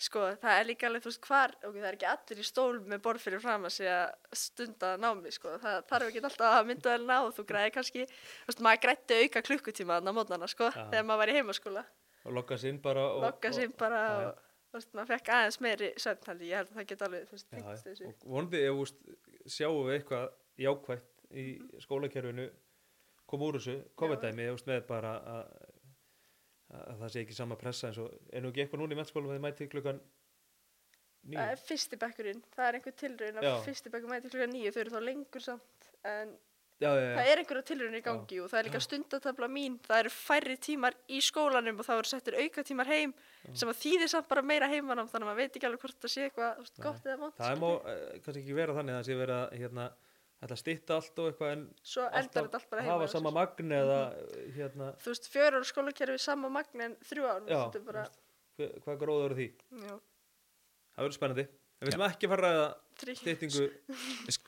sko, 0.02 0.24
það 0.42 0.60
er 0.60 0.68
líka 0.68 0.88
alveg, 0.90 1.04
þú 1.04 1.12
veist, 1.12 1.22
hvar, 1.26 1.54
ok, 1.62 1.76
það 1.76 1.90
er 1.90 1.98
ekki 1.98 2.08
allir 2.12 2.42
í 2.42 2.46
stól 2.46 2.80
með 2.84 3.04
borð 3.06 3.24
fyrir 3.24 3.44
fram 3.44 3.68
að 3.68 3.76
segja 3.78 4.00
stunda 4.36 4.96
námi, 5.00 5.32
sko, 5.32 5.54
það 5.64 5.86
þarf 5.92 6.10
ekki 6.10 6.24
alltaf 6.24 6.56
að 6.60 6.72
mynda 6.72 6.96
vel 6.96 7.06
ná, 7.08 7.16
þú 7.36 7.46
græði 7.52 7.76
kannski, 7.78 8.08
þú 8.10 8.50
veist, 8.50 8.64
maður 8.68 8.82
grætti 8.86 9.20
auka 9.22 9.44
klukkutíma 9.50 10.00
þarna 10.00 10.12
á 10.12 10.18
mótnana, 10.20 10.50
sko, 10.52 10.72
Já. 10.74 10.82
þegar 10.92 11.08
maður 11.08 11.22
var 11.24 11.32
í 11.32 11.38
heimaskóla, 11.40 11.86
og 12.26 12.36
lokka 12.36 12.58
sig 12.58 12.74
inn 12.74 12.82
bara 12.84 13.06
og, 13.14 13.22
lokka 13.24 13.52
og, 13.54 13.56
sér 13.56 13.72
bara 13.80 14.02
já, 14.02 14.20
já. 14.26 14.28
og, 14.34 14.44
þú 14.72 14.80
veist, 14.80 14.92
maður 14.98 15.12
fekk 15.14 15.32
aðeins 15.38 15.60
meiri 15.64 15.92
svefn, 16.02 16.30
haldi, 16.32 16.50
ég 16.50 16.60
held 16.60 16.72
að 16.72 16.80
það 16.80 16.90
geta 16.92 17.08
alveg, 17.10 17.28
þú 17.30 17.38
veist, 17.38 17.50
tengst 17.54 17.90
þessu. 17.90 18.12
og 18.12 18.30
vonandi 18.36 18.62
ef 18.66 18.80
veist, 18.82 19.02
sjáum 19.56 19.82
við 19.88 20.00
eitthvað 20.00 20.26
jákvætt 20.66 21.28
í 21.36 21.46
skólakerfinu 21.86 22.50
koma 23.30 23.50
úr 23.50 23.60
þessu, 23.60 23.78
COVID-dæmi 24.02 24.50
þú 24.50 24.58
veist, 24.58 24.70
með 24.72 24.88
bara 24.90 25.14
að 25.36 25.56
að 26.74 27.02
það 27.04 27.14
sé 27.14 27.24
ekki 27.24 27.38
sama 27.38 27.58
pressa 27.60 27.90
eins 27.90 28.00
og 28.02 28.14
er 28.32 28.44
nú 28.44 28.52
ekki 28.52 28.66
eitthvað 28.66 28.82
núna 28.82 28.96
í 28.96 29.00
mennskólum 29.00 29.30
að 29.30 29.38
þið 29.38 29.46
mæti 29.46 29.70
klukkan 29.72 30.02
nýju? 31.26 31.38
Það 31.38 31.54
er 31.54 31.62
fyrsti 31.68 32.00
bekkurinn, 32.02 32.42
það 32.56 32.68
er 32.68 32.80
einhver 32.80 33.46
Já. 33.46 33.52
að 33.52 33.64
fyrsti 33.70 33.94
bekkur 33.94 34.12
mæti 34.12 34.34
klukkan 34.34 34.54
nýju, 34.56 34.74
þau 34.74 34.82
eru 34.84 34.96
þá 34.96 35.02
lengur 35.06 35.46
samt 35.46 35.90
en 36.06 36.36
Já, 36.76 36.90
já, 36.92 37.04
það 37.16 37.22
já, 37.24 37.32
er 37.32 37.40
einhverja 37.40 37.66
tilraun 37.70 37.94
í 37.96 38.00
gangi 38.04 38.38
og 38.44 38.50
það 38.52 38.58
er 38.60 38.68
líka 38.68 38.80
stundatabla 38.84 39.48
mín, 39.48 39.78
það 39.86 40.02
eru 40.02 40.10
færri 40.12 40.56
tímar 40.60 40.98
í 41.08 41.22
skólanum 41.24 41.78
og 41.80 41.88
það 41.88 42.02
eru 42.02 42.10
settir 42.10 42.36
auka 42.36 42.66
tímar 42.68 42.90
heim 42.92 43.14
sem 43.56 43.72
að 43.72 43.80
þýðir 43.80 44.12
samt 44.12 44.28
bara 44.28 44.44
meira 44.44 44.68
heimanám 44.68 45.08
þannig 45.08 45.24
að 45.24 45.30
maður 45.30 45.40
veit 45.40 45.56
ekki 45.56 45.70
alveg 45.70 45.86
hvort 45.86 46.02
það 46.04 46.12
sé 46.12 46.26
eitthvað 46.28 46.74
gott 46.84 47.08
eða 47.08 47.16
vont 47.22 47.38
það 47.40 47.54
er 47.54 47.62
má 47.62 47.70
eh, 47.94 48.04
kannski 48.26 48.44
ekki 48.44 48.58
vera 48.60 48.76
þannig 48.76 48.92
að 48.92 49.00
það 49.00 49.08
sé 49.08 49.18
vera 49.22 49.40
hérna, 49.54 49.88
þetta 50.46 50.58
stitta 50.62 51.00
allt 51.00 51.20
og 51.24 51.32
eitthvað 51.32 51.52
en 51.56 51.66
svo 51.82 52.06
endar 52.08 52.48
þetta 52.48 52.62
allt 52.62 52.72
bara 52.72 52.86
heima 52.86 52.96
hafa 52.96 53.10
sama 53.12 53.34
sér. 53.34 53.38
magn 53.40 53.76
eða 53.82 54.00
hérna, 54.56 54.90
þú 55.02 55.14
veist, 55.16 55.30
fjör 55.34 55.60
ára 55.60 55.70
skólakerfi 55.72 56.22
sama 56.22 56.54
magn 56.54 56.88
en 56.88 56.98
þrjú 57.10 57.28
ár 57.28 57.44
já, 57.50 57.60
þetta 57.66 57.82
er 57.82 57.86
bara, 57.92 58.08
hva, 58.56 58.72
hvað 58.88 59.00
gróður 59.04 59.30
eru 59.32 59.40
því? 59.42 59.52
Já, 59.86 59.94
það 60.96 61.08
verður 61.08 61.20
spennandi. 61.20 61.48
En 61.76 61.90
við 61.90 61.92
ætlum 61.92 62.06
ekki 62.08 62.28
að 62.28 62.32
fara 62.32 62.50
að 62.56 62.68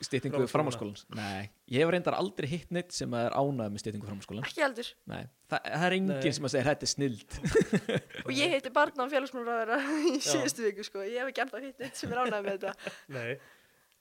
styttingu 0.07 0.45
Framhaldsskólans. 0.47 0.51
framhalskólans 0.53 1.01
Nei, 1.17 1.49
ég 1.75 1.83
hef 1.83 1.89
reyndar 1.91 2.15
aldrei 2.15 2.47
hitt 2.47 2.69
neitt 2.71 2.95
sem 2.95 3.11
er 3.19 3.35
ánægð 3.35 3.73
með 3.73 3.81
styttingu 3.83 4.07
framhalskólans 4.07 4.47
ekki 4.47 4.63
heldur. 4.63 4.91
Nei, 5.11 5.25
Þa, 5.51 5.59
það 5.65 5.85
er 5.89 5.95
enginn 5.97 6.37
sem 6.37 6.47
að 6.47 6.53
segja 6.53 6.67
þetta 6.69 6.87
er 6.87 6.91
snild. 6.93 7.35
Og 8.25 8.31
ég 8.31 8.55
heiti 8.55 8.71
barna 8.77 9.03
á 9.03 9.11
félagsmálraðara 9.11 9.81
í 10.13 10.15
síðustu 10.23 10.63
viku 10.69 10.87
sko, 10.87 11.03
ég 11.03 11.19
hef 11.19 11.33
ekki 11.33 11.43
ennþá 11.43 11.63
hitt 11.65 11.83
neitt 11.83 11.99
sem 11.99 12.15
er 12.15 12.23
ánægð 12.23 12.47
með 12.47 12.55
þetta. 12.55 12.95
Nei, 13.17 13.29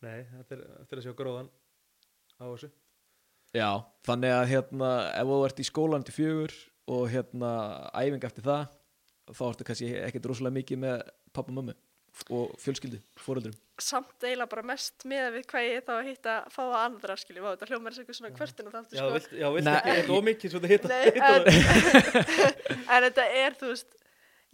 nei, 0.06 0.18
þetta 0.36 0.58
er 0.60 0.64
eftir 0.84 1.02
að 1.02 1.08
sjá 1.08 1.16
gróðan 1.18 1.50
á 2.40 2.44
þessu. 2.44 2.70
Já, 3.56 3.70
þannig 4.06 4.34
að 4.36 4.48
hérna 4.52 4.90
ef 5.16 5.30
þú 5.30 5.42
ert 5.46 5.62
í 5.62 5.66
skólan 5.66 6.06
til 6.06 6.16
fjögur 6.16 6.56
og 6.96 7.06
hérna 7.10 7.52
æfing 7.96 8.26
eftir 8.28 8.46
það 8.46 8.66
þá 9.34 9.44
ertu 9.50 9.66
kannski 9.66 9.92
ekkert 10.06 10.30
rosalega 10.30 10.58
mikið 10.60 10.82
með 10.84 11.04
pappa 11.34 11.52
og 11.52 11.58
mömmu 11.58 11.76
og 12.32 12.52
fjölskyldu, 12.62 12.98
fóreldrum 13.20 13.56
samt 13.82 14.24
eiginlega 14.24 14.48
bara 14.48 14.64
mest 14.70 15.04
með 15.08 15.26
við 15.34 15.42
hvað 15.50 15.66
ég 15.66 15.84
þá 15.84 15.92
að 15.98 16.06
hitta 16.08 16.36
fá 16.52 16.62
að 16.64 16.76
andra 16.80 17.16
skilji, 17.20 17.42
vá 17.44 17.50
þetta 17.50 17.68
hljómar 17.70 17.92
er 17.92 18.00
eitthvað 18.00 18.18
svona 18.18 18.30
kvörtun 18.38 18.70
og 18.70 18.76
þáttu 18.76 18.96
já, 18.96 19.02
sko. 19.02 19.10
vilt, 19.16 19.34
já, 19.36 19.46
vilt 19.56 19.70
ekki 19.72 19.92
eitthvað 19.92 20.22
ómikið 20.22 20.54
svo 20.54 20.62
þetta 20.62 20.72
hitta, 20.72 20.88
Nei, 20.92 21.04
hitta 21.10 21.32
en, 21.34 21.44
en 22.96 23.06
þetta 23.08 23.26
er, 23.42 23.58
þú 23.60 23.70
veist, 23.72 23.98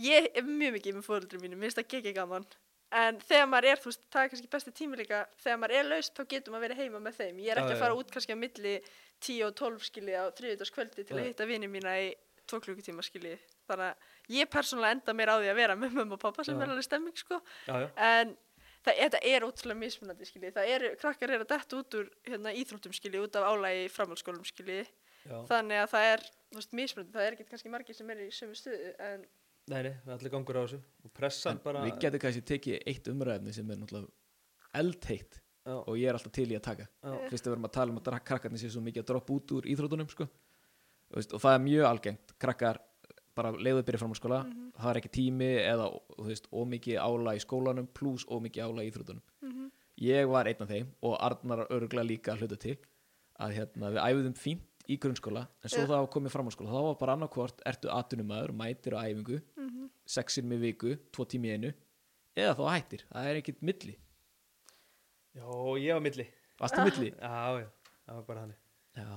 ég 0.03 0.29
er 0.33 0.49
mjög 0.49 0.77
mikið 0.79 0.99
með 0.99 1.07
fóreldrum 1.07 1.45
mínum, 1.45 1.61
mér 1.61 1.71
finnst 1.71 1.79
það 1.79 2.01
ekki 2.01 2.15
gaman. 2.17 2.49
En 2.93 3.19
þegar 3.25 3.49
maður 3.49 3.69
er, 3.71 3.81
þú 3.81 3.89
veist, 3.89 4.03
það 4.13 4.23
er 4.25 4.31
kannski 4.33 4.51
besti 4.53 4.73
tími 4.77 4.99
líka, 5.01 5.23
þegar 5.41 5.61
maður 5.63 5.77
er 5.79 5.89
laust, 5.89 6.13
þá 6.17 6.29
getur 6.29 6.53
maður 6.53 6.67
verið 6.67 6.83
heima 6.83 7.01
með 7.01 7.19
þeim. 7.21 7.41
Ég 7.41 7.55
er 7.55 7.63
ekki 7.63 7.77
að 7.77 7.83
fara 7.83 7.97
út 7.97 8.13
kannski 8.13 8.37
á 8.37 8.43
milli 8.43 8.75
10 9.23 9.47
og 9.47 9.57
12 9.63 9.89
skilji 9.89 10.19
á 10.19 10.25
þriðudagskvöldi 10.37 11.07
til 11.09 11.17
að 11.17 11.27
hitta 11.31 11.49
vini 11.49 11.71
mína 11.73 11.97
í 12.03 12.13
tvo 12.51 12.61
klukkutíma 12.61 13.05
skilji. 13.07 13.37
Þannig 13.71 13.89
að 13.89 14.37
ég 14.37 14.51
persónulega 14.53 14.99
enda 14.99 15.17
mér 15.17 15.33
á 15.33 15.37
því 15.41 15.53
að 15.53 15.61
vera 15.63 15.77
með 15.79 15.99
mömmu 15.99 16.19
og 16.19 16.25
pappa 16.25 16.45
sem 16.45 16.59
Já. 16.59 16.65
er 16.67 16.73
alveg 16.75 16.89
stemming, 16.89 17.17
sko. 17.17 17.41
já, 17.69 17.75
já, 17.81 17.89
En 17.97 18.35
það, 18.85 18.99
þetta 18.99 19.23
er 19.31 19.47
ótrúlega 19.47 19.79
mismunandi, 19.79 20.29
skilji. 20.29 20.53
Það 20.53 20.73
eru, 20.77 20.91
krakkar 21.01 21.33
eru 21.33 21.47
að 21.47 21.53
detta 21.55 21.79
út 21.79 21.97
úr 22.01 22.11
hérna, 22.29 22.53
íþróttum, 22.61 22.97
skilji, 22.99 23.23
út 23.23 23.39
af 23.39 23.47
álægi 23.49 23.89
framhaldsskólum, 23.95 24.45
skilji 24.45 24.83
þannig 25.49 25.79
að 25.83 25.91
það 25.93 26.09
er 26.09 26.25
veist, 26.57 26.75
mismunandi, 26.77 27.15
það 27.15 27.27
er 27.27 27.37
ekki 27.37 27.49
kannski 27.51 27.73
margir 27.73 27.97
sem 27.97 28.11
eru 28.15 28.27
í 28.27 28.35
sömu 28.35 28.59
stöðu 28.59 28.91
en 29.07 29.25
nei, 29.71 29.81
nei, 29.87 29.95
allir 30.17 30.33
gangur 30.33 30.59
á 30.59 30.63
þessu. 30.65 30.83
Og 31.07 31.15
pressan 31.15 31.59
En 31.59 31.65
bara 31.65 31.85
Við 31.87 31.99
getum 32.03 32.25
kannski 32.25 32.45
tekið 32.53 32.79
eitt 32.93 33.11
umræðni 33.13 33.55
sem 33.55 33.71
er 33.71 33.81
náttúrulega 33.81 34.81
eldheitt 34.83 35.39
já, 35.39 35.75
og 35.77 35.93
ég 36.01 36.09
er 36.09 36.19
alltaf 36.19 36.33
til 36.35 36.49
í 36.51 36.57
að 36.59 36.65
taka. 36.69 36.89
Fyrst 37.31 37.45
að 37.45 37.51
við 37.51 37.57
erum 37.57 37.69
að 37.69 37.77
tala 37.79 37.95
um 37.95 38.01
að 38.01 38.23
krakkarnir 38.31 38.63
séu 38.63 38.73
svo 38.73 38.83
mikið 38.85 39.05
að 39.05 39.11
droppa 39.13 39.37
út 39.37 39.59
úr 39.59 39.69
íþrótunum 39.75 40.09
sko. 40.11 40.29
Þú 41.13 41.21
veist, 41.21 41.37
og 41.37 41.45
það 41.45 41.59
er 41.59 41.63
mjög 41.67 41.89
algengt. 41.91 42.35
Krakkar 42.41 42.81
bara 43.37 43.53
leiðu 43.57 43.85
byrja 43.87 44.01
fram 44.03 44.13
á 44.13 44.19
skóla 44.19 44.41
það 44.77 44.91
er 44.91 45.01
ekki 45.01 45.13
tími 45.17 45.51
eða 45.63 45.89
þú 46.17 46.27
veist, 46.29 46.49
ómikið 46.53 46.99
ála 47.01 47.37
í 47.37 47.43
skólanum 47.43 47.89
pluss 47.97 48.27
ómikið 48.29 48.67
ála 48.67 48.85
í 48.85 48.91
íþrótunum 48.91 49.71
ég 50.03 50.29
var 50.31 50.51
einn 50.51 50.65
af 50.65 50.73
þeim 50.73 50.91
og 51.09 51.17
Arnar 51.21 51.65
örgulega 51.69 52.09
líka 52.09 52.35
að 52.35 52.45
hluta 52.45 52.61
til 52.61 52.77
að 53.43 53.57
hérna, 53.57 53.93
við 53.95 54.03
æfðum 54.05 54.37
fínt 54.39 54.87
í 54.91 54.99
grunnskóla 55.01 55.47
en 55.63 55.73
svo 55.73 55.85
Já. 55.85 55.89
það 55.93 56.09
komið 56.13 56.35
fram 56.35 56.51
á 56.51 56.53
skóla 56.55 56.75
þá 56.75 56.81
var 56.89 56.99
bara 57.01 57.17
annarkvort 57.17 57.63
ertu 57.69 57.91
atunumæður, 57.93 58.55
mætir 58.59 58.97
á 58.99 59.05
æfingu 59.07 59.41
sexin 60.13 60.49
með 60.51 60.65
viku, 60.69 60.95
tvo 61.15 61.27
tími 61.29 61.51
í 61.51 61.55
einu 61.57 61.71
eða 62.39 62.55
þá 62.59 62.65
hættir, 62.75 63.05
það 63.13 63.29
er 63.33 63.39
ekkit 63.43 63.63
milli. 63.69 63.95
Já, 65.37 65.47
ég 65.81 65.95
var 65.97 66.03
milli. 66.05 66.27
Varstu 66.61 66.85
milli? 66.87 67.11
já, 67.17 67.63
já, 67.63 67.69
það 68.07 68.19
var 68.19 68.27
bara 68.29 68.43
þannig. 68.45 68.59
Já. 69.01 69.15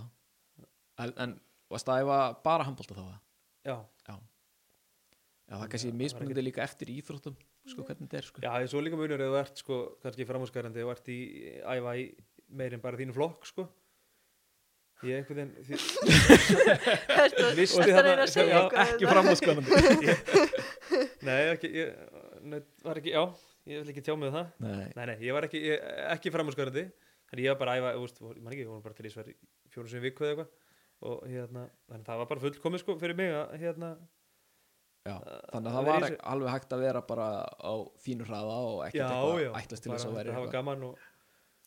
En, 1.03 1.12
en 1.25 1.34
varstu 1.73 1.91
að 1.91 2.05
æfa 2.05 2.19
bara 2.45 2.67
handbólta 2.69 2.95
þá? 2.97 3.05
já, 3.67 3.75
Já. 4.08 4.15
Já, 5.45 5.53
það 5.60 5.63
er 5.65 5.69
kannski 5.69 5.89
Það 5.89 5.93
var 5.93 5.99
mismunandi 6.01 6.43
líka 6.47 6.63
eftir 6.65 6.89
íþróttum 6.95 7.36
sko 7.69 7.84
hvernig 7.86 8.08
þetta 8.08 8.17
er 8.17 8.25
sko. 8.29 8.41
Já, 8.41 8.51
ég 8.63 8.69
svo 8.71 8.79
líka 8.81 8.97
munur 8.97 9.21
ef 9.21 9.29
þú 9.34 9.39
ert 9.43 9.62
sko, 9.62 9.75
kannski 10.01 10.25
framhúskarandi 10.29 10.86
og 10.86 10.93
ert 10.95 11.10
í 11.13 11.17
æfa 11.62 11.91
í 12.01 12.05
meir 12.58 12.73
en 12.77 12.81
bara 12.81 12.97
þínu 12.97 13.13
flokk 13.13 13.45
sko. 13.51 13.67
Ég 15.05 15.19
einhvern 15.19 15.51
veginn 15.51 15.53
því- 15.67 15.77
Missti 17.60 17.81
ertu 17.84 17.97
að 17.99 18.05
reyna 18.08 18.23
að 18.25 18.31
segja 18.31 18.62
eitthvað 18.63 18.81
Ekki 18.86 19.05
hérna? 19.05 19.12
nei, 21.27 21.39
ekki, 21.53 21.71
ég, 21.75 21.95
nei, 22.45 22.59
var 22.85 22.99
ekki, 23.01 23.13
já 23.15 23.23
ég 23.65 23.81
vil 23.81 23.91
ekki 23.93 24.03
tjá 24.05 24.13
mig 24.17 24.29
um 24.29 24.35
það. 24.37 24.49
Nei, 24.65 24.87
Nei, 24.93 25.05
nei, 25.09 25.15
ég 25.25 25.33
var 25.37 25.47
ekki, 25.47 25.61
ég, 25.71 25.85
ekki 26.13 26.33
framhúsgarandi 26.33 26.85
Þannig 27.25 27.47
ég 27.47 27.55
var 27.55 27.57
bara 27.63 27.73
að 27.73 27.79
æfa, 27.81 27.91
þú 27.95 28.03
veist, 28.05 28.19
ég 28.21 28.43
man 28.45 28.53
ekki, 28.53 28.63
ég 28.65 28.69
var 28.69 28.81
bara 28.85 28.95
til 28.99 29.07
í 29.07 29.11
sver 29.11 29.29
fjórum 29.73 29.89
sem 29.89 30.03
viku 30.03 30.25
eða 30.27 30.33
eitthvað. 30.35 30.51
Og 31.09 31.23
hérna, 31.27 31.63
þannig 31.89 32.05
það 32.07 32.19
var 32.21 32.27
bara 32.29 32.43
fullkomið 32.43 32.81
sko 32.83 32.95
fyrir 33.01 33.17
mig 33.17 33.31
að 33.33 33.55
hérna, 33.63 33.89
já 35.05 35.15
Þannig 35.15 35.55
að 35.55 35.65
það 35.65 35.73
það 35.75 35.89
var 35.89 36.05
alveg 36.35 36.53
hægt 36.53 36.75
að 36.77 36.83
vera 36.85 37.01
bara 37.09 37.25
á 37.45 37.73
þínu 38.05 38.27
hraða 38.29 38.55
og 38.69 38.79
ekkert 38.85 39.01
já, 39.01 39.09
eitthvað 39.09 39.41
já 39.43 39.49
ætlast 39.59 39.85
til 39.85 39.91
þess 39.95 40.07
að 40.07 40.15
vera 40.19 40.31
eitthvað. 40.35 40.53
gaman 40.55 40.85
og, 40.87 41.03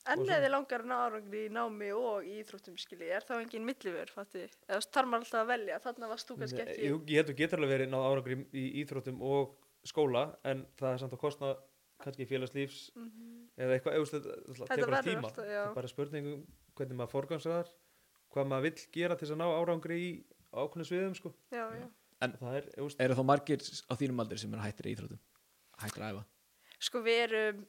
En 0.09 0.23
ef 0.25 0.43
þið 0.43 0.51
langar 0.55 0.83
að 0.85 0.89
ná 0.89 0.97
árangri 1.05 1.41
í 1.47 1.49
námi 1.53 1.89
og 1.93 2.25
í 2.25 2.35
íþróttum 2.43 2.77
skilji, 2.81 3.09
er 3.13 3.25
þá 3.29 3.35
engin 3.43 3.65
millivör, 3.69 4.11
fatti? 4.15 4.45
Eða 4.69 4.81
þarf 4.89 5.09
maður 5.13 5.27
alltaf 5.27 5.41
að 5.43 5.51
velja, 5.53 5.79
þarna 5.85 6.09
varst 6.13 6.29
þú 6.31 6.37
kannski 6.43 6.63
ekki. 6.65 6.87
jú, 6.89 7.01
ég 7.09 7.17
held 7.21 7.27
að 7.29 7.33
þú 7.35 7.39
getur 7.43 7.59
alveg 7.63 7.73
verið 7.75 7.91
náð 7.93 8.07
árangur 8.09 8.35
í, 8.35 8.39
í 8.57 8.65
íþróttum 8.85 9.21
og 9.29 9.57
skóla 9.85 10.23
en 10.49 10.65
það 10.81 10.93
er 10.95 11.03
samt 11.05 11.13
að 11.19 11.23
kostna 11.27 11.51
kannski 11.99 12.27
félagslífs 12.31 12.81
Mhm. 12.95 13.51
eða 13.59 13.77
eitthvað, 13.79 13.95
eða, 13.99 14.09
þetta, 14.15 14.35
þetta 14.39 14.59
Þetta 14.59 14.77
tekur 14.79 14.93
verður 14.95 15.11
tíma 15.11 15.29
alltaf, 15.29 15.45
það 15.45 15.69
er 15.69 15.75
bara 15.75 15.89
spurningum 15.93 16.47
hvernig 16.79 16.97
maður 17.01 17.15
forgansraðar 17.17 17.71
hvað 18.33 18.47
maður 18.53 18.63
vill 18.69 18.87
gera 18.93 19.17
til 19.17 19.27
þess 19.29 19.35
að 19.35 19.41
ná 19.43 19.49
árangri 19.59 19.97
í 19.99 20.11
ákveðnum 20.53 20.89
sviðum 20.89 21.17
sko. 21.19 21.33
Já, 21.53 21.65
já. 21.75 21.87
það 22.21 22.55
er, 22.59 22.69
Eru 23.05 23.15
þá 23.19 23.25
margir 23.25 23.59
á 23.59 23.93
þínum 23.99 24.21
aldri 24.23 24.39
sem 24.39 24.55
er 24.55 24.61
hættir 24.65 24.87
í 24.89 24.95
íþróttum? 24.97 25.19
Hættir 25.83 26.03
að 26.07 26.13
æfa? 26.15 26.25
Sko 26.79 27.03
við 27.03 27.19
erum, 27.27 27.67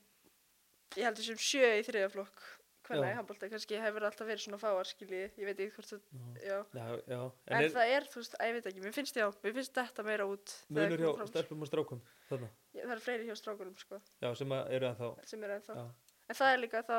ég 0.97 1.05
heldur 1.05 1.23
sem 1.27 1.37
sjö 1.37 1.67
í 1.77 1.83
þriðaflokk, 1.85 2.41
hvernig 2.89 3.13
handbólta, 3.19 3.49
kannski 3.51 3.77
hefur 3.77 4.05
alltaf 4.07 4.25
verið 4.25 4.41
svona 4.47 4.57
fáar 4.61 4.87
skilji, 4.89 5.21
ég 5.37 5.45
veit 5.45 5.59
ekki 5.61 5.75
hvort 5.75 5.91
það, 5.91 6.01
já. 6.41 6.57
já, 6.73 6.85
já, 7.05 7.19
En, 7.19 7.53
en 7.53 7.63
er 7.67 7.73
það 7.75 7.93
er, 7.93 8.07
þú 8.09 8.21
veist, 8.23 8.37
að 8.39 8.49
ég 8.49 8.55
veit 8.57 8.69
ekki, 8.71 8.81
mér 8.85 8.95
finnst 8.97 9.19
já, 9.21 9.25
mér 9.43 9.53
finnst 9.59 9.75
þetta 9.77 10.05
meira 10.07 10.25
út. 10.25 10.55
kom 10.73 10.95
hjá 10.97 11.27
stelpum 11.29 11.61
og 11.65 11.69
strákum 11.69 12.01
þarna, 12.31 12.49
Það 12.73 12.93
eru 12.95 13.05
fleiri 13.05 13.27
hjá 13.29 13.35
strákunum, 13.37 13.75
sko, 13.77 14.01
já, 14.23 14.29
sem 14.41 14.55
eru 14.57 14.89
ennþá 14.89 15.11
sem 15.29 15.43
eru 15.45 15.57
ennþá. 15.59 15.85
En 16.29 16.39
það 16.41 16.53
er 16.55 16.61
líka 16.63 16.81
þá, 16.89 16.97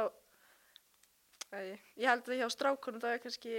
æ, 1.50 1.58
ég 1.98 2.06
held 2.10 2.30
að 2.30 2.40
hjá 2.44 2.48
strákunum 2.54 3.02
það 3.02 3.16
er 3.16 3.22
kannski 3.26 3.56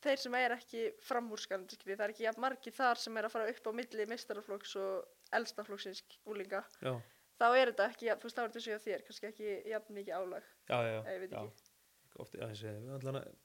þeir 0.00 0.20
sem 0.24 0.34
er 0.40 0.54
ekki 0.56 0.84
framúrskarandi, 1.06 1.76
skilji, 1.78 1.96
það 1.98 2.04
er 2.08 2.14
ekki 2.14 2.26
jafn 2.26 2.40
margir 2.42 2.74
þar 2.74 2.98
sem 3.02 3.16
er 3.20 3.28
að 3.28 3.34
fara 3.36 3.50
upp 3.52 3.66
á 3.68 3.72
milli 3.76 4.06
meistaraflokks 4.10 4.74
og 4.80 5.36
elstaflokksins 5.38 6.02
úlinga. 6.26 6.64
já, 6.82 6.94
Þá 7.40 7.46
er 7.56 7.70
þetta 7.72 7.84
ekki, 7.90 8.08
þú 8.20 8.26
veist, 8.28 8.36
þá 8.36 8.42
er 8.42 8.48
þetta 8.50 8.60
svo 8.64 8.72
hjá 8.74 8.80
þér, 8.84 9.02
kannski 9.06 9.28
ekki 9.30 9.52
jafn 9.70 9.94
mikið 9.96 10.16
álag, 10.18 10.48
já, 10.68 10.78
já, 10.84 10.98
ég 11.14 11.20
veit 11.22 11.30
já. 11.32 11.38
ekki. 11.40 11.68
Oft, 12.20 12.34
já, 12.36 12.44
þessi, 12.50 12.72
við, 12.74 12.90
allan, 12.98 13.18
að- 13.22 13.38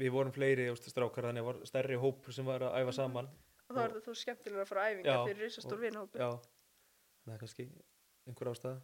við 0.00 0.10
vorum 0.14 0.32
fleiri 0.34 0.64
þú 0.66 0.74
veist, 0.74 0.88
strákar 0.90 1.28
þannig 1.28 1.44
að 1.44 1.48
var 1.50 1.60
stærri 1.68 1.98
hópur 2.00 2.32
sem 2.34 2.44
var 2.48 2.64
að 2.66 2.78
æfa 2.80 2.94
saman 2.96 3.28
Og 3.70 3.76
þá 3.76 3.80
er 3.84 3.92
þetta 3.94 4.02
þú 4.08 4.14
skemmtilega 4.18 4.62
að 4.64 4.70
fara 4.72 4.82
á 4.82 4.86
æfingar 4.90 5.12
Já, 5.14 5.20
fyrir 5.28 5.44
risastór 5.46 5.76
og- 5.76 5.84
vinahópi. 5.84 6.18
já, 6.18 6.30
það 7.26 7.34
er 7.34 7.38
kannski 7.44 7.66
einhver 8.26 8.50
ástæða 8.50 8.80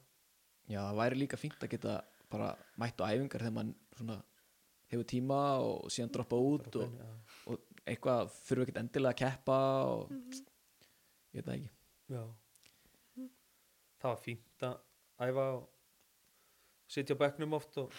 Já, 0.68 0.80
það 0.82 0.96
væri 1.00 1.18
líka 1.24 1.36
fínt 1.40 1.58
að 1.66 1.70
geta 1.74 1.94
bara 2.30 2.48
mætt 2.78 3.00
á 3.02 3.06
æfingar 3.10 3.40
þegar 3.42 3.52
mann 3.58 3.74
svona 3.96 4.22
hefur 4.92 5.04
tíma 5.10 5.40
og 5.58 5.90
síðan 5.90 6.12
droppa 6.14 6.36
út 6.38 6.76
og, 6.76 6.92
já, 6.94 7.06
og 7.50 7.58
eitthvað 7.86 8.30
þurfa 8.46 8.62
ekkert 8.66 8.80
endilega 8.84 9.14
að 9.14 9.20
keppa 9.24 9.58
og 9.90 10.10
Mhm. 10.10 10.30
ég 11.34 11.42
veit 11.42 11.46
það 11.46 11.54
ekki 11.56 11.70
já. 12.14 12.22
Það 14.02 14.10
var 14.12 14.20
fínt 14.24 14.66
að 14.68 14.76
æfa 15.26 15.46
og 15.56 15.64
sitja 16.96 17.16
á 17.18 17.22
bekknum 17.24 17.56
oft 17.58 17.78
og... 17.82 17.94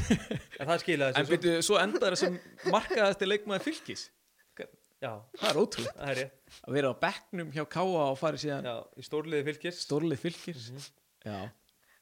en 0.60 0.68
það 0.68 0.82
skilaði 0.82 1.20
En 1.22 1.28
byrju, 1.30 1.54
svo 1.64 1.78
endar 1.80 2.16
þessum 2.16 2.36
markaðasti 2.74 3.28
leikmaður 3.30 3.64
fylgis 3.70 4.06
já, 5.00 5.12
Það 5.36 5.48
er 5.50 5.58
ótrúlega 5.60 5.94
það 6.00 6.10
er 6.12 6.18
rétt. 6.22 6.56
Að 6.66 6.76
vera 6.78 6.90
á 6.90 6.94
bekknum 7.06 7.50
hjá 7.54 7.62
Káa 7.76 8.04
og 8.10 8.18
fara 8.20 8.40
síðan 8.40 8.64
já, 8.68 8.74
í 8.96 9.04
stórliði 9.06 9.46
fylgis 9.50 9.82
stórlið 9.86 10.22
fylgis 10.26 10.68
Mhm. 10.72 10.86
Já, 11.26 11.38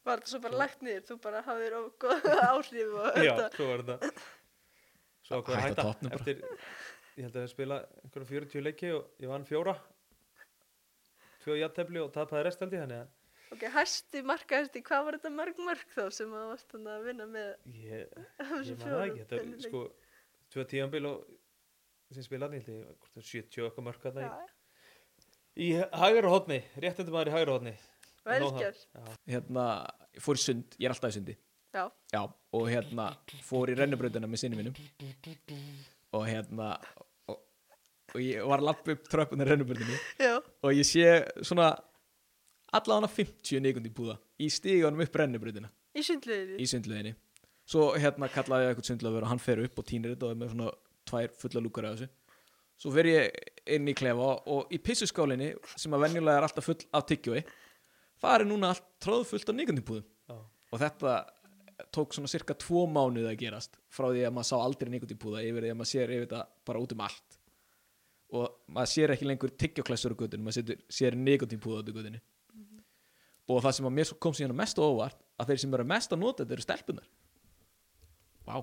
Var 0.04 0.20
þetta 0.20 0.28
svo 0.34 0.38
bara 0.44 0.58
lagt 0.60 0.82
niður, 0.84 1.04
þú 1.08 1.14
bara 1.24 1.38
hafðir 1.46 1.74
of 1.78 1.84
góð 2.02 2.26
áhrif 2.50 2.90
og 3.00 3.14
já, 3.24 3.34
svo 3.54 3.68
var 3.70 3.84
þetta 3.88 4.10
svo 5.24 5.38
ákvað 5.38 5.54
að 5.54 5.62
Hætta. 5.64 5.94
eftir 6.18 6.42
ég 7.16 7.22
held 7.24 7.38
að 7.38 7.44
ég 7.46 7.52
spila 7.54 7.78
einhverja 8.02 8.28
40 8.34 8.64
leiki 8.66 8.90
og 8.98 9.22
ég 9.24 9.30
vann 9.30 9.46
fjóra. 9.48 9.72
Tvö 11.44 11.56
jættefli 11.62 12.02
og 12.02 12.10
tapaði 12.12 12.44
rest 12.50 12.60
held 12.64 12.74
ég 12.76 12.82
þannig 12.84 13.00
að 13.00 13.08
Ok, 13.54 13.64
hæsti 13.70 14.24
markaðasti, 14.26 14.82
hvað 14.86 15.06
var 15.06 15.18
þetta 15.18 15.32
mörg 15.34 15.62
mörg 15.62 15.94
þá 15.94 16.04
sem 16.16 16.34
að 16.34 16.50
varst 16.50 16.76
að 16.80 17.06
vinna 17.06 17.28
með 17.30 17.48
ég, 17.78 18.04
ég 18.10 18.50
man 18.50 18.66
það 18.82 19.04
ekki 19.04 19.22
þetta 19.22 19.40
er 19.40 19.64
sko 19.68 19.82
tvö 20.54 20.66
tíambil 20.74 21.04
og 21.12 21.32
sem 22.14 22.26
spilaði 22.26 22.60
ég 22.60 22.68
held 22.68 23.08
það 23.08 23.22
er 23.22 23.30
70 23.30 23.66
okkar 23.68 23.88
mörg 23.88 24.02
þarna 24.02 24.28
Já, 24.28 24.34
í, 25.54 25.68
í 25.68 25.68
hægra 26.02 26.32
hótni, 26.34 26.60
réttendum 26.82 27.14
maður 27.14 27.30
í 27.30 27.36
hægra 27.38 27.58
hótni 27.58 27.76
velger. 28.24 28.76
Já, 28.94 29.16
hérna, 29.34 29.64
ég 30.16 30.24
fór 30.24 30.38
í 30.38 30.42
sund, 30.42 30.76
ég 30.78 30.88
er 30.88 30.94
alltaf 30.94 31.12
í 31.12 31.18
sundi. 31.18 31.36
Já, 31.74 31.84
já, 32.14 32.20
og 32.54 32.68
hérna 32.70 33.08
fór 33.44 33.72
í 33.72 33.78
rennubrautina 33.78 34.30
með 34.30 34.44
sinni 34.44 34.60
mínum. 34.60 34.76
Og 36.14 36.28
hérna 36.28 36.74
og, 37.30 37.40
og 38.14 38.20
ég 38.22 38.46
var 38.46 38.62
að 38.62 38.68
lappa 38.70 38.94
upp 38.94 39.08
tröppunar 39.10 39.50
rennubrautinu 39.50 39.96
já, 40.22 40.36
og 40.38 40.70
ég 40.76 40.86
sé 40.86 41.08
svona 41.42 41.72
allavega 42.78 43.10
50 43.16 43.62
neikundi 43.64 43.92
búða 43.94 44.18
í 44.40 44.50
stíganum 44.52 45.04
upp 45.04 45.20
rennubrautina 45.20 45.70
í 45.94 46.02
sundliðinni. 46.04 46.58
í 46.58 46.66
sundleginni 46.70 47.14
svo 47.68 47.92
hérna 47.96 48.28
kallaði 48.32 48.66
ég 48.66 48.74
eitthvað 48.74 48.90
sundlegur 48.90 49.26
og 49.26 49.32
hann 49.32 49.42
fer 49.42 49.62
upp 49.64 49.80
og 49.80 49.88
týnir 49.88 50.14
þetta 50.14 50.28
og 50.28 50.34
er 50.34 50.40
með 50.40 50.54
svona 50.54 50.72
tvær 51.08 51.34
fulla 51.40 51.62
lúkar 51.64 51.86
af 51.88 51.98
þessu. 51.98 52.08
Svo 52.80 52.90
fer 52.94 53.08
ég 53.08 53.52
inn 53.76 53.88
í 53.88 53.94
klefa 53.96 54.32
og 54.50 54.72
í 54.74 54.80
pissuskálinni 54.82 55.52
sem 55.76 55.94
að 55.94 56.08
venjulega 56.08 56.40
er 56.40 56.48
alltaf 56.48 56.66
full 56.66 56.80
af 56.96 57.06
tyggjói 57.08 57.44
það 58.20 58.36
er 58.36 58.46
núna 58.48 58.72
allt 58.72 58.84
tróðfullt 59.04 59.52
af 59.52 59.56
neikundibúðum 59.58 60.04
já, 60.04 60.36
og 60.36 60.82
þetta 60.82 61.14
tók 61.94 62.14
svona 62.16 62.30
cirka 62.30 62.56
tvo 62.58 62.84
mánuði 62.90 63.30
að 63.30 63.40
gerast 63.40 63.78
frá 63.92 64.08
því 64.10 64.26
að 64.26 64.36
maður 64.36 64.50
sá 64.50 64.56
aldrei 64.58 64.92
neikundibúða 64.92 65.42
yfir 65.46 65.66
því 65.66 65.72
að 65.72 65.80
maður 65.80 65.92
sér 65.92 66.12
yfir 66.14 66.26
þetta 66.26 66.42
bara 66.68 66.82
út 66.82 66.94
um 66.94 67.02
allt. 67.04 67.40
Og 68.34 68.54
maður 68.74 68.90
sér 68.90 69.14
ekki 69.14 69.28
lengur 69.28 69.52
tyggjóklessur 69.62 70.14
á 70.14 70.20
göttinu, 70.20 70.46
maður 70.46 70.78
sér 70.90 71.16
neikundibúða 71.18 71.82
á 71.82 71.88
göttinu 71.90 72.22
og 73.48 73.60
það 73.64 73.76
sem 73.78 73.88
að 73.90 73.96
mér 73.98 74.14
kom 74.22 74.36
síðan 74.36 74.56
mest 74.56 74.80
óvart 74.80 75.20
að 75.40 75.52
þeir 75.52 75.62
sem 75.64 75.76
eru 75.76 75.86
mest 75.88 76.14
að 76.14 76.22
nota 76.22 76.44
þetta 76.44 76.56
eru 76.56 76.64
stelpunar 76.64 77.08
Vá. 78.44 78.60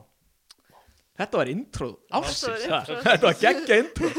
Þetta 1.18 1.42
var 1.42 1.50
intro 1.52 1.90
ársins. 2.14 2.64
Þetta 3.02 3.26
var 3.26 3.38
geggja 3.42 3.82
intro. 3.82 4.12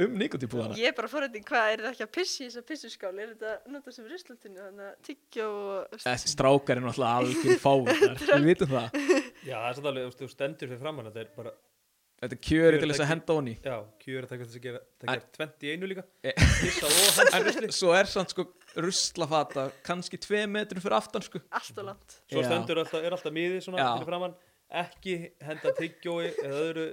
Um 0.00 0.14
nikotínpúðana 0.16 0.78
Ég 0.80 0.88
er 0.88 0.94
bara 0.96 1.10
forrætting, 1.12 1.44
hvað 1.44 1.70
er 1.74 1.82
þetta 1.82 1.90
ekki 1.90 2.04
að 2.06 2.12
pissi 2.14 2.38
í 2.40 2.46
þessa 2.46 2.62
pissuskáli? 2.70 3.20
Er 3.20 3.32
þetta 3.34 3.72
notað 3.74 3.96
sem 3.98 4.06
ruslutinu, 4.08 4.56
þannig 4.56 4.86
að 4.86 4.94
tyggjó 5.08 5.48
og... 5.50 5.98
Þessi 6.06 6.30
strákar 6.32 6.80
er 6.80 6.86
náttúrulega 6.86 7.18
algjör 7.20 7.60
fávitar 7.60 8.22
Við 8.30 8.46
vitum 8.48 8.72
það. 8.72 8.96
Já 9.44 9.56
það 9.58 9.90
er 9.90 9.98
þú 9.98 10.06
veist, 10.06 10.22
þú 10.22 10.30
stendur 10.32 10.70
fyrir 10.72 10.80
framann 10.80 11.10
þetta 11.10 11.20
er 11.20 11.34
bara, 11.36 11.52
Þetta 12.20 12.36
er 12.36 12.40
kjöri 12.44 12.78
til 12.82 12.88
þess 12.90 13.00
að 13.00 13.08
henda 13.14 13.34
honni 13.38 13.52
já, 13.56 13.76
kjör 14.02 14.24
að 14.26 14.32
taka 14.34 14.44
þess 14.44 14.56
að 14.58 14.64
gera 14.66 14.80
það 15.00 15.14
ger 15.14 15.22
20 15.38 15.62
í 15.64 15.70
einu 15.72 15.88
líka. 15.88 16.02
Eh. 16.20 16.42
En 17.38 17.72
svo 17.72 17.94
er 17.96 18.10
samt 18.12 18.34
sko 18.34 18.44
ruslafata 18.76 19.64
kannski 19.86 20.20
tvei 20.20 20.42
metrum 20.52 20.84
fyrir 20.84 20.98
aftan 20.98 21.24
sko. 21.24 21.40
Allt 21.48 21.80
og 21.80 21.88
langt. 21.88 22.18
svo 22.28 22.44
stendur 22.44 22.82
alltaf, 22.82 23.00
er 23.00 23.16
alltaf 23.16 23.32
miði 23.32 23.62
svona 23.64 23.88
fyrir 23.94 24.10
framann 24.10 24.36
ekki 24.82 25.16
henda 25.48 25.72
tyggjói 25.80 26.28
eða 26.44 26.60
öðru 26.66 26.86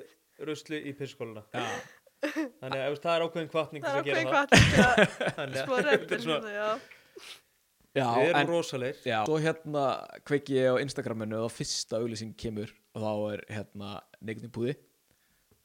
rusli 0.48 0.80
í 0.88 0.96
pisskóluna 0.98 1.44
Já, 1.52 1.66
þannig 2.62 2.80
að 2.80 2.98
það 3.04 3.12
er 3.12 3.28
ákveðin 3.28 3.52
kvartning 3.52 3.84
Það 3.84 4.00
til 4.00 4.16
er 4.16 4.24
að 4.24 4.32
ákveðin 4.32 5.56
þetta 5.58 5.82
reddin 5.92 6.18
er 6.18 6.24
svona, 6.24 6.56
já. 6.56 6.70
já 8.00 8.08
við 8.16 8.32
erum 8.32 8.52
rosalegir. 8.56 9.14
Svo 9.28 9.40
hérna 9.44 9.86
kveiki 10.24 10.58
ég 10.62 10.72
á 10.72 10.76
Instagraminu 10.88 11.44
og 11.44 11.52
fyrsta 11.54 12.00
auglýsing 12.00 12.38
kemur 12.40 12.72
og 12.96 13.04
þá 13.04 13.12
er 13.36 13.50
hérna 13.60 13.98
neikutin 14.22 14.56
búði 14.56 14.80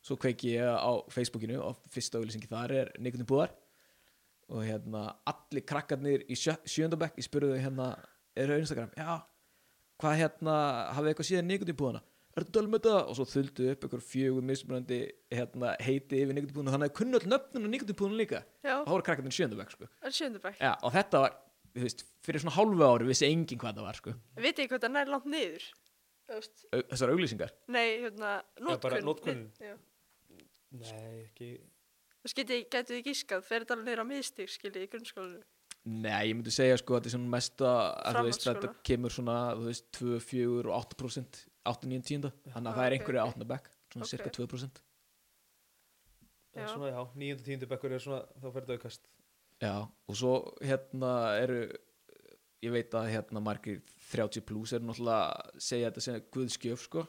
svo 0.02 0.18
kveiki 0.20 0.54
ég 0.56 0.66
á 0.66 0.92
Facebookinu 1.12 1.60
og 1.62 1.82
fyrsta 1.92 2.20
auglýsingi 2.20 2.50
þar 2.50 2.76
er 2.80 2.94
neikutin 2.98 3.28
búðar. 3.28 3.54
Og 4.52 4.64
hérna 4.66 5.06
allir 5.28 5.64
krakkarnir 5.64 6.26
í 6.28 6.36
sjö, 6.36 6.56
sjöndabæk 6.68 7.20
ég 7.20 7.26
spurði 7.26 7.54
þau 7.54 7.66
hérna, 7.66 7.90
eru 8.36 8.58
á 8.58 8.60
Instagram? 8.60 8.90
Já, 8.98 9.12
hvað 10.02 10.18
hérna, 10.20 10.56
hafið 10.96 11.12
eitthvað 11.12 11.30
síðan 11.30 11.48
neikutin 11.48 11.78
búðana 11.78 12.02
er 12.32 12.46
þetta 12.46 12.54
dölum 12.56 12.76
þetta? 12.76 12.94
Og 13.10 13.16
svo 13.18 13.26
þuldu 13.28 13.68
upp 13.72 13.86
einhver 13.86 14.02
fjögur 14.06 14.46
mismunandi 14.48 14.98
hérna, 15.32 15.74
heiti 15.84 16.22
yfir 16.22 16.36
neikutin 16.36 16.56
búðana 16.56 16.74
þannig 16.76 16.92
að 16.92 16.96
kunnu 17.00 17.20
all 17.20 17.28
nöfnun 17.32 17.68
á 17.68 17.72
neikutin 17.74 17.98
búðana 17.98 18.20
líka. 18.20 18.42
Já, 18.64 18.74
og 18.78 18.86
þá 18.86 18.92
voru 18.94 19.06
krakkarnir 19.08 19.34
í 19.34 19.38
sjöndabæk 19.38 19.74
sko. 19.74 19.88
það 20.00 20.22
er 20.40 20.56
já, 20.56 20.72
og 20.72 20.96
þetta 20.96 21.22
var, 21.24 21.38
þú 21.76 21.86
veist, 21.86 22.04
fyrir 22.24 22.44
svona 22.44 22.56
hálfu 22.56 22.88
ári 22.88 23.08
vissi 23.10 23.28
enginn 23.28 23.62
hvað 23.62 23.78
það 23.80 23.88
var 23.90 24.00
sko. 24.00 24.16
Vitið 24.40 24.64
ég 24.64 24.72
hvað 24.72 24.84
það 24.86 24.94
nær 24.96 25.12
langt 25.12 25.30
niður? 25.34 25.70
Þessar 26.72 27.12
auglýsingar? 27.12 27.56
Nei, 27.72 27.86
hérna, 28.06 28.36
notkun. 28.64 29.48
Nei, 30.80 31.24
ekki 31.26 31.52
Þú 32.22 32.30
getið 32.38 32.60
gætið 32.70 32.94
þið 32.94 33.06
gískað, 33.08 33.40
fer 33.48 33.64
þetta 33.64 33.74
alveg 33.74 33.98
á 33.98 34.04
miðstík, 34.06 34.50
skiljið, 34.52 34.84
í 34.84 34.90
grunnskólinu. 34.92 35.40
Nei, 35.90 36.28
ég 36.28 36.36
myndi 36.38 36.52
segja 36.54 36.76
sko 36.78 36.94
að 36.94 37.00
þetta 37.00 37.08
er 37.10 37.14
svona 37.16 37.32
mesta 37.32 37.70
að 37.98 38.18
þú 38.18 38.22
veist, 38.28 38.44
þetta 38.46 38.68
kemur 38.86 39.14
svona, 39.16 39.38
þú 39.58 39.64
veist, 39.66 39.88
2, 39.98 40.18
4 40.28 40.70
og 40.70 40.76
8% 40.78 41.40
8, 41.72 41.88
9, 41.90 42.04
10 42.06 42.28
þannig 42.54 42.70
að 42.70 42.78
það 42.78 42.86
er 42.86 42.96
einhverju. 42.96 43.22
8 43.24 43.48
bekk 43.50 43.70
svona 43.90 44.06
Ok. 44.06 44.10
cirka 44.12 44.30
2% 44.38 44.82
Já. 46.52 46.60
Já. 46.62 46.68
Svona, 46.68 46.90
já, 46.92 47.00
níundu 47.16 47.42
tíundu 47.46 47.66
bekkur 47.66 47.92
er 47.96 48.02
svona, 48.04 48.22
þá 48.36 48.46
fer 48.52 48.60
þetta 48.66 48.76
aukast. 48.76 49.06
Já, 49.62 49.74
og 49.88 50.16
svo 50.18 50.32
hérna 50.60 51.12
eru 51.40 51.60
ég 52.62 52.74
veit 52.74 52.94
að 52.94 53.08
hérna 53.10 53.42
margir 53.42 53.80
30 54.12 54.44
plus 54.46 54.74
eru 54.76 54.84
náttúrulega 54.84 55.32
að 55.32 55.60
segja 55.64 55.90
þetta 55.90 56.04
sem 56.06 56.20
guðskjöf 56.36 56.84
sko. 56.86 57.06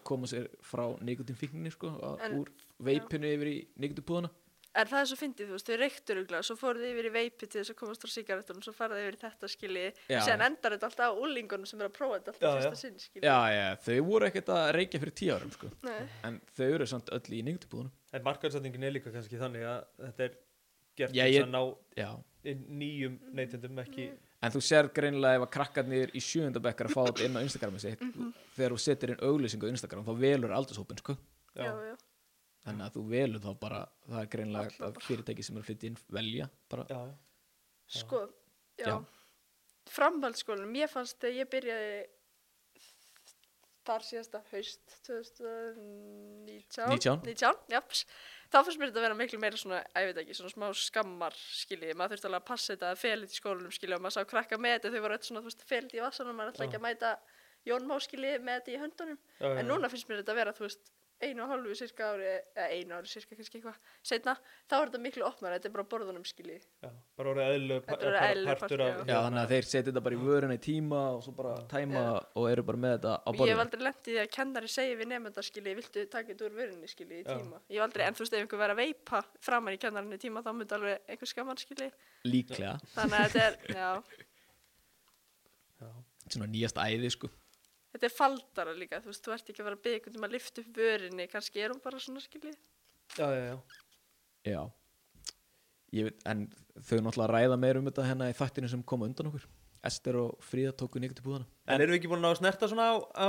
Koma 0.00 0.26
sér 0.26 0.48
frá 0.62 0.86
nikotinfíkninni 1.00 1.70
sko, 1.72 1.88
að- 2.00 2.20
En- 2.24 2.38
úr 2.40 2.48
veipinu 2.80 3.26
yfir 3.36 3.46
í 3.52 3.58
nikotinpúðana 3.78 4.30
En 4.74 4.86
það 4.88 5.00
er 5.02 5.04
svo 5.10 5.16
fyndið, 5.20 5.48
þú 5.50 5.52
veist, 5.52 5.66
þau 5.68 5.76
reyktur 5.76 6.16
uglega, 6.22 6.42
svo 6.48 6.54
fóruð 6.56 6.80
þið 6.80 6.92
yfir 6.94 7.04
í 7.04 7.12
veipi 7.12 7.44
til 7.46 7.60
þess 7.60 7.70
að 7.74 7.76
komast 7.76 8.04
á 8.04 8.08
sigarettunum, 8.08 8.62
svo 8.64 8.72
farið 8.72 8.96
þið 8.96 9.02
yfir 9.04 9.16
í 9.18 9.20
þetta 9.20 9.48
skilji, 9.52 9.92
Já. 10.08 10.20
sen 10.24 10.40
endar 10.40 10.72
þetta 10.72 10.88
alltaf 10.88 11.12
á 11.12 11.20
úlingunum 11.20 11.66
sem 11.68 11.80
er 11.82 11.88
að 11.90 11.92
prófa 11.92 12.16
þetta 12.16 12.32
alltaf 12.32 12.40
Já, 12.40 12.54
fyrsta 12.56 12.72
já. 12.72 12.80
sinn, 12.80 12.96
skilji. 12.98 13.26
Já, 13.28 13.36
já, 13.52 13.66
þau 13.84 13.98
voru 14.06 14.24
ekkert 14.30 14.48
að 14.48 14.72
reykja 14.78 15.00
fyrir 15.02 15.12
10 15.20 15.34
árum 15.36 15.52
sko, 15.52 15.70
Nei, 15.84 16.08
en 16.24 16.40
þau 16.56 16.68
eru 16.72 16.86
samt 16.88 17.12
öll 17.12 17.36
í 17.36 17.42
nikotinpúðunum 17.50 17.90
En 18.16 18.22
markaðsætningin 18.24 18.84
er 18.88 18.92
líka 18.96 19.12
kannski 19.12 19.36
þannig 19.44 19.62
að 19.68 19.84
þetta 20.06 20.24
er 20.24 20.32
gert 20.96 21.12
Já, 21.20 21.24
þess 21.28 21.44
að 21.44 21.52
ná 21.52 21.76
Já, 22.00 22.10
nýjum 22.80 23.20
neytendum 23.36 23.78
ekki 23.84 24.08
En 24.42 24.50
þú 24.50 24.60
sér 24.66 24.88
greinilega 24.94 25.38
ef 25.38 25.44
að 25.46 25.52
krakkarnir 25.54 26.10
í 26.18 26.20
sjöundabekkar 26.24 26.88
að 26.88 26.94
fá 26.96 27.02
þetta 27.08 27.26
inn 27.28 27.36
á 27.38 27.44
Instagrami 27.46 27.78
sitt 27.82 28.00
þegar 28.56 28.72
þú 28.74 28.78
setur 28.82 29.12
inn 29.14 29.20
auglýsingu 29.28 29.68
á 29.68 29.72
Instagram 29.74 30.06
þá 30.08 30.14
velur 30.18 30.54
aldurshópin 30.56 30.98
sko 30.98 31.14
já, 31.54 31.68
já. 31.70 31.94
þannig 32.66 32.86
að 32.88 32.96
þú 32.96 33.02
velur 33.12 33.44
þá 33.44 33.50
bara 33.62 33.82
það 34.08 34.18
er 34.24 34.30
greinilega 34.34 34.72
Alla 34.72 34.88
að 34.88 34.96
bara. 34.96 35.06
fyrirtæki 35.06 35.46
sem 35.46 35.56
er 35.56 35.62
að 35.62 35.68
flytja 35.70 35.90
inn 35.92 36.00
velja 36.18 36.48
bara 36.74 36.86
Já, 36.90 36.98
já. 37.06 37.14
Sko, 38.02 38.22
já. 38.80 38.88
Já. 38.88 38.96
Framhaldsskólanum, 39.92 40.74
ég 40.78 40.90
fannst 40.90 41.18
þegar 41.20 41.38
ég 41.42 41.50
byrjaði 41.52 41.94
þar 43.86 44.04
síðasta 44.06 44.40
haust 44.52 44.94
2019 45.08 46.92
19. 46.92 47.24
19, 47.26 47.64
japs 47.72 48.04
þá 48.52 48.58
fannst 48.58 48.80
mér 48.80 48.90
þetta 48.90 49.00
að 49.00 49.06
vera 49.06 49.18
miklu 49.18 49.40
meira 49.42 49.60
svona, 49.60 49.82
ég 49.96 50.08
veit 50.10 50.22
ekki, 50.22 50.36
svona 50.36 50.52
smá 50.52 50.66
skammar 50.76 51.36
skiljið, 51.56 51.94
maður 51.98 52.14
þurfti 52.14 52.28
alveg 52.28 52.42
að 52.42 52.48
passa 52.50 52.74
þetta 52.74 52.90
að 52.92 53.00
felið 53.02 53.32
í 53.32 53.38
skólanum 53.38 53.74
skiljið 53.76 53.96
og 53.96 54.02
maður 54.04 54.16
sá 54.18 54.30
krakka 54.32 54.58
með 54.60 54.74
þetta 54.76 54.92
þau 54.92 55.04
voru 55.06 55.16
öll 55.16 55.26
svona, 55.28 55.42
þú 55.42 55.50
veist, 55.50 55.64
felið 55.70 55.96
í 55.96 56.02
vassanum 56.04 56.38
maður 56.38 56.52
ætla 56.52 56.68
ekki 56.68 56.80
að 56.80 56.84
mæta 56.86 57.12
Jón 57.68 57.86
Má 57.86 57.94
skiljið 58.02 58.42
með 58.42 58.58
þetta 58.58 58.72
í 58.72 58.80
höndunum. 58.82 59.18
Já, 59.38 59.46
já, 59.46 59.58
en 59.60 59.68
núna 59.70 59.90
finnst 59.92 60.08
mér 60.10 60.22
þetta 60.22 60.34
að 60.34 60.40
vera, 60.40 60.54
þú 60.56 60.66
veist 60.66 60.92
einu 61.22 61.42
og 61.44 61.50
hálfu 61.52 61.74
cirka 61.78 62.08
ári, 62.12 62.28
eða 62.56 62.66
einu 62.76 62.96
ári 62.98 63.10
cirka 63.10 63.36
kannski 63.38 63.58
eitthvað, 63.60 63.76
setna, 64.06 64.34
þá 64.70 64.74
er 64.78 64.90
þetta 64.90 65.00
miklu 65.06 65.24
opnar 65.28 65.54
þetta 65.56 65.68
er 65.70 65.74
bara 65.76 65.84
borðunum 65.92 66.24
skiljið 66.26 66.64
já. 66.82 66.90
Bara 67.18 67.32
orðið 67.32 67.46
Þetta 67.46 68.22
eðlilegur 68.28 68.60
partur 68.62 68.82
af 68.84 69.02
Já, 69.06 69.16
þannig 69.26 69.40
að 69.42 69.52
þeir 69.54 69.68
setja 69.70 69.84
þetta 69.90 70.02
bara 70.06 70.18
í 70.18 70.22
vöruna 70.22 70.56
í 70.56 70.62
tíma 70.66 71.02
og 71.16 71.20
svo 71.26 71.34
bara 71.38 71.54
tæma 71.70 72.04
og 72.38 72.48
eru 72.50 72.64
bara 72.70 72.82
með 72.84 72.94
þetta 72.96 73.12
á 73.22 73.28
og 73.32 73.42
ég 73.42 73.52
hef 73.54 73.62
aldrei 73.66 73.84
lendið 73.86 74.08
því 74.10 74.18
að 74.22 74.30
kennari 74.38 74.72
segi 74.74 74.96
við 75.02 75.10
nefnda 75.12 75.44
skilji, 75.48 75.76
viltu 75.78 76.06
taka 76.12 76.32
þetta 76.32 76.48
úr 76.48 76.56
vörunni 76.58 76.90
skilji 76.90 77.20
í 77.20 77.24
Já. 77.26 77.32
tíma. 77.36 77.60
Ég 77.68 77.78
hef 77.78 77.86
aldrei, 77.86 78.06
en 78.08 78.18
þú 78.18 78.24
veist 78.26 78.36
ef 78.38 78.42
einhver 78.44 78.62
verið 78.64 78.76
að 78.76 78.82
veipa 78.82 79.22
framan 79.46 79.76
í 79.76 79.80
kennarinni 79.82 80.18
í 80.18 80.24
tíma 80.26 80.42
þá 80.42 80.50
myndi 80.58 80.76
alveg 80.78 81.12
einhver 81.14 81.30
skamman 81.32 81.60
skilji. 81.62 81.90
Líklega, 82.26 82.74
þannig 82.96 83.18
að 83.20 83.36
þetta 83.36 83.46
er, 83.46 83.58
já, 83.82 83.92
Já. 85.82 85.88
svona 86.32 86.50
nýjast 86.52 86.78
æði 86.82 87.10
sko 87.14 87.30
þetta 87.92 88.08
er 88.08 88.14
faldara 88.16 88.76
líka 88.76 89.00
þú 89.04 89.12
veist, 89.12 89.24
þú 89.24 89.34
ert 89.36 89.50
ekki 89.52 89.62
að 89.64 89.70
vera 89.70 89.94
einhvern 89.94 90.20
um 90.20 90.28
að 90.28 90.36
lyfta 90.36 90.62
upp 90.64 90.78
vörinni 90.82 91.28
kannski 91.30 91.64
er 91.64 91.74
hún 91.74 91.82
bara 91.84 92.00
svona 92.02 92.22
skilji. 92.24 92.54
Já, 93.18 93.26
já, 93.28 93.42
já. 93.52 93.56
Já. 94.52 94.62
Ég 95.92 96.08
veit, 96.08 96.22
en 96.26 96.46
þau 96.80 97.02
náttúrulega 97.04 97.32
ræða 97.34 97.58
meir 97.60 97.78
um 97.80 97.90
þetta 97.90 98.06
hérna 98.08 98.30
í 98.32 98.38
þættinu 98.38 98.70
sem 98.72 98.84
koma 98.88 99.08
undan 99.08 99.28
okkur. 99.28 99.44
Ester 99.86 100.16
og 100.20 100.38
Fríða 100.46 100.72
tóku 100.78 101.00
nýgt 101.02 101.18
í 101.18 101.24
búðana 101.24 101.48
En 101.66 101.80
erum 101.82 101.90
við 101.90 101.98
ekki 101.98 102.10
búin 102.12 102.20
að 102.20 102.26
ná 102.28 102.30
að 102.30 102.38
snerta 102.38 102.68
svona 102.70 102.84
á, 102.86 102.94
á 103.18 103.28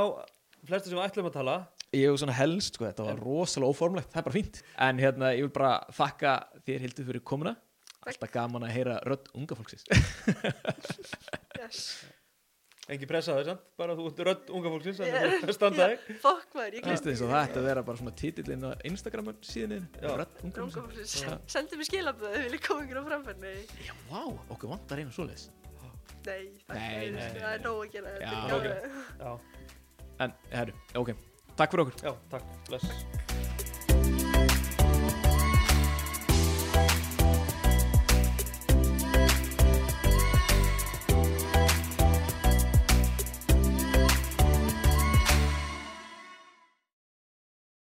flestu 0.68 0.92
sem 0.92 1.00
við 1.00 1.06
ætlum 1.08 1.30
að 1.30 1.38
tala? 1.40 1.56
Ég 1.94 2.10
hef 2.10 2.20
svona 2.22 2.36
helst, 2.38 2.78
sko, 2.78 2.86
þetta 2.88 3.06
var 3.06 3.22
rosalega 3.22 3.74
óformlegt, 3.74 4.10
það 4.14 4.22
er 4.22 4.28
bara 4.28 4.38
fínt. 4.38 4.60
En 4.82 5.02
hérna, 5.02 5.30
ég 5.36 5.46
vil 5.46 5.54
bara 5.54 5.74
þakka 5.94 6.34
þér 6.66 6.86
Hildur 6.88 7.08
fyrir 7.10 7.24
komuna. 7.26 7.54
Alltaf 8.04 8.34
gaman 8.34 8.66
að 8.68 8.74
heyra 8.76 8.96
rödd 9.08 9.30
unga 9.38 9.58
fólksins. 9.58 9.86
Yes. 11.64 11.84
Engi 12.92 13.08
pressa 13.08 13.32
það, 13.38 13.46
sant? 13.48 13.62
Bara 13.80 13.94
þú 13.96 14.06
ert 14.10 14.18
rödd 14.28 14.50
unga 14.58 14.72
fólksins, 14.74 14.98
þannig 15.00 15.36
að 15.48 15.52
standa 15.58 15.86
þig. 15.94 16.02
Fokk 16.20 16.58
maður, 16.58 16.76
ég 16.76 16.88
og 16.90 17.30
það 17.32 17.38
ætti 17.40 17.62
að 17.62 17.68
vera 17.70 17.84
bara 17.88 18.02
svona 18.02 18.14
titillinn 18.20 18.66
á 18.68 18.72
Instagram 18.90 19.30
síðan. 19.48 19.86
Rödd 20.04 20.42
unga 20.50 20.66
fólksins. 20.76 21.16
Sendi 21.56 21.80
mér 21.80 21.88
skilaböðu, 21.88 22.42
vil 22.44 22.58
ég 22.58 22.66
koma 22.68 22.84
ykkur 22.84 23.00
á 23.00 23.04
framfærni 23.08 23.54
Já, 23.88 23.94
vá, 24.12 24.22
okkur 24.52 24.74
vantar 24.76 25.00
einu 25.00 25.16
svoleiðis 25.16 25.48
Nei, 26.24 26.52
það 26.68 26.76
Nei, 26.76 26.92
er- 27.08 27.16
nei, 27.16 27.30
það 27.40 27.50
er 27.54 27.64
nóg 27.66 27.80
að 27.84 27.96
gera 27.96 28.14
þetta 28.18 28.34
Já. 28.64 28.76
Já, 29.24 29.34
En, 30.24 30.36
herru, 30.54 30.76
ok, 31.04 31.14
takk 31.60 31.74
fyrir 31.76 31.88
okkur 31.88 32.04
já, 32.12 32.14
takk, 32.36 32.52
bless. 32.70 33.33